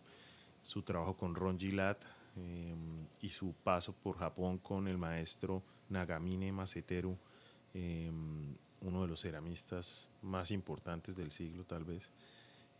su 0.67 0.81
trabajo 0.81 1.15
con 1.15 1.33
Ron 1.33 1.57
Gilad 1.57 1.95
em, 2.35 3.07
y 3.21 3.29
su 3.29 3.53
paso 3.53 3.93
por 3.93 4.17
Japón 4.17 4.57
con 4.57 4.89
el 4.89 4.97
maestro 4.97 5.63
Nagamine 5.89 6.51
Maseteru, 6.51 7.17
em, 7.73 8.53
uno 8.81 9.01
de 9.01 9.07
los 9.07 9.21
ceramistas 9.21 10.09
más 10.21 10.51
importantes 10.51 11.15
del 11.15 11.31
siglo 11.31 11.63
tal 11.63 11.85
vez. 11.85 12.11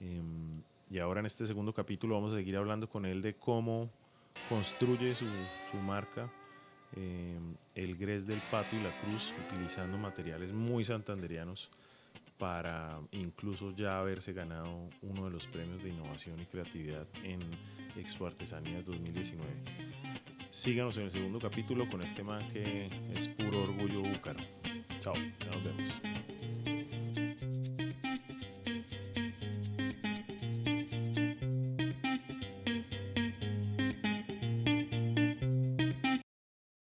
Em, 0.02 0.62
y 0.90 1.00
ahora 1.00 1.22
en 1.22 1.28
este 1.28 1.48
segundo 1.48 1.74
capítulo 1.74 2.16
vamos 2.16 2.34
a 2.34 2.36
seguir 2.36 2.58
hablando 2.58 2.90
con 2.90 3.06
él 3.06 3.22
de 3.22 3.36
cómo 3.36 3.90
construye 4.50 5.16
su, 5.16 5.26
su 5.72 5.78
marca, 5.78 6.30
el 7.76 7.98
Gres 7.98 8.26
del 8.26 8.42
Pato 8.50 8.76
y 8.76 8.82
la 8.82 8.92
Cruz, 9.02 9.34
utilizando 9.46 9.98
materiales 9.98 10.54
muy 10.54 10.84
santanderianos 10.86 11.70
para 12.38 13.00
incluso 13.12 13.72
ya 13.76 14.00
haberse 14.00 14.34
ganado 14.34 14.88
uno 15.02 15.26
de 15.26 15.32
los 15.32 15.48
premios 15.48 15.84
de 15.84 15.90
innovación 15.90 16.40
y 16.40 16.46
creatividad 16.46 17.08
en 17.24 17.40
Expo 17.96 18.28
Artesanías 18.28 18.86
2019. 18.86 19.50
Síganos 20.50 20.98
en 20.98 21.04
el 21.04 21.12
segundo 21.12 21.40
capítulo 21.40 21.88
con 21.88 22.02
este 22.02 22.24
man 22.24 22.48
que 22.50 22.88
es 23.12 23.28
puro 23.28 23.62
orgullo 23.62 24.02
búcaro. 24.02 24.40
Chao, 25.02 25.14
ya 25.14 25.46
nos 25.52 25.64
vemos. 25.64 26.77